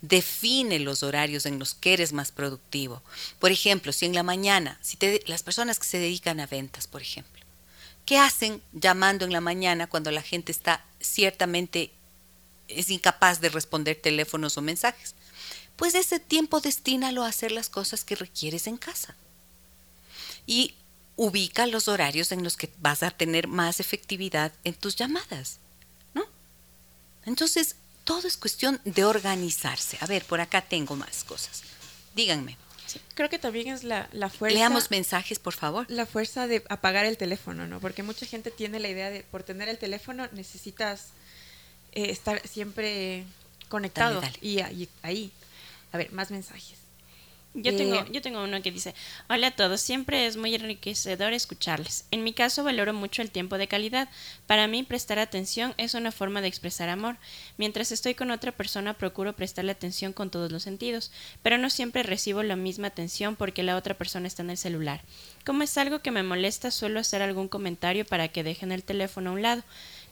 define 0.00 0.78
los 0.78 1.02
horarios 1.02 1.46
en 1.46 1.58
los 1.58 1.74
que 1.74 1.92
eres 1.92 2.12
más 2.12 2.30
productivo. 2.32 3.02
Por 3.38 3.50
ejemplo, 3.50 3.92
si 3.92 4.06
en 4.06 4.14
la 4.14 4.22
mañana, 4.22 4.78
si 4.82 4.96
te, 4.96 5.22
las 5.26 5.42
personas 5.42 5.78
que 5.78 5.86
se 5.86 5.98
dedican 5.98 6.40
a 6.40 6.46
ventas, 6.46 6.86
por 6.86 7.02
ejemplo, 7.02 7.42
¿qué 8.06 8.18
hacen 8.18 8.62
llamando 8.72 9.24
en 9.24 9.32
la 9.32 9.40
mañana 9.40 9.88
cuando 9.88 10.10
la 10.10 10.22
gente 10.22 10.52
está 10.52 10.84
ciertamente 11.00 11.90
es 12.68 12.90
incapaz 12.90 13.40
de 13.40 13.48
responder 13.48 13.96
teléfonos 14.00 14.56
o 14.56 14.62
mensajes? 14.62 15.14
Pues 15.76 15.94
ese 15.94 16.18
tiempo 16.18 16.60
destínalo 16.60 17.24
a 17.24 17.28
hacer 17.28 17.52
las 17.52 17.68
cosas 17.68 18.04
que 18.04 18.16
requieres 18.16 18.66
en 18.66 18.76
casa. 18.76 19.14
Y 20.46 20.74
ubica 21.16 21.66
los 21.66 21.88
horarios 21.88 22.32
en 22.32 22.44
los 22.44 22.56
que 22.56 22.70
vas 22.80 23.02
a 23.02 23.10
tener 23.10 23.48
más 23.48 23.80
efectividad 23.80 24.52
en 24.64 24.74
tus 24.74 24.96
llamadas, 24.96 25.58
¿no? 26.14 26.24
Entonces, 27.26 27.74
todo 28.08 28.26
es 28.26 28.38
cuestión 28.38 28.80
de 28.86 29.04
organizarse. 29.04 29.98
A 30.00 30.06
ver, 30.06 30.24
por 30.24 30.40
acá 30.40 30.62
tengo 30.62 30.96
más 30.96 31.24
cosas. 31.24 31.62
Díganme. 32.14 32.56
creo 33.12 33.28
que 33.28 33.38
también 33.38 33.68
es 33.68 33.84
la, 33.84 34.08
fuerza. 34.30 34.56
Leamos 34.56 34.90
mensajes, 34.90 35.38
por 35.38 35.52
favor. 35.52 35.84
La 35.90 36.06
fuerza 36.06 36.46
de 36.46 36.64
apagar 36.70 37.04
el 37.04 37.18
teléfono, 37.18 37.66
¿no? 37.66 37.80
Porque 37.80 38.02
mucha 38.02 38.24
gente 38.24 38.50
tiene 38.50 38.80
la 38.80 38.88
idea 38.88 39.10
de 39.10 39.24
por 39.24 39.42
tener 39.42 39.68
el 39.68 39.76
teléfono 39.76 40.26
necesitas 40.32 41.08
eh, 41.92 42.10
estar 42.10 42.40
siempre 42.48 43.26
conectado 43.68 44.22
y 44.40 44.60
ahí, 44.60 44.88
ahí. 45.02 45.30
A 45.92 45.98
ver, 45.98 46.10
más 46.10 46.30
mensajes. 46.30 46.78
Yo 47.62 47.76
tengo, 47.76 47.96
Eh, 47.96 48.06
yo 48.12 48.22
tengo 48.22 48.42
uno 48.42 48.62
que 48.62 48.70
dice, 48.70 48.94
hola 49.28 49.48
a 49.48 49.50
todos, 49.50 49.80
siempre 49.80 50.26
es 50.26 50.36
muy 50.36 50.54
enriquecedor 50.54 51.32
escucharles. 51.32 52.04
En 52.10 52.22
mi 52.22 52.32
caso 52.32 52.62
valoro 52.64 52.92
mucho 52.92 53.22
el 53.22 53.30
tiempo 53.30 53.58
de 53.58 53.66
calidad. 53.66 54.08
Para 54.46 54.66
mí 54.66 54.82
prestar 54.82 55.18
atención 55.18 55.74
es 55.76 55.94
una 55.94 56.12
forma 56.12 56.40
de 56.40 56.48
expresar 56.48 56.88
amor. 56.88 57.16
Mientras 57.56 57.90
estoy 57.90 58.14
con 58.14 58.30
otra 58.30 58.52
persona 58.52 58.94
procuro 58.94 59.34
prestarle 59.34 59.72
atención 59.72 60.12
con 60.12 60.30
todos 60.30 60.52
los 60.52 60.62
sentidos, 60.62 61.10
pero 61.42 61.58
no 61.58 61.70
siempre 61.70 62.02
recibo 62.02 62.42
la 62.42 62.56
misma 62.56 62.88
atención 62.88 63.36
porque 63.36 63.62
la 63.62 63.76
otra 63.76 63.94
persona 63.94 64.28
está 64.28 64.42
en 64.42 64.50
el 64.50 64.58
celular. 64.58 65.02
Como 65.44 65.62
es 65.62 65.76
algo 65.78 66.00
que 66.00 66.10
me 66.10 66.22
molesta, 66.22 66.70
suelo 66.70 67.00
hacer 67.00 67.22
algún 67.22 67.48
comentario 67.48 68.04
para 68.04 68.28
que 68.28 68.44
dejen 68.44 68.72
el 68.72 68.84
teléfono 68.84 69.30
a 69.30 69.32
un 69.32 69.42
lado 69.42 69.62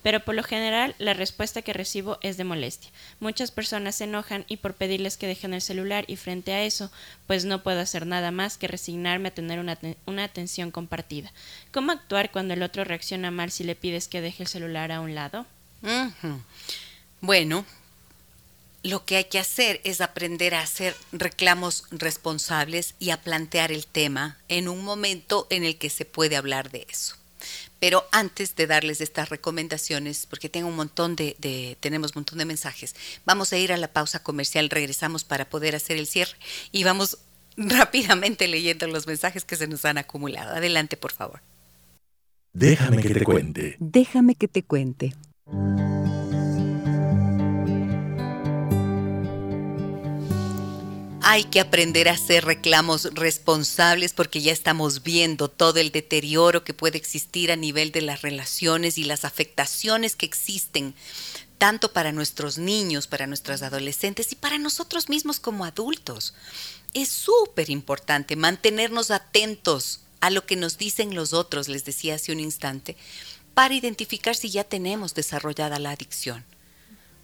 pero 0.06 0.20
por 0.20 0.36
lo 0.36 0.44
general 0.44 0.94
la 0.98 1.14
respuesta 1.14 1.62
que 1.62 1.72
recibo 1.72 2.18
es 2.20 2.36
de 2.36 2.44
molestia. 2.44 2.92
Muchas 3.18 3.50
personas 3.50 3.96
se 3.96 4.04
enojan 4.04 4.44
y 4.46 4.58
por 4.58 4.74
pedirles 4.74 5.16
que 5.16 5.26
dejen 5.26 5.52
el 5.52 5.60
celular 5.60 6.04
y 6.06 6.14
frente 6.14 6.52
a 6.52 6.62
eso, 6.62 6.92
pues 7.26 7.44
no 7.44 7.64
puedo 7.64 7.80
hacer 7.80 8.06
nada 8.06 8.30
más 8.30 8.56
que 8.56 8.68
resignarme 8.68 9.30
a 9.30 9.34
tener 9.34 9.58
una, 9.58 9.76
una 10.04 10.22
atención 10.22 10.70
compartida. 10.70 11.32
¿Cómo 11.72 11.90
actuar 11.90 12.30
cuando 12.30 12.54
el 12.54 12.62
otro 12.62 12.84
reacciona 12.84 13.32
mal 13.32 13.50
si 13.50 13.64
le 13.64 13.74
pides 13.74 14.06
que 14.06 14.20
deje 14.20 14.44
el 14.44 14.48
celular 14.48 14.92
a 14.92 15.00
un 15.00 15.16
lado? 15.16 15.44
Bueno, 17.20 17.64
lo 18.84 19.04
que 19.04 19.16
hay 19.16 19.24
que 19.24 19.40
hacer 19.40 19.80
es 19.82 20.00
aprender 20.00 20.54
a 20.54 20.60
hacer 20.60 20.94
reclamos 21.10 21.82
responsables 21.90 22.94
y 23.00 23.10
a 23.10 23.20
plantear 23.22 23.72
el 23.72 23.88
tema 23.88 24.38
en 24.46 24.68
un 24.68 24.84
momento 24.84 25.48
en 25.50 25.64
el 25.64 25.78
que 25.78 25.90
se 25.90 26.04
puede 26.04 26.36
hablar 26.36 26.70
de 26.70 26.86
eso. 26.88 27.16
Pero 27.78 28.04
antes 28.10 28.56
de 28.56 28.66
darles 28.66 29.00
estas 29.00 29.28
recomendaciones, 29.28 30.26
porque 30.26 30.48
tengo 30.48 30.68
un 30.68 30.76
montón 30.76 31.14
de, 31.14 31.36
de- 31.38 31.76
tenemos 31.80 32.12
un 32.12 32.20
montón 32.20 32.38
de 32.38 32.44
mensajes, 32.46 32.94
vamos 33.26 33.52
a 33.52 33.58
ir 33.58 33.72
a 33.72 33.76
la 33.76 33.88
pausa 33.92 34.22
comercial, 34.22 34.70
regresamos 34.70 35.24
para 35.24 35.48
poder 35.48 35.76
hacer 35.76 35.96
el 35.98 36.06
cierre 36.06 36.36
y 36.72 36.84
vamos 36.84 37.18
rápidamente 37.56 38.48
leyendo 38.48 38.86
los 38.86 39.06
mensajes 39.06 39.44
que 39.44 39.56
se 39.56 39.66
nos 39.66 39.84
han 39.84 39.98
acumulado. 39.98 40.54
Adelante, 40.54 40.96
por 40.96 41.12
favor. 41.12 41.40
Déjame 42.52 43.02
que 43.02 43.10
te 43.12 43.24
cuente. 43.24 43.76
Déjame 43.78 44.34
que 44.34 44.48
te 44.48 44.62
cuente. 44.62 45.14
Hay 51.28 51.42
que 51.42 51.58
aprender 51.58 52.08
a 52.08 52.12
hacer 52.12 52.44
reclamos 52.44 53.12
responsables 53.12 54.12
porque 54.12 54.42
ya 54.42 54.52
estamos 54.52 55.02
viendo 55.02 55.48
todo 55.48 55.80
el 55.80 55.90
deterioro 55.90 56.62
que 56.62 56.72
puede 56.72 56.98
existir 56.98 57.50
a 57.50 57.56
nivel 57.56 57.90
de 57.90 58.00
las 58.00 58.22
relaciones 58.22 58.96
y 58.96 59.02
las 59.02 59.24
afectaciones 59.24 60.14
que 60.14 60.24
existen 60.24 60.94
tanto 61.58 61.92
para 61.92 62.12
nuestros 62.12 62.58
niños, 62.58 63.08
para 63.08 63.26
nuestros 63.26 63.62
adolescentes 63.62 64.30
y 64.30 64.36
para 64.36 64.56
nosotros 64.58 65.08
mismos 65.08 65.40
como 65.40 65.64
adultos. 65.64 66.32
Es 66.94 67.08
súper 67.08 67.70
importante 67.70 68.36
mantenernos 68.36 69.10
atentos 69.10 70.02
a 70.20 70.30
lo 70.30 70.46
que 70.46 70.54
nos 70.54 70.78
dicen 70.78 71.16
los 71.16 71.32
otros, 71.32 71.66
les 71.66 71.84
decía 71.84 72.14
hace 72.14 72.30
un 72.30 72.38
instante, 72.38 72.96
para 73.52 73.74
identificar 73.74 74.36
si 74.36 74.50
ya 74.50 74.62
tenemos 74.62 75.14
desarrollada 75.14 75.80
la 75.80 75.90
adicción 75.90 76.44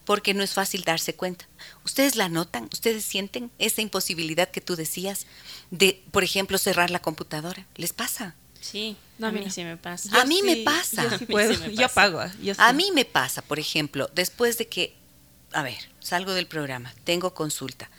porque 0.05 0.35
no 0.35 0.43
es 0.43 0.53
fácil 0.53 0.83
darse 0.83 1.15
cuenta. 1.15 1.47
¿Ustedes 1.85 2.17
la 2.17 2.29
notan? 2.29 2.69
¿Ustedes 2.73 3.05
sienten 3.05 3.51
esa 3.59 3.81
imposibilidad 3.83 4.51
que 4.51 4.61
tú 4.61 4.77
decías 4.77 5.27
de, 5.71 6.03
por 6.11 6.25
ejemplo, 6.25 6.59
cerrar 6.59 6.91
la 6.91 7.01
computadora? 7.03 7.67
¿Les 7.77 7.93
pasa? 7.93 8.35
Sí, 8.61 8.97
No, 9.19 9.27
a 9.29 9.33
mí 9.33 9.51
sí 9.51 9.65
me 9.65 9.77
pasa. 9.77 10.21
A 10.21 10.25
mí 10.25 10.41
me 10.43 10.59
pasa. 10.59 11.03
Yo 11.05 11.19
sí 11.19 11.25
A 11.25 11.27
mí 11.27 11.27
puedo. 11.27 11.55
sí 11.55 11.61
me 11.61 11.75
Yo 11.75 11.83
pasa. 11.83 11.95
pago. 11.95 12.23
Yo 12.43 12.55
A 12.59 12.71
sí. 12.71 12.77
mí 12.77 12.91
me 12.93 13.05
pasa, 13.05 13.43
por 13.43 13.59
ejemplo, 13.59 14.09
después 14.15 14.57
de 14.59 14.69
que, 14.69 14.95
a 15.53 15.63
ver, 15.63 15.79
salgo 16.01 16.33
del 16.33 16.47
programa, 16.47 16.95
tengo 17.05 17.35
consulta, 17.35 17.91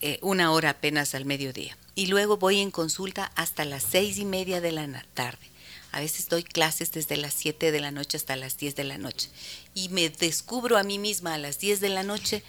eh, 0.00 0.18
una 0.22 0.52
hora 0.52 0.70
apenas 0.70 1.14
al 1.14 1.26
mediodía, 1.26 1.76
y 1.94 2.06
luego 2.06 2.38
voy 2.38 2.60
en 2.60 2.70
consulta 2.70 3.30
hasta 3.34 3.66
las 3.66 3.82
seis 3.82 4.16
y 4.16 4.24
media 4.24 4.62
de 4.62 4.72
la 4.72 5.04
tarde. 5.12 5.49
A 5.92 6.00
veces 6.00 6.28
doy 6.28 6.42
clases 6.44 6.92
desde 6.92 7.16
las 7.16 7.34
7 7.34 7.72
de 7.72 7.80
la 7.80 7.90
noche 7.90 8.16
hasta 8.16 8.36
las 8.36 8.56
10 8.56 8.76
de 8.76 8.84
la 8.84 8.98
noche. 8.98 9.28
Y 9.74 9.88
me 9.88 10.08
descubro 10.08 10.78
a 10.78 10.82
mí 10.82 10.98
misma 10.98 11.34
a 11.34 11.38
las 11.38 11.58
10 11.58 11.80
de 11.80 11.88
la 11.88 12.02
noche 12.02 12.42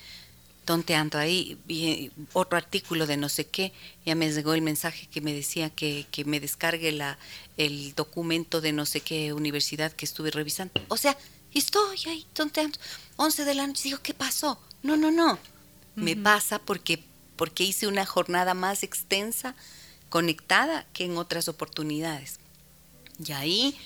tonteando 0.66 1.18
ahí, 1.18 1.58
vi 1.66 2.12
otro 2.34 2.58
artículo 2.58 3.08
de 3.08 3.18
no 3.18 3.30
sé 3.30 3.48
qué, 3.48 3.74
ya 4.06 4.16
me 4.16 4.32
llegó 4.32 4.54
el 4.54 4.62
mensaje 4.62 5.08
que 5.08 5.22
me 5.22 5.34
decía 5.34 5.70
que, 5.70 6.06
que 6.12 6.24
me 6.24 6.40
descargue 6.40 6.92
la, 6.92 7.18
el 7.58 7.96
documento 7.96 8.62
de 8.62 8.72
no 8.72 8.86
sé 8.86 9.02
qué 9.02 9.34
universidad 9.34 9.92
que 9.92 10.06
estuve 10.06 10.32
revisando. 10.32 10.74
O 10.88 10.98
sea, 10.98 11.18
estoy 11.54 11.98
ahí 12.08 12.26
tonteando, 12.34 12.78
11 13.18 13.46
de 13.46 13.56
la 13.56 13.68
noche, 13.68 13.82
digo, 13.86 14.00
¿qué 14.04 14.14
pasó? 14.14 14.60
No, 14.84 14.98
no, 14.98 15.12
no, 15.12 15.40
me 15.96 16.16
pasa 16.16 16.60
porque, 16.60 17.04
porque 17.36 17.64
hice 17.64 17.88
una 17.88 18.06
jornada 18.06 18.54
más 18.54 18.84
extensa, 18.84 19.56
conectada 20.10 20.86
que 20.94 21.06
en 21.06 21.18
otras 21.18 21.48
oportunidades. 21.48 22.40
Y 23.26 23.32
ahí 23.32 23.78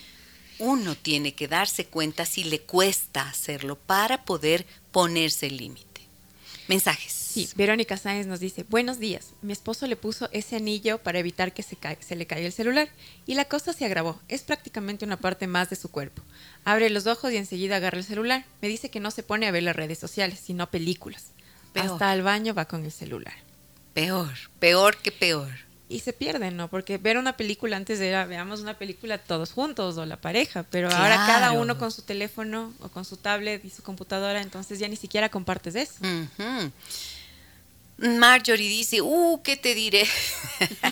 uno 0.59 0.95
tiene 0.95 1.33
que 1.33 1.47
darse 1.47 1.85
cuenta 1.85 2.25
si 2.25 2.43
le 2.43 2.61
cuesta 2.61 3.27
hacerlo 3.27 3.77
para 3.77 4.23
poder 4.23 4.65
ponerse 4.91 5.47
el 5.47 5.57
límite. 5.57 6.01
Mensajes. 6.67 7.11
Sí, 7.11 7.49
Verónica 7.55 7.97
Sáenz 7.97 8.27
nos 8.27 8.39
dice, 8.39 8.63
buenos 8.69 8.97
días, 8.97 9.33
mi 9.41 9.51
esposo 9.51 9.87
le 9.87 9.97
puso 9.97 10.29
ese 10.31 10.55
anillo 10.55 10.99
para 10.99 11.19
evitar 11.19 11.53
que 11.53 11.63
se, 11.63 11.77
se 11.99 12.15
le 12.15 12.25
caiga 12.25 12.47
el 12.47 12.53
celular 12.53 12.87
y 13.27 13.35
la 13.35 13.43
cosa 13.43 13.73
se 13.73 13.83
agravó, 13.83 14.21
es 14.29 14.43
prácticamente 14.43 15.03
una 15.03 15.17
parte 15.17 15.45
más 15.45 15.69
de 15.69 15.75
su 15.75 15.91
cuerpo. 15.91 16.23
Abre 16.63 16.89
los 16.89 17.07
ojos 17.07 17.33
y 17.33 17.37
enseguida 17.37 17.75
agarra 17.75 17.97
el 17.97 18.05
celular. 18.05 18.45
Me 18.61 18.69
dice 18.69 18.89
que 18.89 19.01
no 19.01 19.11
se 19.11 19.21
pone 19.21 19.47
a 19.47 19.51
ver 19.51 19.63
las 19.63 19.75
redes 19.75 19.99
sociales, 19.99 20.39
sino 20.41 20.71
películas. 20.71 21.25
Peor. 21.73 21.91
Hasta 21.91 22.11
al 22.11 22.23
baño 22.23 22.53
va 22.53 22.65
con 22.65 22.85
el 22.85 22.91
celular. 22.91 23.35
Peor, 23.93 24.33
peor 24.59 24.95
que 24.97 25.11
peor. 25.11 25.64
Y 25.87 25.99
se 25.99 26.13
pierden, 26.13 26.57
¿no? 26.57 26.67
Porque 26.67 26.97
ver 26.97 27.17
una 27.17 27.37
película 27.37 27.77
antes 27.77 27.99
era, 27.99 28.25
veamos 28.25 28.61
una 28.61 28.77
película 28.77 29.19
todos 29.19 29.51
juntos 29.51 29.97
o 29.97 30.05
la 30.05 30.17
pareja, 30.17 30.63
pero 30.63 30.89
ahora 30.89 31.15
cada 31.27 31.51
uno 31.51 31.77
con 31.77 31.91
su 31.91 32.01
teléfono 32.01 32.73
o 32.79 32.89
con 32.89 33.05
su 33.05 33.17
tablet 33.17 33.63
y 33.63 33.69
su 33.69 33.83
computadora, 33.83 34.41
entonces 34.41 34.79
ya 34.79 34.87
ni 34.87 34.95
siquiera 34.95 35.29
compartes 35.29 35.75
eso. 35.75 35.93
Marjorie 37.97 38.67
dice, 38.67 39.01
uh, 39.01 39.41
¿qué 39.41 39.55
te 39.55 39.73
diré? 39.73 40.05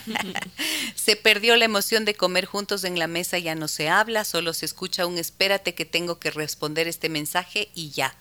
se 0.96 1.16
perdió 1.16 1.58
la 1.58 1.66
emoción 1.66 2.06
de 2.06 2.16
comer 2.16 2.46
juntos 2.46 2.86
en 2.86 2.98
la 2.98 3.08
mesa, 3.08 3.38
ya 3.40 3.56
no 3.56 3.68
se 3.68 3.90
habla, 3.90 4.24
solo 4.24 4.54
se 4.54 4.66
escucha 4.66 5.06
un 5.06 5.18
espérate 5.18 5.76
que 5.76 5.86
tengo 5.86 6.20
que 6.20 6.32
responder 6.32 6.88
este 6.88 7.10
mensaje 7.10 7.70
y 7.76 7.90
ya. 7.90 8.16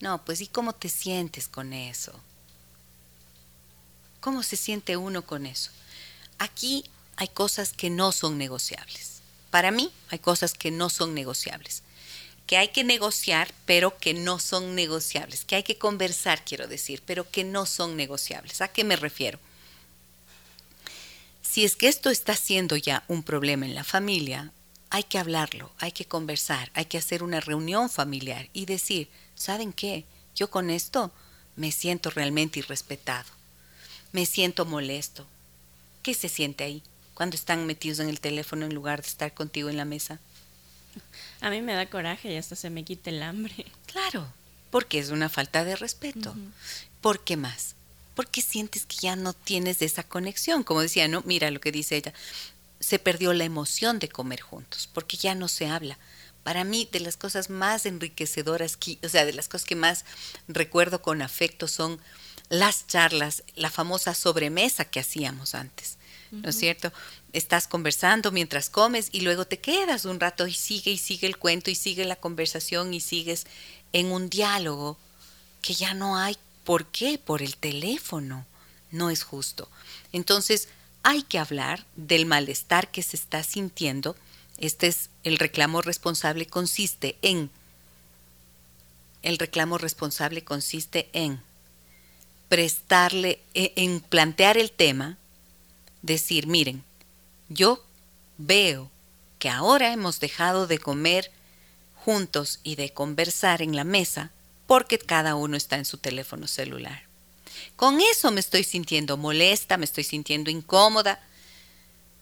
No, 0.00 0.24
pues 0.24 0.40
¿y 0.40 0.48
cómo 0.48 0.74
te 0.74 0.88
sientes 0.88 1.46
con 1.46 1.72
eso? 1.72 2.12
¿Cómo 4.20 4.42
se 4.42 4.56
siente 4.56 4.96
uno 4.96 5.22
con 5.22 5.46
eso? 5.46 5.70
Aquí 6.38 6.84
hay 7.16 7.28
cosas 7.28 7.72
que 7.72 7.90
no 7.90 8.12
son 8.12 8.38
negociables. 8.38 9.20
Para 9.50 9.70
mí 9.70 9.90
hay 10.10 10.18
cosas 10.18 10.54
que 10.54 10.70
no 10.70 10.90
son 10.90 11.14
negociables 11.14 11.82
que 12.48 12.56
hay 12.56 12.68
que 12.68 12.82
negociar, 12.82 13.52
pero 13.66 13.98
que 13.98 14.14
no 14.14 14.38
son 14.38 14.74
negociables, 14.74 15.44
que 15.44 15.54
hay 15.54 15.62
que 15.62 15.76
conversar, 15.76 16.46
quiero 16.46 16.66
decir, 16.66 17.02
pero 17.04 17.30
que 17.30 17.44
no 17.44 17.66
son 17.66 17.94
negociables. 17.94 18.62
¿A 18.62 18.68
qué 18.68 18.84
me 18.84 18.96
refiero? 18.96 19.38
Si 21.42 21.62
es 21.62 21.76
que 21.76 21.88
esto 21.88 22.08
está 22.08 22.34
siendo 22.34 22.76
ya 22.78 23.04
un 23.06 23.22
problema 23.22 23.66
en 23.66 23.74
la 23.74 23.84
familia, 23.84 24.50
hay 24.88 25.04
que 25.04 25.18
hablarlo, 25.18 25.70
hay 25.78 25.92
que 25.92 26.06
conversar, 26.06 26.70
hay 26.72 26.86
que 26.86 26.96
hacer 26.96 27.22
una 27.22 27.40
reunión 27.40 27.90
familiar 27.90 28.48
y 28.54 28.64
decir, 28.64 29.10
¿saben 29.34 29.74
qué? 29.74 30.06
Yo 30.34 30.50
con 30.50 30.70
esto 30.70 31.12
me 31.54 31.70
siento 31.70 32.08
realmente 32.08 32.60
irrespetado, 32.60 33.28
me 34.12 34.24
siento 34.24 34.64
molesto. 34.64 35.26
¿Qué 36.08 36.14
se 36.14 36.30
siente 36.30 36.64
ahí 36.64 36.82
cuando 37.12 37.36
están 37.36 37.66
metidos 37.66 37.98
en 37.98 38.08
el 38.08 38.18
teléfono 38.18 38.64
en 38.64 38.74
lugar 38.74 39.02
de 39.02 39.08
estar 39.08 39.34
contigo 39.34 39.68
en 39.68 39.76
la 39.76 39.84
mesa? 39.84 40.18
A 41.42 41.50
mí 41.50 41.60
me 41.60 41.74
da 41.74 41.84
coraje 41.84 42.32
y 42.32 42.36
hasta 42.38 42.56
se 42.56 42.70
me 42.70 42.82
quita 42.82 43.10
el 43.10 43.22
hambre. 43.22 43.66
Claro, 43.84 44.26
porque 44.70 45.00
es 45.00 45.10
una 45.10 45.28
falta 45.28 45.64
de 45.64 45.76
respeto. 45.76 46.34
¿Por 47.02 47.22
qué 47.24 47.36
más? 47.36 47.74
Porque 48.14 48.40
sientes 48.40 48.86
que 48.86 48.96
ya 48.96 49.16
no 49.16 49.34
tienes 49.34 49.82
esa 49.82 50.02
conexión. 50.02 50.62
Como 50.62 50.80
decía, 50.80 51.08
no, 51.08 51.20
mira 51.26 51.50
lo 51.50 51.60
que 51.60 51.72
dice 51.72 51.98
ella. 51.98 52.14
Se 52.80 52.98
perdió 52.98 53.34
la 53.34 53.44
emoción 53.44 53.98
de 53.98 54.08
comer 54.08 54.40
juntos, 54.40 54.88
porque 54.90 55.18
ya 55.18 55.34
no 55.34 55.46
se 55.46 55.66
habla. 55.66 55.98
Para 56.42 56.64
mí, 56.64 56.88
de 56.90 57.00
las 57.00 57.18
cosas 57.18 57.50
más 57.50 57.84
enriquecedoras, 57.84 58.78
que, 58.78 58.98
o 59.04 59.10
sea, 59.10 59.26
de 59.26 59.34
las 59.34 59.48
cosas 59.48 59.66
que 59.66 59.76
más 59.76 60.06
recuerdo 60.46 61.02
con 61.02 61.20
afecto 61.20 61.68
son 61.68 62.00
las 62.48 62.86
charlas, 62.86 63.42
la 63.56 63.70
famosa 63.70 64.14
sobremesa 64.14 64.86
que 64.86 65.00
hacíamos 65.00 65.54
antes. 65.54 65.97
¿No 66.30 66.50
es 66.50 66.58
cierto? 66.58 66.92
Estás 67.32 67.66
conversando 67.66 68.32
mientras 68.32 68.70
comes 68.70 69.08
y 69.12 69.20
luego 69.20 69.46
te 69.46 69.58
quedas 69.58 70.04
un 70.04 70.20
rato 70.20 70.46
y 70.46 70.54
sigue 70.54 70.90
y 70.90 70.98
sigue 70.98 71.26
el 71.26 71.38
cuento 71.38 71.70
y 71.70 71.74
sigue 71.74 72.04
la 72.04 72.16
conversación 72.16 72.92
y 72.94 73.00
sigues 73.00 73.46
en 73.92 74.12
un 74.12 74.28
diálogo 74.28 74.98
que 75.62 75.74
ya 75.74 75.94
no 75.94 76.18
hay. 76.18 76.36
¿Por 76.64 76.86
qué? 76.86 77.18
Por 77.18 77.42
el 77.42 77.56
teléfono. 77.56 78.46
No 78.90 79.10
es 79.10 79.22
justo. 79.22 79.68
Entonces, 80.12 80.68
hay 81.02 81.22
que 81.22 81.38
hablar 81.38 81.84
del 81.96 82.26
malestar 82.26 82.90
que 82.90 83.02
se 83.02 83.16
está 83.16 83.42
sintiendo. 83.42 84.16
Este 84.58 84.88
es 84.88 85.10
el 85.24 85.38
reclamo 85.38 85.82
responsable 85.82 86.46
consiste 86.46 87.16
en 87.22 87.50
el 89.22 89.38
reclamo 89.38 89.78
responsable 89.78 90.44
consiste 90.44 91.08
en 91.12 91.40
prestarle, 92.48 93.40
e, 93.54 93.72
en 93.76 94.00
plantear 94.00 94.56
el 94.56 94.70
tema, 94.70 95.18
decir, 96.02 96.46
miren, 96.46 96.84
yo 97.48 97.84
veo 98.36 98.90
que 99.38 99.48
ahora 99.48 99.92
hemos 99.92 100.20
dejado 100.20 100.66
de 100.66 100.78
comer 100.78 101.30
juntos 101.96 102.60
y 102.62 102.76
de 102.76 102.92
conversar 102.92 103.62
en 103.62 103.76
la 103.76 103.84
mesa 103.84 104.30
porque 104.66 104.98
cada 104.98 105.34
uno 105.34 105.56
está 105.56 105.76
en 105.76 105.84
su 105.84 105.98
teléfono 105.98 106.46
celular. 106.46 107.02
Con 107.76 108.00
eso 108.00 108.30
me 108.30 108.40
estoy 108.40 108.64
sintiendo 108.64 109.16
molesta, 109.16 109.76
me 109.76 109.84
estoy 109.84 110.04
sintiendo 110.04 110.50
incómoda, 110.50 111.20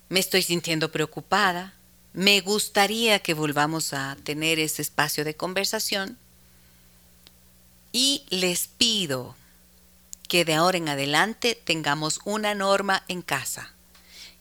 me 0.08 0.20
estoy 0.20 0.42
sintiendo 0.42 0.92
preocupada. 0.92 1.74
Me 2.12 2.40
gustaría 2.40 3.18
que 3.18 3.34
volvamos 3.34 3.92
a 3.92 4.16
tener 4.22 4.58
ese 4.58 4.82
espacio 4.82 5.24
de 5.24 5.34
conversación 5.34 6.16
y 7.92 8.24
les 8.30 8.68
pido 8.68 9.34
que 10.28 10.44
de 10.44 10.54
ahora 10.54 10.78
en 10.78 10.88
adelante 10.88 11.60
tengamos 11.64 12.20
una 12.24 12.54
norma 12.54 13.04
en 13.08 13.22
casa. 13.22 13.74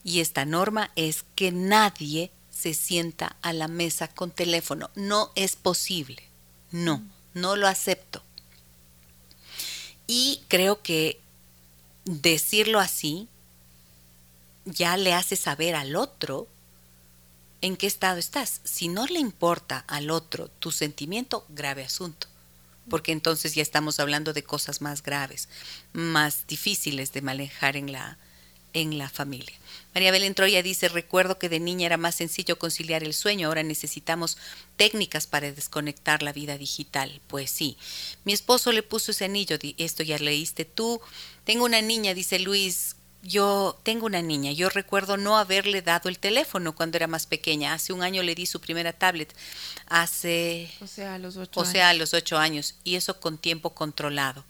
Y 0.04 0.20
esta 0.20 0.44
norma 0.44 0.90
es 0.96 1.24
que 1.34 1.52
nadie 1.52 2.30
se 2.50 2.74
sienta 2.74 3.36
a 3.42 3.52
la 3.52 3.68
mesa 3.68 4.08
con 4.08 4.30
teléfono. 4.30 4.90
No 4.94 5.32
es 5.34 5.56
posible. 5.56 6.22
No, 6.70 7.02
no 7.34 7.56
lo 7.56 7.68
acepto. 7.68 8.22
Y 10.06 10.42
creo 10.48 10.82
que 10.82 11.20
decirlo 12.04 12.78
así 12.78 13.28
ya 14.64 14.96
le 14.96 15.12
hace 15.12 15.36
saber 15.36 15.74
al 15.74 15.96
otro 15.96 16.48
en 17.60 17.76
qué 17.76 17.86
estado 17.86 18.18
estás. 18.18 18.60
Si 18.64 18.88
no 18.88 19.06
le 19.06 19.18
importa 19.18 19.84
al 19.86 20.10
otro 20.10 20.48
tu 20.48 20.70
sentimiento, 20.70 21.44
grave 21.48 21.84
asunto. 21.84 22.28
Porque 22.88 23.12
entonces 23.12 23.54
ya 23.54 23.62
estamos 23.62 23.98
hablando 24.00 24.32
de 24.32 24.44
cosas 24.44 24.80
más 24.80 25.02
graves, 25.02 25.48
más 25.92 26.46
difíciles 26.46 27.12
de 27.12 27.22
manejar 27.22 27.76
en 27.76 27.92
la, 27.92 28.18
en 28.72 28.98
la 28.98 29.08
familia. 29.08 29.56
María 29.94 30.10
Belén 30.10 30.34
Troya 30.34 30.62
dice, 30.62 30.90
recuerdo 30.90 31.38
que 31.38 31.48
de 31.48 31.60
niña 31.60 31.86
era 31.86 31.96
más 31.96 32.14
sencillo 32.14 32.58
conciliar 32.58 33.02
el 33.02 33.14
sueño, 33.14 33.48
ahora 33.48 33.62
necesitamos 33.62 34.36
técnicas 34.76 35.26
para 35.26 35.50
desconectar 35.50 36.22
la 36.22 36.34
vida 36.34 36.58
digital. 36.58 37.22
Pues 37.26 37.50
sí, 37.50 37.78
mi 38.24 38.34
esposo 38.34 38.72
le 38.72 38.82
puso 38.82 39.12
ese 39.12 39.24
anillo, 39.24 39.56
esto 39.78 40.02
ya 40.02 40.18
leíste 40.18 40.66
tú. 40.66 41.00
Tengo 41.44 41.64
una 41.64 41.80
niña, 41.80 42.12
dice 42.12 42.38
Luis, 42.38 42.95
yo 43.26 43.78
tengo 43.82 44.06
una 44.06 44.22
niña, 44.22 44.52
yo 44.52 44.68
recuerdo 44.68 45.16
no 45.16 45.36
haberle 45.36 45.82
dado 45.82 46.08
el 46.08 46.18
teléfono 46.18 46.74
cuando 46.74 46.96
era 46.96 47.06
más 47.06 47.26
pequeña. 47.26 47.74
Hace 47.74 47.92
un 47.92 48.02
año 48.02 48.22
le 48.22 48.34
di 48.34 48.46
su 48.46 48.60
primera 48.60 48.92
tablet, 48.92 49.34
hace... 49.86 50.70
O 50.80 50.86
sea, 50.86 51.14
a 51.14 51.18
los 51.18 51.36
ocho 51.36 51.60
o 51.60 51.64
sea, 51.64 51.90
a 51.90 51.94
los 51.94 52.14
ocho 52.14 52.38
años, 52.38 52.76
y 52.84 52.94
eso 52.94 53.20
con 53.20 53.38
tiempo 53.38 53.70
controlado. 53.70 54.44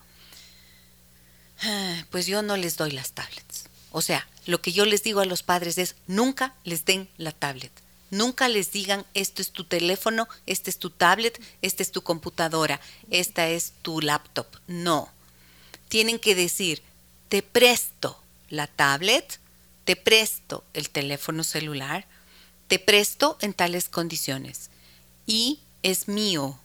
Ah, 1.62 2.04
pues 2.10 2.26
yo 2.26 2.42
no 2.42 2.56
les 2.56 2.76
doy 2.76 2.90
las 2.90 3.12
tablets. 3.12 3.64
O 3.90 4.02
sea, 4.02 4.28
lo 4.44 4.60
que 4.60 4.72
yo 4.72 4.84
les 4.84 5.02
digo 5.02 5.20
a 5.20 5.26
los 5.26 5.42
padres 5.42 5.78
es, 5.78 5.96
nunca 6.06 6.54
les 6.64 6.84
den 6.84 7.08
la 7.16 7.32
tablet. 7.32 7.72
Nunca 8.10 8.48
les 8.48 8.70
digan, 8.70 9.04
esto 9.14 9.42
es 9.42 9.50
tu 9.50 9.64
teléfono, 9.64 10.28
este 10.46 10.70
es 10.70 10.78
tu 10.78 10.90
tablet, 10.90 11.40
esta 11.62 11.82
es 11.82 11.90
tu 11.90 12.02
computadora, 12.02 12.80
esta 13.10 13.48
es 13.48 13.72
tu 13.82 14.00
laptop. 14.00 14.46
No. 14.66 15.10
Tienen 15.88 16.18
que 16.18 16.34
decir, 16.34 16.82
te 17.28 17.42
presto 17.42 18.20
la 18.48 18.66
tablet, 18.66 19.40
te 19.84 19.96
presto 19.96 20.64
el 20.74 20.90
teléfono 20.90 21.44
celular, 21.44 22.06
te 22.68 22.78
presto 22.78 23.38
en 23.40 23.54
tales 23.54 23.88
condiciones 23.88 24.70
y 25.26 25.60
es 25.82 26.08
mío. 26.08 26.58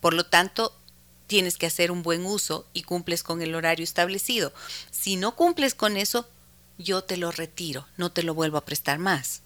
Por 0.00 0.14
lo 0.14 0.26
tanto, 0.26 0.74
tienes 1.26 1.56
que 1.56 1.66
hacer 1.66 1.90
un 1.90 2.02
buen 2.02 2.26
uso 2.26 2.66
y 2.72 2.82
cumples 2.82 3.22
con 3.22 3.40
el 3.40 3.54
horario 3.54 3.84
establecido. 3.84 4.52
Si 4.90 5.16
no 5.16 5.36
cumples 5.36 5.74
con 5.74 5.96
eso, 5.96 6.28
yo 6.76 7.04
te 7.04 7.16
lo 7.16 7.30
retiro, 7.30 7.86
no 7.96 8.10
te 8.12 8.22
lo 8.22 8.34
vuelvo 8.34 8.58
a 8.58 8.64
prestar 8.64 8.98
más. 8.98 9.42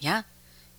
¿Ya? 0.00 0.26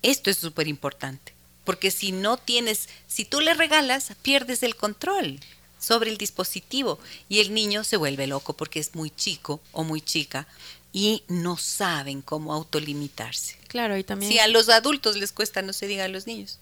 Esto 0.01 0.29
es 0.29 0.37
súper 0.37 0.67
importante, 0.67 1.33
porque 1.63 1.89
si 1.91 2.11
no 2.11 2.37
tienes, 2.37 2.89
si 3.07 3.23
tú 3.23 3.39
le 3.39 3.53
regalas, 3.53 4.11
pierdes 4.21 4.63
el 4.63 4.75
control 4.75 5.39
sobre 5.83 6.09
el 6.09 6.17
dispositivo 6.17 6.97
y 7.27 7.41
el 7.41 7.53
niño 7.53 7.83
se 7.83 7.97
vuelve 7.97 8.25
loco 8.25 8.53
porque 8.53 8.79
es 8.79 8.95
muy 8.95 9.09
chico 9.09 9.59
o 9.73 9.83
muy 9.83 9.99
chica 9.99 10.47
y 10.93 11.23
no 11.27 11.57
saben 11.57 12.21
cómo 12.21 12.53
autolimitarse. 12.53 13.57
Claro, 13.67 13.97
y 13.97 14.03
también... 14.03 14.31
Si 14.31 14.39
a 14.39 14.47
los 14.47 14.69
adultos 14.69 15.17
les 15.17 15.33
cuesta, 15.33 15.61
no 15.61 15.73
se 15.73 15.87
diga 15.87 16.05
a 16.05 16.07
los 16.07 16.25
niños. 16.25 16.59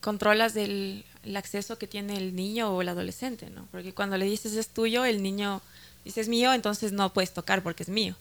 Controlas 0.00 0.56
el 0.56 1.04
acceso 1.34 1.78
que 1.78 1.86
tiene 1.86 2.16
el 2.16 2.34
niño 2.34 2.74
o 2.74 2.82
el 2.82 2.88
adolescente, 2.88 3.50
¿no? 3.50 3.68
Porque 3.70 3.92
cuando 3.92 4.16
le 4.16 4.24
dices 4.24 4.54
es 4.54 4.68
tuyo, 4.68 5.04
el 5.04 5.22
niño 5.22 5.62
dice 6.04 6.22
es 6.22 6.28
mío, 6.28 6.52
entonces 6.52 6.90
no 6.90 7.12
puedes 7.12 7.32
tocar 7.32 7.62
porque 7.62 7.84
es 7.84 7.88
mío. 7.88 8.16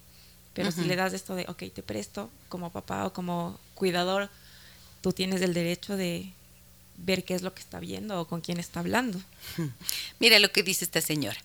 Pero 0.53 0.71
si 0.71 0.83
le 0.83 0.95
das 0.95 1.13
esto 1.13 1.35
de, 1.35 1.45
ok, 1.47 1.63
te 1.73 1.83
presto 1.83 2.29
como 2.49 2.71
papá 2.71 3.07
o 3.07 3.13
como 3.13 3.59
cuidador, 3.73 4.29
tú 5.01 5.11
tienes 5.11 5.41
el 5.41 5.53
derecho 5.53 5.97
de 5.97 6.31
ver 6.97 7.23
qué 7.23 7.35
es 7.35 7.41
lo 7.41 7.53
que 7.53 7.61
está 7.61 7.79
viendo 7.79 8.19
o 8.19 8.27
con 8.27 8.41
quién 8.41 8.59
está 8.59 8.79
hablando. 8.79 9.21
Mira 10.19 10.39
lo 10.39 10.51
que 10.51 10.63
dice 10.63 10.85
esta 10.85 11.01
señora. 11.01 11.37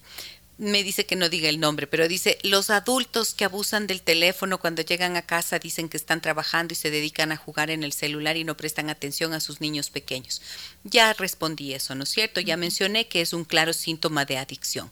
Me 0.59 0.83
dice 0.83 1.07
que 1.07 1.17
no 1.17 1.31
diga 1.31 1.49
el 1.49 1.59
nombre, 1.59 1.87
pero 1.87 2.07
dice, 2.07 2.39
los 2.43 2.69
adultos 2.69 3.33
que 3.33 3.47
abusan 3.47 3.87
del 3.87 4.03
teléfono 4.03 4.61
cuando 4.61 4.83
llegan 4.83 5.17
a 5.17 5.23
casa 5.23 5.59
dicen 5.59 5.89
que 5.89 5.97
están 5.97 6.21
trabajando 6.21 6.75
y 6.75 6.77
se 6.77 6.91
dedican 6.91 7.33
a 7.33 7.39
jugar 7.39 7.71
en 7.71 7.83
el 7.83 7.95
celular 7.95 8.37
y 8.37 8.45
no 8.45 8.59
prestan 8.59 8.91
atención 8.91 9.33
a 9.33 9.41
sus 9.41 9.63
niños 9.63 9.89
pequeños. 9.89 10.43
Ya 10.85 11.15
respondí 11.15 11.73
eso, 11.73 11.95
¿no 11.95 12.05
es 12.05 12.11
cierto? 12.11 12.43
Ya 12.43 12.59
mencioné 12.59 13.09
que 13.09 13.23
es 13.23 13.33
un 13.33 13.47
claro 13.47 13.73
síntoma 13.73 14.27
de 14.27 14.37
adicción 14.37 14.91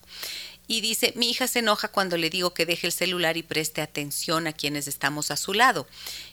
y 0.71 0.83
dice, 0.83 1.15
mi 1.17 1.31
hija 1.31 1.49
se 1.49 1.61
enoja 1.61 1.89
cuando 1.89 2.19
le 2.19 2.29
digo 2.29 2.53
que 2.53 2.67
deje 2.67 2.87
el 2.87 2.93
celular 2.93 3.39
y 3.39 3.43
preste 3.43 3.81
atención 3.81 4.47
a 4.47 4.53
quienes 4.53 4.87
estamos 4.87 5.31
a 5.31 5.39
su 5.39 5.55
lado. 5.55 5.87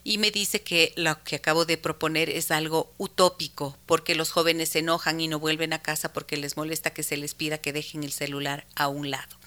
Y 0.04 0.18
me 0.18 0.30
dice 0.30 0.62
que 0.62 0.94
lo 0.98 1.24
que 1.24 1.38
acabo 1.38 1.64
de 1.64 1.78
proponer 1.78 2.30
es 2.30 2.52
algo 2.52 2.94
utópico, 2.98 3.78
porque 3.86 4.14
los 4.14 4.32
jóvenes 4.32 4.70
se 4.70 4.80
enojan 4.80 5.22
y 5.22 5.30
no 5.30 5.40
vuelven 5.40 5.72
a 5.72 5.82
casa 5.82 6.12
porque 6.12 6.36
les 6.36 6.58
molesta 6.58 6.92
que 6.92 7.02
se 7.02 7.16
les 7.16 7.34
pida 7.34 7.60
que 7.60 7.72
dejen 7.72 8.04
el 8.04 8.12
celular 8.12 8.68
a 8.76 8.90
un 8.90 9.10
lado. 9.10 9.38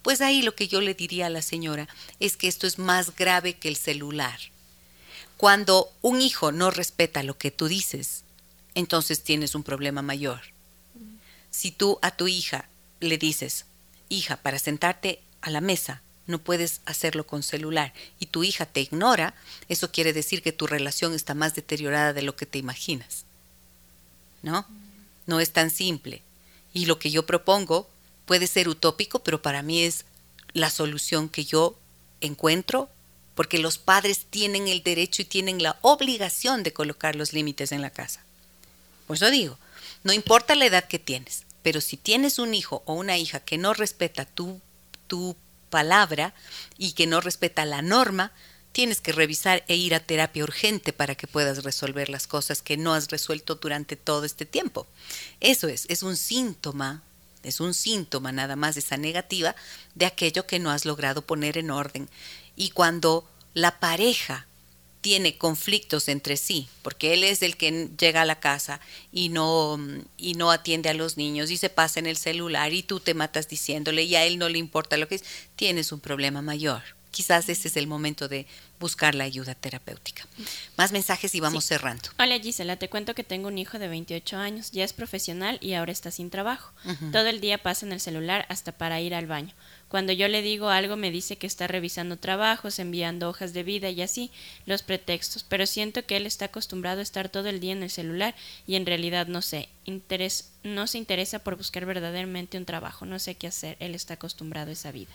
Pues 0.00 0.22
ahí 0.22 0.40
lo 0.40 0.54
que 0.54 0.68
yo 0.68 0.80
le 0.80 0.94
diría 0.94 1.26
a 1.26 1.30
la 1.30 1.42
señora 1.42 1.86
es 2.18 2.38
que 2.38 2.48
esto 2.48 2.66
es 2.66 2.78
más 2.78 3.14
grave 3.14 3.58
que 3.58 3.68
el 3.68 3.76
celular. 3.76 4.40
Cuando 5.36 5.92
un 6.00 6.22
hijo 6.22 6.50
no 6.50 6.70
respeta 6.70 7.22
lo 7.22 7.36
que 7.36 7.50
tú 7.50 7.68
dices, 7.68 8.24
entonces 8.74 9.22
tienes 9.22 9.54
un 9.54 9.64
problema 9.64 10.00
mayor. 10.00 10.40
Si 11.50 11.70
tú 11.70 11.98
a 12.00 12.16
tu 12.16 12.26
hija 12.26 12.70
le 13.00 13.18
dices, 13.18 13.66
hija, 14.10 14.36
para 14.36 14.58
sentarte 14.58 15.22
a 15.40 15.48
la 15.48 15.62
mesa 15.62 16.02
no 16.30 16.38
puedes 16.38 16.80
hacerlo 16.86 17.26
con 17.26 17.42
celular 17.42 17.92
y 18.18 18.26
tu 18.26 18.44
hija 18.44 18.64
te 18.64 18.80
ignora, 18.80 19.34
eso 19.68 19.90
quiere 19.90 20.12
decir 20.12 20.42
que 20.42 20.52
tu 20.52 20.66
relación 20.66 21.14
está 21.14 21.34
más 21.34 21.54
deteriorada 21.54 22.12
de 22.12 22.22
lo 22.22 22.36
que 22.36 22.46
te 22.46 22.58
imaginas. 22.58 23.24
¿No? 24.42 24.66
No 25.26 25.40
es 25.40 25.52
tan 25.52 25.70
simple. 25.70 26.22
Y 26.72 26.86
lo 26.86 26.98
que 26.98 27.10
yo 27.10 27.26
propongo 27.26 27.90
puede 28.24 28.46
ser 28.46 28.68
utópico, 28.68 29.18
pero 29.18 29.42
para 29.42 29.62
mí 29.62 29.82
es 29.82 30.04
la 30.52 30.70
solución 30.70 31.28
que 31.28 31.44
yo 31.44 31.76
encuentro, 32.20 32.88
porque 33.34 33.58
los 33.58 33.78
padres 33.78 34.26
tienen 34.30 34.68
el 34.68 34.82
derecho 34.82 35.22
y 35.22 35.26
tienen 35.26 35.62
la 35.62 35.78
obligación 35.82 36.62
de 36.62 36.72
colocar 36.72 37.16
los 37.16 37.32
límites 37.32 37.72
en 37.72 37.82
la 37.82 37.90
casa. 37.90 38.22
Pues 39.06 39.20
lo 39.20 39.30
digo, 39.30 39.58
no 40.04 40.12
importa 40.12 40.54
la 40.54 40.66
edad 40.66 40.84
que 40.84 40.98
tienes, 40.98 41.44
pero 41.62 41.80
si 41.80 41.96
tienes 41.96 42.38
un 42.38 42.54
hijo 42.54 42.82
o 42.86 42.94
una 42.94 43.18
hija 43.18 43.40
que 43.40 43.58
no 43.58 43.74
respeta 43.74 44.24
tu, 44.24 44.60
tu 45.06 45.36
palabra 45.70 46.34
y 46.78 46.92
que 46.92 47.06
no 47.06 47.20
respeta 47.20 47.64
la 47.64 47.82
norma, 47.82 48.32
tienes 48.72 49.00
que 49.00 49.12
revisar 49.12 49.64
e 49.68 49.76
ir 49.76 49.94
a 49.94 50.00
terapia 50.00 50.44
urgente 50.44 50.92
para 50.92 51.14
que 51.14 51.26
puedas 51.26 51.64
resolver 51.64 52.08
las 52.08 52.26
cosas 52.26 52.62
que 52.62 52.76
no 52.76 52.94
has 52.94 53.08
resuelto 53.08 53.56
durante 53.56 53.96
todo 53.96 54.24
este 54.24 54.46
tiempo. 54.46 54.86
Eso 55.40 55.68
es, 55.68 55.86
es 55.88 56.02
un 56.02 56.16
síntoma, 56.16 57.02
es 57.42 57.60
un 57.60 57.74
síntoma 57.74 58.32
nada 58.32 58.56
más 58.56 58.74
de 58.74 58.80
esa 58.80 58.96
negativa 58.96 59.56
de 59.94 60.06
aquello 60.06 60.46
que 60.46 60.58
no 60.58 60.70
has 60.70 60.84
logrado 60.84 61.22
poner 61.22 61.58
en 61.58 61.70
orden. 61.70 62.08
Y 62.56 62.70
cuando 62.70 63.28
la 63.54 63.80
pareja 63.80 64.46
tiene 65.00 65.38
conflictos 65.38 66.08
entre 66.08 66.36
sí, 66.36 66.68
porque 66.82 67.14
él 67.14 67.24
es 67.24 67.42
el 67.42 67.56
que 67.56 67.88
llega 67.98 68.22
a 68.22 68.26
la 68.26 68.40
casa 68.40 68.80
y 69.12 69.30
no, 69.30 69.78
y 70.16 70.34
no 70.34 70.50
atiende 70.50 70.88
a 70.88 70.94
los 70.94 71.16
niños 71.16 71.50
y 71.50 71.56
se 71.56 71.70
pasa 71.70 72.00
en 72.00 72.06
el 72.06 72.16
celular 72.16 72.72
y 72.72 72.82
tú 72.82 73.00
te 73.00 73.14
matas 73.14 73.48
diciéndole 73.48 74.02
y 74.04 74.16
a 74.16 74.24
él 74.24 74.38
no 74.38 74.48
le 74.48 74.58
importa 74.58 74.96
lo 74.96 75.08
que 75.08 75.16
es, 75.16 75.24
tienes 75.56 75.92
un 75.92 76.00
problema 76.00 76.42
mayor. 76.42 76.82
quizás 77.10 77.48
ese 77.48 77.68
es 77.68 77.76
el 77.76 77.86
momento 77.86 78.28
de 78.28 78.46
buscar 78.78 79.14
la 79.14 79.24
ayuda 79.24 79.54
terapéutica. 79.54 80.26
Más 80.76 80.92
mensajes 80.92 81.34
y 81.34 81.40
vamos 81.40 81.64
cerrando. 81.64 82.08
Hola 82.18 82.38
Gisela, 82.38 82.76
te 82.76 82.88
cuento 82.88 83.14
que 83.14 83.24
tengo 83.24 83.48
un 83.48 83.58
hijo 83.58 83.78
de 83.78 83.88
28 83.88 84.36
años, 84.36 84.70
ya 84.70 84.84
es 84.84 84.92
profesional 84.92 85.58
y 85.60 85.74
ahora 85.74 85.92
está 85.92 86.10
sin 86.10 86.30
trabajo. 86.30 86.72
Todo 87.10 87.26
el 87.26 87.40
día 87.40 87.58
pasa 87.58 87.84
en 87.84 87.92
el 87.92 88.00
celular 88.00 88.46
hasta 88.48 88.72
para 88.72 89.00
ir 89.00 89.14
al 89.14 89.26
baño. 89.26 89.52
Cuando 89.90 90.12
yo 90.12 90.28
le 90.28 90.40
digo 90.40 90.68
algo 90.68 90.94
me 90.94 91.10
dice 91.10 91.36
que 91.36 91.48
está 91.48 91.66
revisando 91.66 92.16
trabajos, 92.16 92.78
enviando 92.78 93.28
hojas 93.28 93.52
de 93.52 93.64
vida 93.64 93.90
y 93.90 94.02
así, 94.02 94.30
los 94.64 94.82
pretextos, 94.82 95.42
pero 95.42 95.66
siento 95.66 96.06
que 96.06 96.16
él 96.16 96.26
está 96.26 96.44
acostumbrado 96.44 97.00
a 97.00 97.02
estar 97.02 97.28
todo 97.28 97.48
el 97.48 97.58
día 97.58 97.72
en 97.72 97.82
el 97.82 97.90
celular 97.90 98.36
y 98.68 98.76
en 98.76 98.86
realidad 98.86 99.26
no 99.26 99.42
sé, 99.42 99.68
no 100.62 100.86
se 100.86 100.98
interesa 100.98 101.40
por 101.40 101.56
buscar 101.56 101.86
verdaderamente 101.86 102.56
un 102.56 102.66
trabajo, 102.66 103.04
no 103.04 103.18
sé 103.18 103.34
qué 103.34 103.48
hacer, 103.48 103.76
él 103.80 103.96
está 103.96 104.14
acostumbrado 104.14 104.70
a 104.70 104.74
esa 104.74 104.92
vida. 104.92 105.10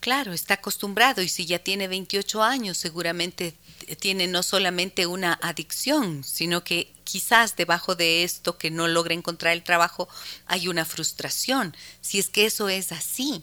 Claro, 0.00 0.34
está 0.34 0.54
acostumbrado 0.54 1.22
y 1.22 1.28
si 1.28 1.46
ya 1.46 1.58
tiene 1.58 1.88
28 1.88 2.42
años 2.42 2.76
seguramente 2.76 3.54
tiene 4.00 4.26
no 4.26 4.42
solamente 4.42 5.06
una 5.06 5.38
adicción, 5.42 6.24
sino 6.24 6.62
que 6.62 6.92
quizás 7.04 7.56
debajo 7.56 7.96
de 7.96 8.22
esto 8.22 8.56
que 8.58 8.70
no 8.70 8.86
logra 8.86 9.14
encontrar 9.14 9.54
el 9.54 9.62
trabajo 9.62 10.08
hay 10.46 10.68
una 10.68 10.84
frustración. 10.84 11.74
Si 12.00 12.18
es 12.18 12.28
que 12.28 12.46
eso 12.46 12.68
es 12.70 12.92
así, 12.92 13.42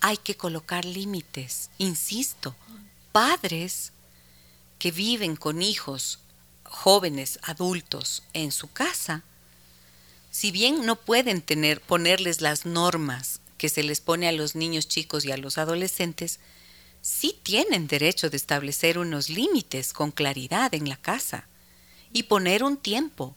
hay 0.00 0.16
que 0.16 0.36
colocar 0.36 0.84
límites. 0.84 1.70
Insisto, 1.78 2.54
padres 3.12 3.92
que 4.78 4.90
viven 4.90 5.36
con 5.36 5.62
hijos 5.62 6.20
jóvenes, 6.64 7.38
adultos 7.42 8.22
en 8.32 8.52
su 8.52 8.70
casa, 8.70 9.24
si 10.30 10.50
bien 10.50 10.84
no 10.84 10.96
pueden 10.96 11.42
tener 11.42 11.80
ponerles 11.80 12.40
las 12.40 12.66
normas 12.66 13.40
que 13.56 13.68
se 13.68 13.82
les 13.82 14.00
pone 14.00 14.28
a 14.28 14.32
los 14.32 14.54
niños 14.54 14.86
chicos 14.86 15.24
y 15.24 15.32
a 15.32 15.36
los 15.36 15.58
adolescentes, 15.58 16.38
sí 17.00 17.38
tienen 17.42 17.86
derecho 17.88 18.30
de 18.30 18.36
establecer 18.36 18.98
unos 18.98 19.30
límites 19.30 19.92
con 19.92 20.10
claridad 20.10 20.74
en 20.74 20.88
la 20.88 20.96
casa 20.96 21.48
y 22.12 22.24
poner 22.24 22.62
un 22.62 22.76
tiempo 22.76 23.34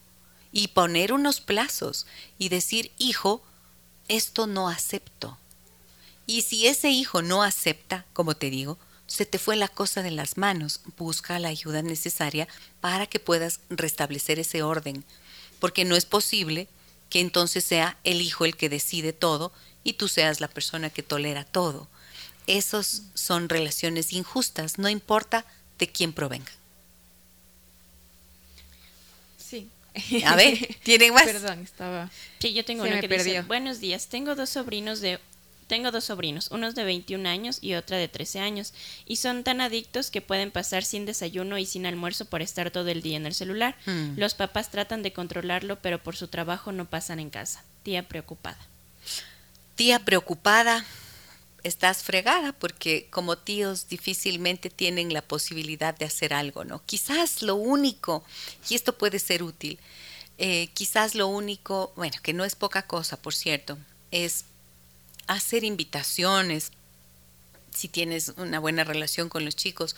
y 0.52 0.70
poner 0.70 1.14
unos 1.14 1.42
plazos 1.42 2.06
y 2.38 2.50
decir, 2.50 2.92
hijo, 2.98 3.42
esto 4.08 4.46
no 4.46 4.70
acepto. 4.70 5.38
Y 6.26 6.44
si 6.44 6.68
ese 6.68 6.90
hijo 6.90 7.22
no 7.22 7.44
acepta, 7.44 8.06
como 8.14 8.36
te 8.36 8.50
digo, 8.50 8.78
se 9.08 9.26
te 9.26 9.40
fue 9.40 9.58
la 9.58 9.68
cosa 9.68 10.04
de 10.04 10.12
las 10.12 10.38
manos, 10.38 10.80
busca 10.98 11.38
la 11.40 11.50
ayuda 11.50 11.82
necesaria 11.82 12.48
para 12.80 13.08
que 13.08 13.20
puedas 13.20 13.60
restablecer 13.70 14.40
ese 14.40 14.64
orden, 14.64 15.04
porque 15.60 15.84
no 15.84 15.96
es 15.96 16.06
posible 16.06 16.70
que 17.10 17.20
entonces 17.20 17.66
sea 17.66 17.98
el 18.06 18.22
hijo 18.22 18.46
el 18.46 18.56
que 18.56 18.70
decide 18.70 19.12
todo 19.12 19.52
y 19.84 19.94
tú 19.94 20.08
seas 20.08 20.40
la 20.40 20.48
persona 20.48 20.90
que 20.90 21.04
tolera 21.04 21.44
todo. 21.44 21.90
Esos 22.48 23.04
son 23.14 23.50
relaciones 23.50 24.14
injustas, 24.14 24.78
no 24.78 24.88
importa 24.88 25.46
de 25.78 25.88
quién 25.88 26.14
provengan. 26.14 26.54
Sí. 29.38 29.70
A 30.26 30.38
ver, 30.38 30.78
¿tienen 30.84 31.14
más? 31.14 31.24
Perdón, 31.26 31.60
estaba. 31.60 32.10
Sí, 32.40 32.54
yo 32.54 32.64
tengo 32.64 32.84
uno 32.84 33.00
que 33.02 33.10
dice, 33.10 33.42
buenos 33.42 33.82
días, 33.82 34.08
tengo 34.08 34.36
dos 34.36 34.50
sobrinos 34.52 35.02
de 35.02 35.20
tengo 35.72 35.90
dos 35.90 36.04
sobrinos, 36.04 36.52
unos 36.52 36.76
de 36.76 36.84
21 36.84 37.30
años 37.30 37.60
y 37.62 37.76
otra 37.76 37.96
de 37.96 38.10
13 38.10 38.42
años, 38.42 38.74
y 39.06 39.16
son 39.16 39.46
tan 39.46 39.62
adictos 39.62 40.12
que 40.12 40.20
pueden 40.20 40.52
pasar 40.52 40.84
sin 40.84 41.06
desayuno 41.06 41.58
y 41.58 41.66
sin 41.66 41.86
almuerzo 41.86 42.26
por 42.26 42.42
estar 42.42 42.72
todo 42.72 42.90
el 42.90 43.02
día 43.02 43.16
en 43.16 43.26
el 43.26 43.34
celular. 43.34 43.78
Mm. 43.86 44.18
Los 44.20 44.34
papás 44.34 44.70
tratan 44.70 45.02
de 45.02 45.14
controlarlo, 45.14 45.82
pero 45.82 46.04
por 46.04 46.18
su 46.18 46.28
trabajo 46.28 46.74
no 46.74 46.90
pasan 46.90 47.22
en 47.22 47.30
casa. 47.30 47.64
Tía 47.84 48.06
preocupada. 48.06 48.58
Tía 49.76 50.00
preocupada, 50.00 50.86
estás 51.64 52.04
fregada 52.04 52.52
porque 52.52 53.08
como 53.10 53.38
tíos 53.38 53.88
difícilmente 53.88 54.70
tienen 54.70 55.14
la 55.14 55.22
posibilidad 55.22 55.98
de 55.98 56.04
hacer 56.04 56.34
algo, 56.34 56.66
¿no? 56.66 56.84
Quizás 56.86 57.44
lo 57.44 57.56
único, 57.56 58.26
y 58.70 58.76
esto 58.76 58.98
puede 58.98 59.20
ser 59.20 59.42
útil, 59.42 59.80
eh, 60.38 60.68
quizás 60.74 61.16
lo 61.16 61.28
único, 61.28 61.94
bueno, 61.96 62.18
que 62.22 62.34
no 62.34 62.44
es 62.44 62.56
poca 62.56 62.88
cosa, 62.88 63.16
por 63.16 63.34
cierto, 63.34 63.78
es 64.12 64.44
hacer 65.34 65.64
invitaciones, 65.64 66.72
si 67.74 67.88
tienes 67.88 68.34
una 68.38 68.60
buena 68.60 68.84
relación 68.84 69.30
con 69.30 69.46
los 69.46 69.56
chicos, 69.56 69.96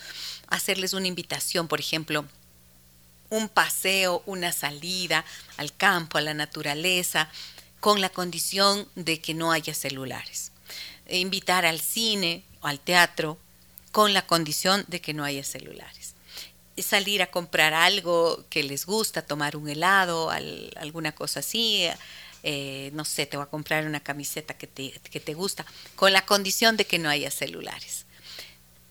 hacerles 0.48 0.94
una 0.94 1.08
invitación, 1.08 1.68
por 1.68 1.80
ejemplo, 1.80 2.26
un 3.30 3.50
paseo, 3.50 4.22
una 4.26 4.52
salida 4.52 5.26
al 5.58 5.76
campo, 5.76 6.18
a 6.18 6.22
la 6.22 6.34
naturaleza, 6.34 7.30
con 7.80 8.00
la 8.00 8.10
condición 8.10 8.88
de 8.96 9.20
que 9.20 9.34
no 9.34 9.52
haya 9.52 9.74
celulares. 9.74 10.52
E 11.08 11.18
invitar 11.18 11.66
al 11.66 11.82
cine 11.82 12.44
o 12.62 12.68
al 12.68 12.80
teatro 12.80 13.38
con 13.92 14.14
la 14.14 14.26
condición 14.26 14.86
de 14.88 15.02
que 15.02 15.14
no 15.14 15.24
haya 15.24 15.44
celulares. 15.44 16.14
Salir 16.78 17.22
a 17.22 17.32
comprar 17.32 17.74
algo 17.74 18.46
que 18.50 18.64
les 18.64 18.86
gusta, 18.86 19.24
tomar 19.24 19.56
un 19.56 19.68
helado, 19.68 20.30
alguna 20.30 21.12
cosa 21.12 21.42
así, 21.42 21.88
eh, 22.44 22.92
no 22.94 23.06
sé, 23.06 23.26
te 23.26 23.38
voy 23.38 23.46
a 23.46 23.50
comprar 23.50 23.86
una 23.86 24.02
camiseta 24.02 24.58
que 24.58 24.68
te, 24.68 24.92
que 24.92 25.20
te 25.20 25.34
gusta, 25.34 25.66
con 25.96 26.12
la 26.12 26.26
condición 26.26 26.78
de 26.78 26.86
que 26.86 27.00
no 27.00 27.10
haya 27.10 27.32
celulares. 27.32 28.06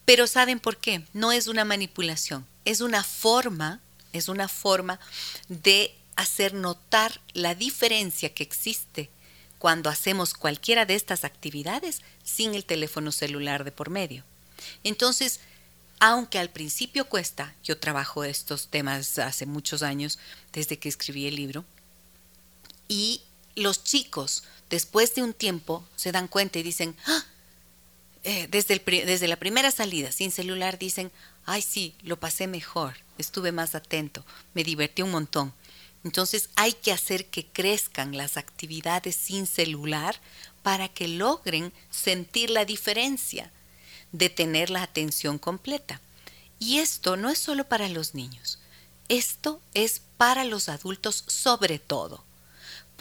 Pero 0.05 0.26
¿saben 0.26 0.59
por 0.59 0.78
qué? 0.78 1.03
No 1.12 1.32
es 1.32 1.46
una 1.46 1.64
manipulación, 1.64 2.46
es 2.64 2.80
una 2.80 3.05
forma, 3.05 3.80
es 4.12 4.28
una 4.28 4.48
forma 4.48 4.98
de 5.48 5.94
hacer 6.16 6.55
notar 6.55 7.20
la 7.32 7.55
diferencia 7.55 8.34
que 8.34 8.42
existe 8.42 9.11
cuando 9.59 9.90
hacemos 9.90 10.34
cualquiera 10.34 10.86
de 10.86 10.94
estas 10.94 11.24
actividades 11.24 12.03
sin 12.24 12.55
el 12.55 12.64
teléfono 12.64 13.12
celular 13.12 13.64
de 13.64 13.70
por 13.70 13.90
medio. 13.90 14.24
Entonces, 14.82 15.40
aunque 16.00 16.40
al 16.40 16.50
principio 16.50 17.09
cuesta, 17.09 17.55
yo 17.62 17.78
trabajo 17.78 18.24
estos 18.24 18.68
temas 18.68 19.18
hace 19.20 19.46
muchos 19.46 19.84
años, 19.84 20.18
desde 20.53 20.78
que 20.78 20.88
escribí 20.88 21.28
el 21.28 21.36
libro, 21.36 21.64
y 22.88 23.22
los 23.55 23.84
chicos, 23.84 24.44
después 24.70 25.14
de 25.14 25.22
un 25.22 25.34
tiempo, 25.34 25.84
se 25.96 26.12
dan 26.12 26.28
cuenta 26.28 26.59
y 26.59 26.62
dicen, 26.62 26.96
¡Ah! 27.07 27.24
eh, 28.24 28.48
desde, 28.50 28.78
desde 28.78 29.28
la 29.28 29.36
primera 29.36 29.70
salida 29.70 30.12
sin 30.12 30.30
celular, 30.30 30.78
dicen, 30.78 31.11
ay 31.44 31.62
sí, 31.62 31.94
lo 32.03 32.18
pasé 32.18 32.46
mejor, 32.46 32.94
estuve 33.18 33.53
más 33.53 33.74
atento, 33.74 34.24
me 34.55 34.64
divertí 34.64 35.03
un 35.03 35.11
montón. 35.11 35.53
Entonces 36.05 36.50
hay 36.57 36.72
que 36.72 36.92
hacer 36.92 37.26
que 37.26 37.46
crezcan 37.46 38.16
las 38.16 38.36
actividades 38.36 39.14
sin 39.14 39.46
celular 39.46 40.20
para 40.62 40.88
que 40.88 41.09
logren 41.09 41.72
sentir 41.90 42.50
la 42.50 42.64
diferencia 42.64 43.50
de 44.11 44.28
tener 44.28 44.70
la 44.70 44.82
atención 44.82 45.38
completa. 45.38 46.00
Y 46.59 46.78
esto 46.78 47.16
no 47.16 47.30
es 47.30 47.38
solo 47.38 47.64
para 47.68 47.88
los 47.88 48.14
niños, 48.14 48.59
esto 49.09 49.61
es 49.74 50.00
para 50.16 50.44
los 50.44 50.68
adultos 50.68 51.24
sobre 51.26 51.78
todo. 51.78 52.24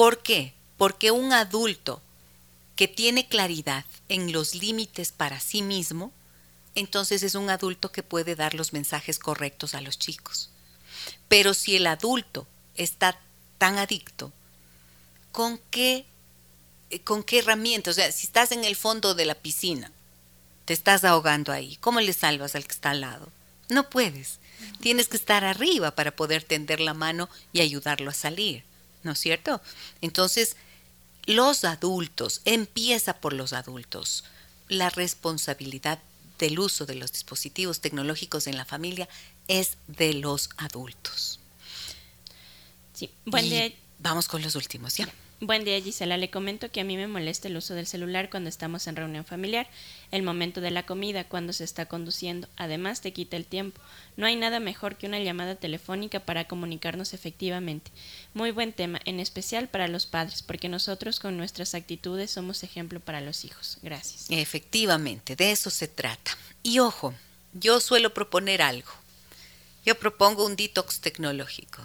¿Por 0.02 0.24
qué? 0.24 0.56
Porque 0.78 1.12
un 1.12 1.32
adulto 1.32 2.02
que 2.76 2.88
tiene 2.88 3.28
claridad 3.28 3.86
en 4.10 4.32
los 4.32 4.56
límites 4.56 5.12
para 5.12 5.40
sí 5.40 5.62
mismo, 5.62 6.12
entonces 6.74 7.22
es 7.22 7.36
un 7.36 7.52
adulto 7.52 7.92
que 7.92 8.02
puede 8.02 8.36
dar 8.36 8.56
los 8.56 8.74
mensajes 8.74 9.20
correctos 9.20 9.76
a 9.76 9.82
los 9.82 10.00
chicos. 10.00 10.50
Pero 11.28 11.54
si 11.54 11.76
el 11.76 11.86
adulto 11.86 12.48
está 12.74 13.20
tan 13.60 13.78
adicto, 13.78 14.34
¿con 15.32 15.60
qué, 15.70 16.08
con 17.04 17.22
qué 17.22 17.38
herramientas? 17.38 17.92
O 17.92 18.02
sea, 18.02 18.12
si 18.12 18.26
estás 18.26 18.52
en 18.52 18.64
el 18.64 18.76
fondo 18.76 19.14
de 19.14 19.26
la 19.26 19.36
piscina, 19.36 19.92
te 20.66 20.74
estás 20.74 21.04
ahogando 21.04 21.52
ahí, 21.52 21.76
¿cómo 21.76 22.02
le 22.02 22.14
salvas 22.14 22.56
al 22.56 22.66
que 22.66 22.74
está 22.74 22.90
al 22.90 23.02
lado? 23.02 23.32
No 23.70 23.88
puedes. 23.88 24.40
Tienes 24.80 25.08
que 25.10 25.18
estar 25.18 25.44
arriba 25.44 25.92
para 25.92 26.16
poder 26.16 26.42
tender 26.42 26.80
la 26.80 26.96
mano 26.96 27.30
y 27.54 27.62
ayudarlo 27.62 28.10
a 28.10 28.16
salir. 28.16 28.64
¿No 29.04 29.12
es 29.12 29.20
cierto? 29.20 29.62
Entonces, 30.02 30.56
los 31.26 31.64
adultos, 31.64 32.42
empieza 32.46 33.14
por 33.20 33.34
los 33.34 33.54
adultos, 33.54 34.24
la 34.68 34.90
responsabilidad 34.90 36.00
del 36.40 36.60
uso 36.60 36.86
de 36.86 36.96
los 36.96 37.12
dispositivos 37.12 37.82
tecnológicos 37.82 38.48
en 38.48 38.58
la 38.58 38.66
familia 38.66 39.08
es 39.48 39.78
de 39.88 40.14
los 40.14 40.50
adultos. 40.58 41.40
Sí, 42.94 43.12
buen 43.26 43.50
día. 43.50 43.72
Vamos 44.00 44.28
con 44.28 44.42
los 44.42 44.56
últimos, 44.56 44.98
¿ya? 44.98 45.08
Buen 45.44 45.64
día, 45.64 45.82
Gisela. 45.82 46.18
Le 46.18 46.30
comento 46.30 46.70
que 46.70 46.82
a 46.82 46.84
mí 46.84 46.98
me 46.98 47.08
molesta 47.08 47.48
el 47.48 47.58
uso 47.58 47.74
del 47.74 47.88
celular 47.88 48.30
cuando 48.30 48.48
estamos 48.48 48.86
en 48.86 48.96
reunión 48.96 49.26
familiar, 49.26 49.68
el 50.12 50.22
momento 50.22 50.62
de 50.62 50.70
la 50.70 50.86
comida, 50.86 51.24
cuando 51.24 51.52
se 51.52 51.64
está 51.64 51.88
conduciendo. 51.88 52.48
Además, 52.58 53.02
te 53.02 53.12
quita 53.12 53.38
el 53.38 53.48
tiempo. 53.48 53.82
No 54.18 54.28
hay 54.28 54.36
nada 54.36 54.60
mejor 54.60 54.98
que 54.98 55.08
una 55.08 55.18
llamada 55.18 55.56
telefónica 55.56 56.20
para 56.20 56.48
comunicarnos 56.48 57.16
efectivamente. 57.16 57.90
Muy 58.36 58.52
buen 58.52 58.72
tema, 58.72 59.00
en 59.06 59.20
especial 59.20 59.68
para 59.68 59.88
los 59.88 60.06
padres, 60.06 60.44
porque 60.44 60.70
nosotros 60.70 61.20
con 61.20 61.38
nuestras 61.38 61.74
actitudes 61.74 62.30
somos 62.30 62.62
ejemplo 62.62 63.00
para 63.00 63.20
los 63.20 63.44
hijos. 63.44 63.80
Gracias. 63.82 64.28
Efectivamente, 64.30 65.36
de 65.36 65.50
eso 65.52 65.72
se 65.72 65.88
trata. 65.88 66.38
Y 66.62 66.78
ojo, 66.78 67.16
yo 67.54 67.80
suelo 67.80 68.14
proponer 68.14 68.62
algo. 68.62 68.92
Yo 69.88 69.98
propongo 69.98 70.46
un 70.46 70.56
detox 70.56 71.02
tecnológico 71.02 71.82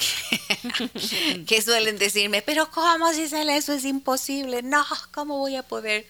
que, 1.46 1.62
suelen 1.62 1.98
decirme, 1.98 2.42
pero 2.42 2.70
¿cómo 2.70 3.12
si 3.12 3.28
sale 3.28 3.56
eso? 3.56 3.72
Es 3.72 3.84
imposible. 3.84 4.62
No, 4.62 4.84
¿cómo 5.12 5.38
voy 5.38 5.56
a 5.56 5.62
poder 5.62 6.06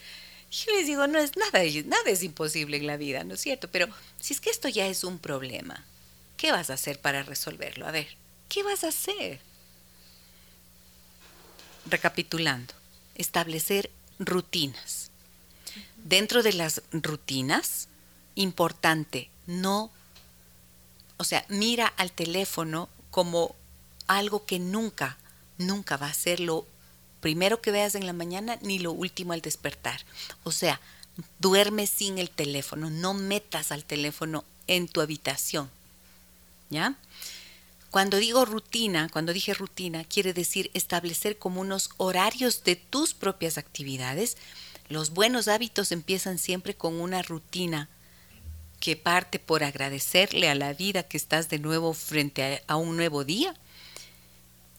Yo 0.51 0.73
les 0.73 0.87
digo, 0.87 1.07
no 1.07 1.19
es 1.19 1.37
nada, 1.37 1.61
nada 1.85 2.11
es 2.11 2.23
imposible 2.23 2.77
en 2.77 2.87
la 2.87 2.97
vida, 2.97 3.25
¿no 3.25 3.35
es 3.35 3.41
cierto? 3.41 3.69
Pero 3.71 3.89
si 4.21 4.35
es 4.35 4.41
que 4.41 4.51
esto 4.51 4.69
ya 4.69 4.87
es 4.87 5.05
un 5.05 5.19
problema, 5.19 5.85
¿qué 6.37 6.53
vas 6.53 6.71
a 6.71 6.75
hacer 6.75 7.01
para 7.01 7.23
resolverlo? 7.23 7.87
A 7.87 7.91
ver, 7.91 8.09
¿qué 8.49 8.63
vas 8.63 8.85
a 8.85 8.89
hacer? 8.89 9.41
Recapitulando, 11.87 12.75
establecer 13.15 13.91
rutinas. 14.19 15.11
Dentro 15.97 16.43
de 16.43 16.53
las 16.53 16.83
rutinas, 16.93 17.89
importante, 18.35 19.29
no, 19.47 19.91
o 21.17 21.25
sea, 21.25 21.45
mira 21.49 21.87
al 21.87 22.13
teléfono 22.13 22.89
como 23.11 23.55
algo 24.19 24.45
que 24.45 24.59
nunca, 24.59 25.17
nunca 25.59 25.97
va 25.97 26.07
a 26.07 26.15
ser 26.15 26.41
lo 26.41 26.67
primero 27.21 27.61
que 27.61 27.71
veas 27.71 27.95
en 27.95 28.07
la 28.07 28.13
mañana 28.13 28.59
ni 28.63 28.79
lo 28.79 28.93
último 28.93 29.33
al 29.33 29.41
despertar. 29.41 30.01
O 30.43 30.53
sea, 30.53 30.81
duerme 31.39 31.87
sin 31.87 32.19
el 32.19 32.31
teléfono, 32.31 32.91
no 32.91 33.15
metas 33.15 33.73
al 33.73 33.85
teléfono 33.85 34.45
en 34.67 34.89
tu 34.89 35.01
habitación. 35.01 35.71
¿Ya? 36.71 36.95
Cuando 37.91 38.19
digo 38.19 38.45
rutina, 38.45 39.09
cuando 39.13 39.33
dije 39.33 39.55
rutina, 39.55 40.05
quiere 40.05 40.33
decir 40.33 40.71
establecer 40.75 41.39
como 41.39 41.61
unos 41.61 41.91
horarios 41.97 42.63
de 42.63 42.77
tus 42.77 43.15
propias 43.15 43.59
actividades. 43.59 44.37
Los 44.89 45.11
buenos 45.11 45.49
hábitos 45.49 45.91
empiezan 45.91 46.39
siempre 46.39 46.75
con 46.75 47.01
una 47.01 47.23
rutina 47.23 47.89
que 48.81 48.97
parte 48.97 49.39
por 49.39 49.63
agradecerle 49.63 50.49
a 50.49 50.55
la 50.55 50.73
vida 50.73 51.03
que 51.03 51.17
estás 51.17 51.49
de 51.49 51.59
nuevo 51.59 51.93
frente 51.93 52.63
a, 52.67 52.77
un 52.77 52.97
nuevo 52.97 53.25
día 53.25 53.55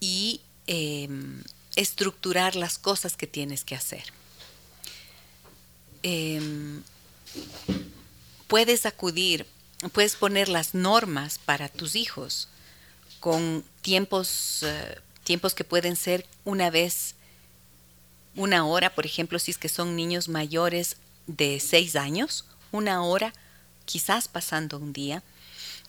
y 0.01 0.41
em, 0.67 1.41
estructurar 1.77 2.57
las 2.57 2.77
cosas 2.77 3.15
que 3.15 3.27
tienes 3.27 3.63
que 3.63 3.75
hacer. 3.75 4.03
Em, 6.03 6.83
puedes 8.47 8.85
acudir, 8.85 9.45
puedes 9.93 10.15
poner 10.15 10.49
las 10.49 10.73
normas 10.73 11.37
para 11.37 11.69
tus 11.69 11.95
hijos 11.95 12.49
con 13.21 13.63
tiempos, 13.81 14.63
eh, 14.63 14.99
tiempos 15.23 15.53
que 15.53 15.63
pueden 15.63 15.95
ser 15.95 16.25
una 16.43 16.71
vez, 16.71 17.13
una 18.35 18.65
hora, 18.65 18.93
por 18.95 19.05
ejemplo, 19.05 19.37
si 19.37 19.51
es 19.51 19.57
que 19.57 19.69
son 19.69 19.95
niños 19.95 20.27
mayores 20.27 20.97
de 21.27 21.59
seis 21.59 21.95
años, 21.95 22.45
una 22.71 23.03
hora, 23.03 23.33
quizás 23.85 24.27
pasando 24.27 24.79
un 24.79 24.93
día. 24.93 25.21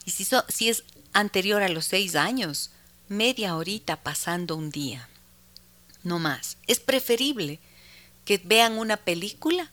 Y 0.05 0.11
si, 0.11 0.27
si 0.49 0.69
es 0.69 0.85
anterior 1.15 1.63
a 1.63 1.69
los 1.69 1.87
seis 1.87 2.15
años, 2.15 2.71
media 3.13 3.57
horita 3.57 3.97
pasando 3.97 4.57
un 4.57 4.71
día 4.71 5.09
no 6.05 6.19
más. 6.19 6.57
Es 6.67 6.81
preferible 6.81 7.59
que 8.25 8.39
vean 8.39 8.79
una 8.79 8.97
película 8.97 9.71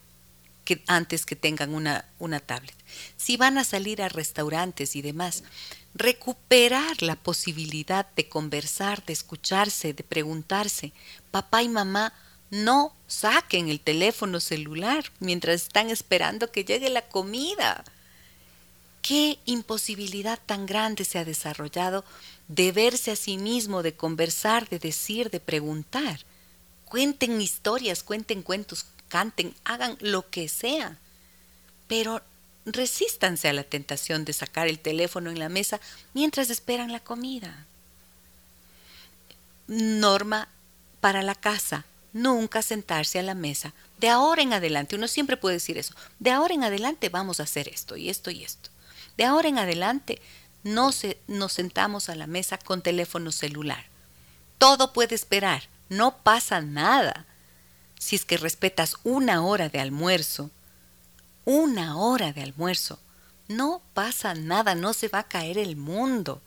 que 0.65 0.83
antes 0.87 1.25
que 1.25 1.35
tengan 1.35 1.73
una, 1.73 2.05
una 2.19 2.39
tablet. 2.39 2.75
Si 3.17 3.37
van 3.37 3.57
a 3.57 3.63
salir 3.63 4.01
a 4.01 4.09
restaurantes 4.09 4.95
y 4.95 5.01
demás, 5.01 5.43
recuperar 5.95 7.01
la 7.01 7.15
posibilidad 7.15 8.07
de 8.15 8.29
conversar, 8.29 9.03
de 9.05 9.13
escucharse, 9.13 9.93
de 9.93 10.03
preguntarse. 10.03 10.91
Papá 11.31 11.63
y 11.63 11.69
mamá 11.69 12.13
no 12.51 12.93
saquen 13.07 13.69
el 13.69 13.79
teléfono 13.79 14.39
celular 14.39 15.05
mientras 15.19 15.63
están 15.63 15.89
esperando 15.89 16.51
que 16.51 16.65
llegue 16.65 16.89
la 16.89 17.07
comida. 17.07 17.83
¿Qué 19.01 19.39
imposibilidad 19.45 20.39
tan 20.45 20.67
grande 20.67 21.03
se 21.05 21.17
ha 21.17 21.25
desarrollado 21.25 22.03
de 22.49 22.71
verse 22.71 23.11
a 23.11 23.15
sí 23.15 23.37
mismo, 23.37 23.83
de 23.83 23.93
conversar, 23.93 24.67
de 24.67 24.79
decir, 24.79 25.29
de 25.29 25.39
preguntar. 25.39 26.19
Cuenten 26.83 27.39
historias, 27.39 28.03
cuenten 28.03 28.41
cuentos, 28.41 28.87
canten, 29.07 29.53
hagan 29.63 29.97
lo 30.01 30.29
que 30.29 30.49
sea. 30.49 30.97
Pero 31.87 32.21
resístanse 32.65 33.47
a 33.47 33.53
la 33.53 33.63
tentación 33.63 34.25
de 34.25 34.33
sacar 34.33 34.67
el 34.67 34.79
teléfono 34.79 35.29
en 35.29 35.39
la 35.39 35.47
mesa 35.47 35.79
mientras 36.13 36.49
esperan 36.49 36.91
la 36.91 36.99
comida. 36.99 37.65
Norma 39.67 40.49
para 41.01 41.21
la 41.21 41.35
casa, 41.35 41.85
nunca 42.13 42.63
sentarse 42.63 43.19
a 43.19 43.23
la 43.23 43.35
mesa. 43.35 43.73
De 43.99 44.09
ahora 44.09 44.41
en 44.41 44.53
adelante, 44.53 44.95
uno 44.95 45.07
siempre 45.07 45.37
puede 45.37 45.57
decir 45.57 45.77
eso, 45.77 45.93
de 46.17 46.31
ahora 46.31 46.55
en 46.55 46.63
adelante 46.63 47.09
vamos 47.09 47.39
a 47.39 47.43
hacer 47.43 47.67
esto 47.67 47.95
y 47.95 48.09
esto 48.09 48.31
y 48.31 48.43
esto. 48.43 48.71
De 49.17 49.25
ahora 49.25 49.49
en 49.49 49.59
adelante 49.59 50.19
no 50.63 50.91
se, 50.91 51.19
nos 51.27 51.53
sentamos 51.53 52.09
a 52.09 52.15
la 52.15 52.27
mesa 52.27 52.57
con 52.57 52.81
teléfono 52.81 53.31
celular. 53.31 53.85
Todo 54.57 54.93
puede 54.93 55.15
esperar, 55.15 55.63
no 55.89 56.17
pasa 56.17 56.61
nada. 56.61 57.25
Si 57.97 58.15
es 58.15 58.25
que 58.25 58.37
respetas 58.37 58.95
una 59.03 59.43
hora 59.43 59.69
de 59.69 59.79
almuerzo, 59.79 60.51
una 61.45 61.97
hora 61.97 62.31
de 62.33 62.43
almuerzo, 62.43 62.99
no 63.47 63.81
pasa 63.93 64.35
nada, 64.35 64.75
no 64.75 64.93
se 64.93 65.07
va 65.07 65.19
a 65.19 65.27
caer 65.27 65.57
el 65.57 65.75
mundo. 65.75 66.41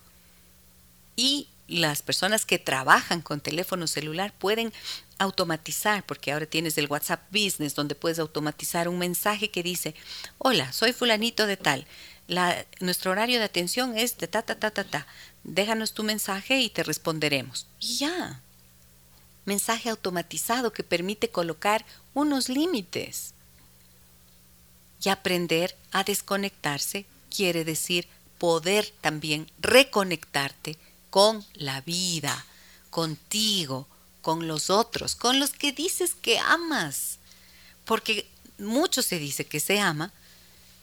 Y 1.16 1.48
las 1.68 2.02
personas 2.02 2.46
que 2.46 2.58
trabajan 2.58 3.22
con 3.22 3.40
teléfono 3.40 3.86
celular 3.86 4.32
pueden 4.38 4.72
automatizar, 5.18 6.04
porque 6.04 6.32
ahora 6.32 6.46
tienes 6.46 6.76
el 6.78 6.86
WhatsApp 6.86 7.22
Business, 7.30 7.74
donde 7.74 7.94
puedes 7.94 8.18
automatizar 8.18 8.88
un 8.88 8.98
mensaje 8.98 9.50
que 9.50 9.62
dice, 9.62 9.94
hola, 10.38 10.72
soy 10.72 10.92
fulanito 10.92 11.46
de 11.46 11.56
tal, 11.56 11.86
nuestro 12.80 13.10
horario 13.10 13.38
de 13.38 13.44
atención 13.44 13.96
es 13.96 14.18
de 14.18 14.26
ta, 14.28 14.42
ta, 14.42 14.54
ta, 14.58 14.70
ta, 14.70 14.84
ta. 14.84 15.06
Déjanos 15.44 15.92
tu 15.92 16.02
mensaje 16.02 16.60
y 16.60 16.70
te 16.70 16.82
responderemos. 16.82 17.66
Y 17.80 17.98
ya. 17.98 18.40
Mensaje 19.44 19.90
automatizado 19.90 20.72
que 20.72 20.84
permite 20.84 21.30
colocar 21.30 21.84
unos 22.14 22.48
límites. 22.48 23.34
Y 25.02 25.08
aprender 25.08 25.76
a 25.90 26.04
desconectarse 26.04 27.06
quiere 27.34 27.64
decir 27.64 28.06
poder 28.38 28.92
también 29.00 29.50
reconectarte 29.60 30.78
con 31.10 31.44
la 31.54 31.80
vida, 31.80 32.46
contigo, 32.90 33.86
con 34.20 34.46
los 34.46 34.70
otros, 34.70 35.16
con 35.16 35.40
los 35.40 35.50
que 35.50 35.72
dices 35.72 36.14
que 36.14 36.38
amas. 36.38 37.18
Porque 37.84 38.28
mucho 38.58 39.02
se 39.02 39.18
dice 39.18 39.44
que 39.44 39.60
se 39.60 39.80
ama, 39.80 40.12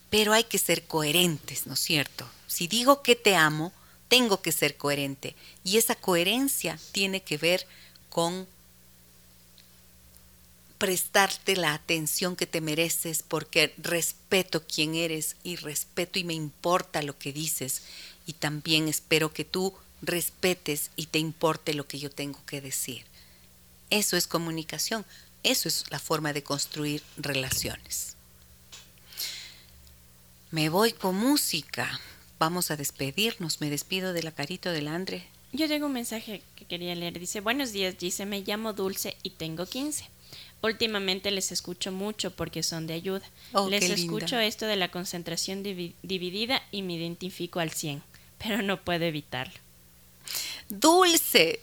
pero 0.10 0.34
hay 0.34 0.44
que 0.44 0.58
ser 0.58 0.84
coherentes, 0.86 1.68
¿no 1.68 1.74
es 1.74 1.80
cierto? 1.80 2.28
Si 2.48 2.68
digo 2.68 3.02
que 3.04 3.16
te 3.16 3.36
amo, 3.36 3.72
tengo 4.08 4.42
que 4.42 4.52
ser 4.52 4.76
coherente. 4.76 5.36
Y 5.64 5.78
esa 5.78 5.96
coherencia 5.96 6.80
tiene 6.92 7.22
que 7.22 7.38
ver 7.38 7.68
con 8.10 8.48
prestarte 10.80 11.56
la 11.58 11.74
atención 11.74 12.36
que 12.36 12.48
te 12.48 12.62
mereces 12.62 13.22
porque 13.22 13.74
respeto 13.78 14.64
quién 14.66 14.96
eres 14.96 15.36
y 15.44 15.58
respeto 15.58 16.20
y 16.20 16.24
me 16.24 16.34
importa 16.34 17.02
lo 17.02 17.18
que 17.20 17.34
dices 17.34 17.84
y 18.26 18.34
también 18.34 18.88
espero 18.88 19.34
que 19.34 19.44
tú 19.44 19.74
respetes 20.02 20.92
y 20.96 21.08
te 21.08 21.20
importe 21.20 21.74
lo 21.74 21.86
que 21.86 22.00
yo 22.00 22.10
tengo 22.10 22.44
que 22.46 22.62
decir. 22.62 23.06
Eso 23.90 24.16
es 24.16 24.26
comunicación, 24.26 25.06
eso 25.44 25.68
es 25.68 25.84
la 25.90 26.00
forma 26.00 26.32
de 26.32 26.44
construir 26.44 27.04
relaciones. 27.18 28.16
Me 30.52 30.70
voy 30.70 30.94
con 30.94 31.16
música. 31.16 32.00
Vamos 32.40 32.72
a 32.72 32.76
despedirnos. 32.76 33.62
Me 33.62 33.70
despido 33.70 34.14
de 34.14 34.24
la 34.24 34.32
carito 34.32 34.72
del 34.72 34.88
Andre. 34.88 35.28
Yo 35.52 35.68
tengo 35.68 35.86
un 35.86 35.94
mensaje 35.94 36.42
que 36.56 36.66
quería 36.66 36.96
leer. 36.96 37.20
Dice, 37.20 37.40
buenos 37.40 37.72
días, 37.72 38.00
dice, 38.00 38.26
me 38.26 38.42
llamo 38.42 38.74
Dulce 38.74 39.16
y 39.22 39.32
tengo 39.32 39.68
15. 39.68 40.06
Últimamente 40.64 41.30
les 41.30 41.52
escucho 41.52 41.92
mucho 41.92 42.32
porque 42.32 42.64
son 42.64 42.88
de 42.88 42.96
ayuda. 42.96 43.30
Oh, 43.54 43.70
les 43.70 43.90
escucho 43.90 44.40
esto 44.40 44.66
de 44.66 44.76
la 44.76 44.90
concentración 44.90 45.62
dividida 45.62 46.64
y 46.72 46.82
me 46.82 46.94
identifico 46.94 47.60
al 47.60 47.70
100, 47.72 48.02
pero 48.40 48.64
no 48.64 48.82
puedo 48.82 49.06
evitarlo. 49.06 49.54
Dulce, 50.68 51.60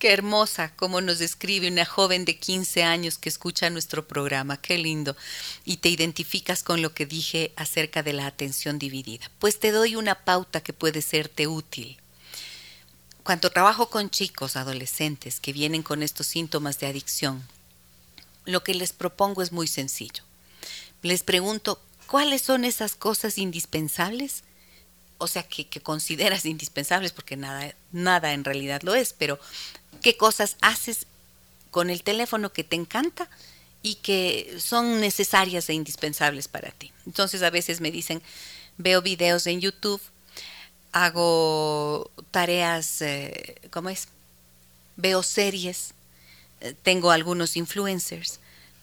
Qué 0.00 0.14
hermosa 0.14 0.72
como 0.76 1.02
nos 1.02 1.18
describe 1.18 1.68
una 1.68 1.84
joven 1.84 2.24
de 2.24 2.38
15 2.38 2.84
años 2.84 3.18
que 3.18 3.28
escucha 3.28 3.68
nuestro 3.68 4.08
programa. 4.08 4.56
Qué 4.56 4.78
lindo. 4.78 5.14
Y 5.66 5.76
te 5.76 5.90
identificas 5.90 6.62
con 6.62 6.80
lo 6.80 6.94
que 6.94 7.04
dije 7.04 7.52
acerca 7.54 8.02
de 8.02 8.14
la 8.14 8.26
atención 8.26 8.78
dividida. 8.78 9.30
Pues 9.38 9.60
te 9.60 9.72
doy 9.72 9.96
una 9.96 10.24
pauta 10.24 10.62
que 10.62 10.72
puede 10.72 11.02
serte 11.02 11.48
útil. 11.48 11.98
Cuando 13.24 13.50
trabajo 13.50 13.90
con 13.90 14.08
chicos, 14.08 14.56
adolescentes 14.56 15.38
que 15.38 15.52
vienen 15.52 15.82
con 15.82 16.02
estos 16.02 16.26
síntomas 16.26 16.80
de 16.80 16.86
adicción, 16.86 17.46
lo 18.46 18.64
que 18.64 18.72
les 18.72 18.94
propongo 18.94 19.42
es 19.42 19.52
muy 19.52 19.66
sencillo. 19.66 20.24
Les 21.02 21.22
pregunto, 21.22 21.78
¿cuáles 22.06 22.40
son 22.40 22.64
esas 22.64 22.94
cosas 22.94 23.36
indispensables? 23.36 24.44
O 25.18 25.26
sea, 25.26 25.42
que, 25.42 25.68
consideras 25.82 26.46
indispensables, 26.46 27.12
porque 27.12 27.36
nada, 27.36 27.74
nada 27.92 28.32
en 28.32 28.44
realidad 28.44 28.80
lo 28.82 28.94
es, 28.94 29.12
pero 29.12 29.38
qué 30.00 30.16
cosas 30.16 30.56
haces 30.60 31.06
con 31.70 31.90
el 31.90 32.02
teléfono 32.02 32.52
que 32.52 32.64
te 32.64 32.76
encanta 32.76 33.28
y 33.82 33.96
que 33.96 34.56
son 34.60 35.00
necesarias 35.00 35.68
e 35.68 35.74
indispensables 35.74 36.48
para 36.48 36.70
ti. 36.70 36.92
Entonces 37.06 37.42
a 37.42 37.50
veces 37.50 37.80
me 37.80 37.90
dicen, 37.90 38.22
veo 38.76 39.02
videos 39.02 39.46
en 39.46 39.60
YouTube, 39.60 40.00
hago 40.92 42.10
tareas, 42.30 43.00
eh, 43.02 43.56
¿cómo 43.70 43.88
es? 43.88 44.08
Veo 44.96 45.22
series, 45.22 45.94
eh, 46.60 46.74
tengo 46.82 47.10
algunos 47.10 47.56
influencers, 47.56 48.40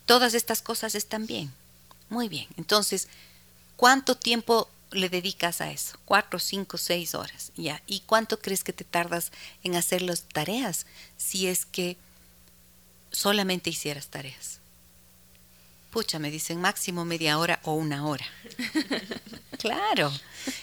Todas 0.07 0.33
estas 0.33 0.61
cosas 0.61 0.95
están 0.95 1.27
bien. 1.27 1.53
Muy 2.09 2.29
bien. 2.29 2.47
Entonces, 2.55 3.09
¿cuánto 3.75 4.15
tiempo 4.15 4.69
le 4.91 5.09
dedicas 5.09 5.61
a 5.61 5.71
eso? 5.71 5.97
Cuatro, 6.05 6.39
cinco, 6.39 6.77
seis 6.77 7.15
horas. 7.15 7.51
Ya. 7.55 7.81
¿Y 7.87 8.01
cuánto 8.01 8.39
crees 8.39 8.63
que 8.63 8.73
te 8.73 8.83
tardas 8.83 9.31
en 9.63 9.75
hacer 9.75 10.01
las 10.01 10.23
tareas 10.23 10.85
si 11.17 11.47
es 11.47 11.65
que 11.65 11.97
solamente 13.11 13.69
hicieras 13.69 14.07
tareas? 14.07 14.59
Pucha, 15.91 16.19
me 16.19 16.31
dicen 16.31 16.61
máximo 16.61 17.05
media 17.05 17.37
hora 17.39 17.59
o 17.63 17.73
una 17.73 18.05
hora. 18.05 18.25
claro. 19.59 20.11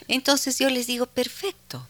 Entonces 0.08 0.58
yo 0.58 0.68
les 0.70 0.86
digo, 0.86 1.06
perfecto. 1.06 1.86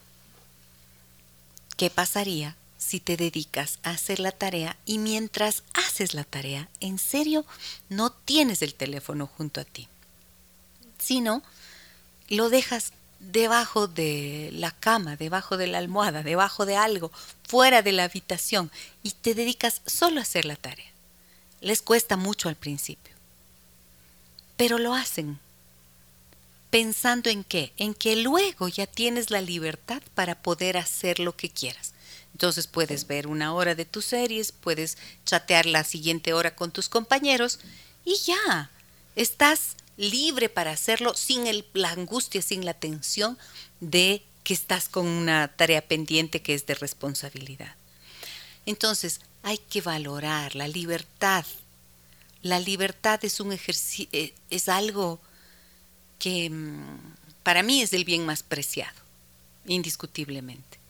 ¿Qué 1.77 1.91
pasaría 1.91 2.57
si 2.85 3.01
te 3.01 3.17
dedicas 3.17 3.79
a 3.83 3.91
hacer 3.91 4.21
la 4.21 4.31
tarea 4.31 4.77
y 4.85 4.99
mientras 4.99 5.63
haces 5.73 6.15
la 6.15 6.25
tarea, 6.25 6.69
en 6.81 6.99
serio, 6.99 7.47
no 7.89 8.11
tienes 8.11 8.63
el 8.63 8.75
teléfono 8.75 9.27
junto 9.27 9.61
a 9.61 9.65
ti, 9.65 9.89
sino 10.99 11.43
lo 12.29 12.49
dejas 12.49 12.93
debajo 13.21 13.87
de 13.87 14.51
la 14.53 14.71
cama, 14.71 15.17
debajo 15.17 15.57
de 15.57 15.67
la 15.67 15.79
almohada, 15.79 16.23
debajo 16.23 16.67
de 16.67 16.77
algo, 16.77 17.11
fuera 17.47 17.83
de 17.83 17.93
la 17.93 18.05
habitación 18.05 18.71
y 19.03 19.13
te 19.13 19.35
dedicas 19.35 19.81
solo 19.87 20.21
a 20.21 20.23
hacer 20.23 20.45
la 20.45 20.57
tarea. 20.57 20.91
Les 21.61 21.81
cuesta 21.81 22.17
mucho 22.17 22.49
al 22.49 22.57
principio, 22.57 23.15
pero 24.57 24.79
lo 24.79 24.95
hacen 24.95 25.39
pensando 26.71 27.31
en 27.31 27.45
qué, 27.45 27.73
en 27.77 27.95
que 27.95 28.17
luego 28.17 28.69
ya 28.69 28.87
tienes 28.87 29.31
la 29.31 29.41
libertad 29.41 30.03
para 30.15 30.43
poder 30.43 30.77
hacer 30.77 31.21
lo 31.21 31.37
que 31.37 31.49
quieras. 31.49 31.93
Entonces 32.33 32.67
puedes 32.67 33.07
ver 33.07 33.29
una 33.29 33.55
hora 33.55 33.77
de 33.77 33.85
tus 33.85 34.07
series, 34.07 34.51
puedes 34.51 34.99
chatear 35.25 35.67
la 35.67 35.85
siguiente 35.85 36.33
hora 36.33 36.57
con 36.57 36.73
tus 36.73 36.89
compañeros 36.89 37.61
y 38.05 38.17
ya, 38.17 38.71
estás 39.15 39.77
libre 39.97 40.49
para 40.49 40.73
hacerlo 40.73 41.15
sin 41.15 41.45
la 41.73 41.91
angustia, 41.91 42.43
sin 42.43 42.65
la 42.65 42.75
tensión 42.75 43.39
de 43.81 44.23
que 44.43 44.55
estás 44.55 44.89
con 44.89 45.07
una 45.07 45.49
tarea 45.49 45.87
pendiente 45.87 46.43
que 46.43 46.55
es 46.55 46.67
de 46.67 46.75
responsabilidad. 46.75 47.75
Entonces, 48.67 49.21
hay 49.43 49.59
que 49.59 49.81
valorar 49.81 50.55
la 50.55 50.69
libertad. 50.69 51.45
La 52.43 52.61
libertad 52.61 53.25
es 53.25 53.41
un 53.41 53.53
ejercicio, 53.53 54.09
eh, 54.13 54.35
es 54.51 54.69
algo 54.69 55.21
que 56.19 56.51
mm, 56.51 57.15
para 57.43 57.63
mí 57.63 57.83
es 57.83 57.93
el 57.93 58.05
bien 58.05 58.27
más 58.27 58.43
preciado, 58.43 58.99
indiscutiblemente 59.67 60.85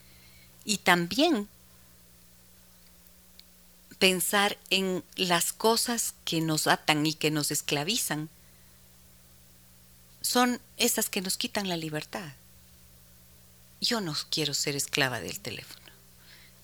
y 0.64 0.78
también 0.78 1.48
pensar 3.98 4.58
en 4.70 5.04
las 5.16 5.52
cosas 5.52 6.14
que 6.24 6.40
nos 6.40 6.66
atan 6.66 7.06
y 7.06 7.14
que 7.14 7.30
nos 7.30 7.50
esclavizan 7.50 8.28
son 10.24 10.58
esas 10.78 11.10
que 11.10 11.20
nos 11.20 11.36
quitan 11.36 11.68
la 11.68 11.76
libertad. 11.76 12.32
Yo 13.82 14.00
no 14.00 14.16
quiero 14.30 14.54
ser 14.54 14.74
esclava 14.74 15.20
del 15.20 15.38
teléfono. 15.38 15.84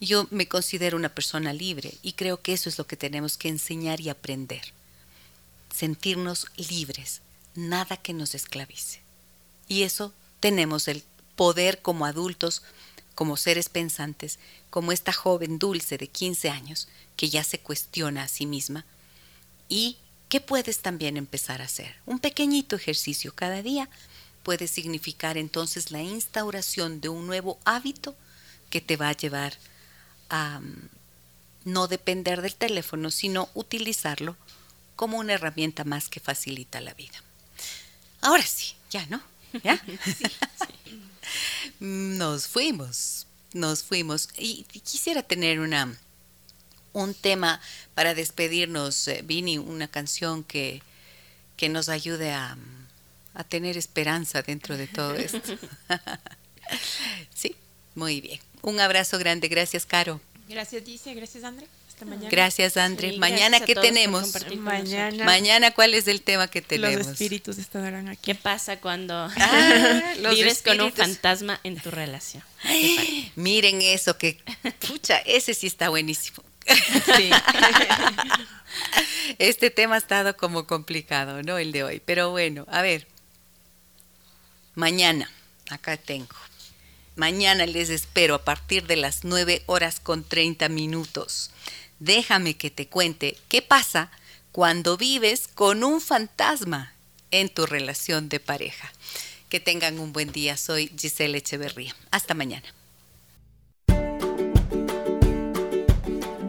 Yo 0.01 0.27
me 0.31 0.49
considero 0.49 0.97
una 0.97 1.11
persona 1.11 1.53
libre 1.53 1.93
y 2.03 2.15
creo 2.15 2.41
que 2.41 2.55
eso 2.55 2.70
es 2.70 2.78
lo 2.78 2.87
que 2.87 2.97
tenemos 2.97 3.37
que 3.37 3.49
enseñar 3.49 4.01
y 4.01 4.09
aprender. 4.09 4.73
Sentirnos 5.74 6.47
libres, 6.57 7.20
nada 7.55 7.99
que 7.99 8.15
nos 8.15 8.35
esclavice. 8.35 9.01
Y 9.69 9.82
eso 9.82 10.15
tenemos 10.41 10.89
el 10.89 11.05
poder 11.37 11.82
como 11.82 12.07
adultos 12.07 12.62
como 13.15 13.37
seres 13.37 13.69
pensantes, 13.69 14.39
como 14.70 14.91
esta 14.91 15.12
joven 15.12 15.59
dulce 15.59 15.99
de 15.99 16.07
15 16.07 16.49
años 16.49 16.89
que 17.19 17.28
ya 17.28 17.45
se 17.45 17.59
cuestiona 17.59 18.23
a 18.23 18.28
sí 18.28 18.47
misma 18.47 18.87
y 19.69 19.99
que 20.31 20.40
puedes 20.40 20.78
también 20.78 21.16
empezar 21.16 21.61
a 21.61 21.65
hacer. 21.66 21.97
Un 22.07 22.20
pequeñito 22.20 22.77
ejercicio 22.77 23.35
cada 23.35 23.62
día 23.62 23.90
puede 24.44 24.69
significar 24.69 25.36
entonces 25.36 25.90
la 25.90 26.01
instauración 26.01 27.01
de 27.01 27.11
un 27.11 27.27
nuevo 27.27 27.59
hábito 27.65 28.16
que 28.70 28.81
te 28.81 28.97
va 28.97 29.09
a 29.09 29.16
llevar 29.16 29.55
a 30.28 30.61
mm, 30.61 30.89
no 31.65 31.89
depender 31.89 32.43
del 32.43 32.55
teléfono, 32.55 33.11
sino 33.11 33.51
utilizarlo 33.55 34.36
como 34.94 35.19
una 35.19 35.32
herramienta 35.35 35.82
más 35.82 36.09
que 36.09 36.20
facilita 36.20 36.81
la 36.81 36.94
vida. 36.94 37.23
Ahora 38.20 38.44
sí, 38.44 38.74
ya, 38.89 39.05
¿no? 39.07 39.20
¿Ya? 39.65 39.82
nos 41.81 42.47
fuimos, 42.47 43.27
nos 43.52 43.82
fuimos. 43.82 44.28
Y 44.39 44.62
quisiera 44.62 45.24
tener 45.24 45.59
una 45.59 45.98
un 46.93 47.15
tema 47.15 47.61
para 47.95 48.15
despedirnos, 48.15 49.09
eh, 49.09 49.23
Vini, 49.25 49.59
una 49.59 49.89
canción 49.89 50.45
que, 50.45 50.83
que 51.57 51.69
nos 51.69 51.89
ayude 51.89 52.33
a, 52.33 52.57
a 53.35 53.45
tener 53.45 53.77
esperanza 53.77 54.43
dentro 54.43 54.77
de 54.77 54.87
todo 54.87 55.15
esto. 55.15 55.41
sí, 57.35 57.55
muy 57.95 58.21
bien. 58.21 58.41
Un 58.62 58.81
abrazo 58.81 59.19
grande. 59.19 59.49
Gracias, 59.49 59.87
Caro. 59.87 60.21
Gracias, 60.49 60.85
Dice. 60.85 61.15
Gracias, 61.15 61.45
André. 61.45 61.67
Gracias, 62.31 62.77
André. 62.77 63.17
mañana, 63.19 63.61
¿qué 63.61 63.75
tenemos? 63.75 64.33
Mañana. 64.57 65.25
Mañana, 65.25 65.71
¿cuál 65.73 65.95
es 65.95 66.09
el 66.09 66.23
tema 66.23 66.49
que 66.49 66.62
tenemos? 66.62 66.97
Los 66.97 67.07
espíritus 67.09 67.59
estarán 67.59 68.09
aquí. 68.09 68.21
¿Qué 68.23 68.35
pasa 68.35 68.79
cuando 68.79 69.15
ah, 69.15 70.15
vives 70.31 70.62
con 70.62 70.81
un 70.81 70.93
fantasma 70.93 71.61
en 71.62 71.79
tu 71.79 71.91
relación? 71.91 72.43
Miren 73.37 73.83
eso, 73.83 74.17
que, 74.17 74.39
pucha, 74.89 75.19
ese 75.19 75.55
sí 75.55 75.67
está 75.67 75.89
buenísimo. 75.89 76.43
este 79.38 79.70
tema 79.70 79.94
ha 79.97 79.98
estado 79.98 80.36
como 80.36 80.66
complicado, 80.66 81.42
¿no? 81.42 81.59
El 81.59 81.72
de 81.72 81.84
hoy. 81.84 82.02
Pero 82.05 82.30
bueno, 82.30 82.66
a 82.70 82.82
ver. 82.82 83.06
Mañana, 84.74 85.30
acá 85.70 85.97
tengo. 85.97 86.36
Mañana 87.16 87.66
les 87.66 87.90
espero 87.90 88.34
a 88.34 88.44
partir 88.44 88.86
de 88.86 88.97
las 88.97 89.24
9 89.24 89.62
horas 89.66 90.01
con 90.01 90.24
30 90.24 90.68
minutos 90.68 91.51
déjame 92.01 92.56
que 92.56 92.70
te 92.70 92.88
cuente 92.88 93.38
qué 93.48 93.62
pasa 93.62 94.10
cuando 94.51 94.97
vives 94.97 95.47
con 95.47 95.84
un 95.84 96.01
fantasma 96.01 96.94
en 97.30 97.48
tu 97.48 97.66
relación 97.66 98.28
de 98.28 98.40
pareja. 98.40 98.92
Que 99.48 99.60
tengan 99.60 100.01
un 100.01 100.12
buen 100.12 100.32
día. 100.32 100.56
Soy 100.56 100.90
Giselle 100.98 101.38
Echeverría. 101.38 101.94
Hasta 102.10 102.34
mañana. 102.34 102.74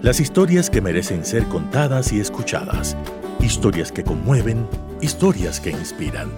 Las 0.01 0.19
historias 0.19 0.71
que 0.71 0.81
merecen 0.81 1.23
ser 1.23 1.43
contadas 1.43 2.11
y 2.11 2.19
escuchadas. 2.19 2.97
Historias 3.39 3.91
que 3.91 4.03
conmueven, 4.03 4.65
historias 4.99 5.59
que 5.59 5.69
inspiran. 5.69 6.31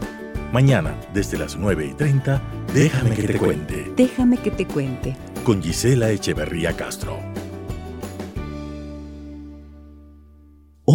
Mañana, 0.51 0.93
desde 1.13 1.37
las 1.37 1.55
9 1.55 1.85
y 1.85 1.93
30, 1.93 2.41
déjame, 2.73 3.15
que, 3.15 3.23
te 3.23 3.37
cuente. 3.37 3.93
Déjame 3.95 4.37
que 4.37 4.51
te 4.51 4.67
cuente. 4.67 5.15
Con 5.45 5.63
Gisela 5.63 6.11
Echeverría 6.11 6.73
Castro. 6.73 7.32